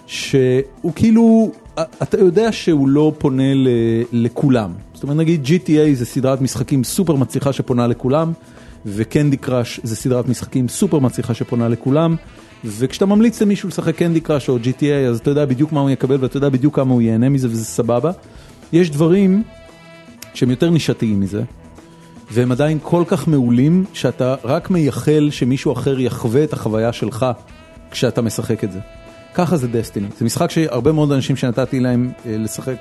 [0.07, 3.67] שהוא כאילו, אתה יודע שהוא לא פונה ל-
[4.11, 4.71] לכולם.
[4.93, 8.33] זאת אומרת, נגיד GTA זה סדרת משחקים סופר מצליחה שפונה לכולם,
[8.85, 12.15] וקנדי קראש זה סדרת משחקים סופר מצליחה שפונה לכולם,
[12.65, 16.17] וכשאתה ממליץ למישהו לשחק קנדי קראש או GTA, אז אתה יודע בדיוק מה הוא יקבל
[16.19, 18.11] ואתה יודע בדיוק כמה הוא ייהנה מזה וזה סבבה.
[18.73, 19.43] יש דברים
[20.37, 21.43] שהם יותר נישתיים מזה,
[22.31, 27.25] והם עדיין כל כך מעולים, שאתה רק מייחל שמישהו אחר יחווה את החוויה שלך
[27.91, 28.79] כשאתה משחק את זה.
[29.33, 30.07] ככה זה דסטיני.
[30.17, 32.75] זה משחק שהרבה מאוד אנשים שנתתי להם אה, לשחק,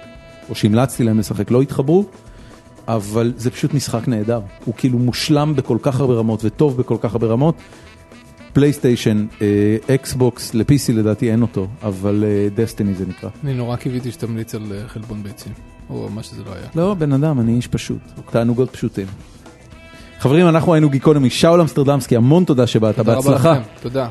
[0.49, 2.05] או שהמלצתי להם לשחק, לא התחברו,
[2.89, 4.41] אבל זה פשוט משחק נהדר.
[4.65, 7.55] הוא כאילו מושלם בכל כך הרבה רמות וטוב בכל כך הרבה רמות.
[8.53, 12.25] פלייסטיישן, אה, אקסבוקס, ל-PC לדעתי אין אותו, אבל
[12.55, 13.31] דסטיני זה נקרא.
[13.45, 15.53] אני נורא קיוויתי שתמליץ על אה, חלבון ביצים,
[15.91, 16.67] או מה שזה לא היה.
[16.77, 17.99] לא, בן אדם, אני איש פשוט,
[18.31, 19.07] תענוגות פשוטים.
[20.21, 23.55] חברים, אנחנו היינו גיקונומי, שאול אמסטרדמסקי, המון תודה שבאת, בהצלחה.
[23.83, 24.09] תודה.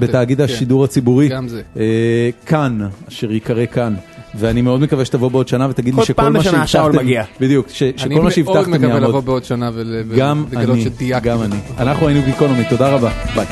[0.00, 1.28] בתאגיד כן, השידור הציבורי.
[1.28, 1.62] גם זה.
[1.76, 2.78] אה, כאן,
[3.08, 3.94] אשר ייקרא כאן.
[4.34, 6.92] ואני מאוד מקווה שתבוא בעוד שנה ותגיד לי כל שכל פעם מה בשנה שהבטחתם...
[6.92, 7.24] שאול מגיע.
[7.40, 9.24] בדיוק, ש- אני שכל מה מאוד שהבטחתם מקווה לבוא יעמוד.
[9.24, 11.28] בעוד שנה ול- גם ולגלות אני, שדייקתי.
[11.28, 11.56] גם אני.
[11.78, 13.46] אנחנו היינו גיקונומי, תודה רבה, ביי.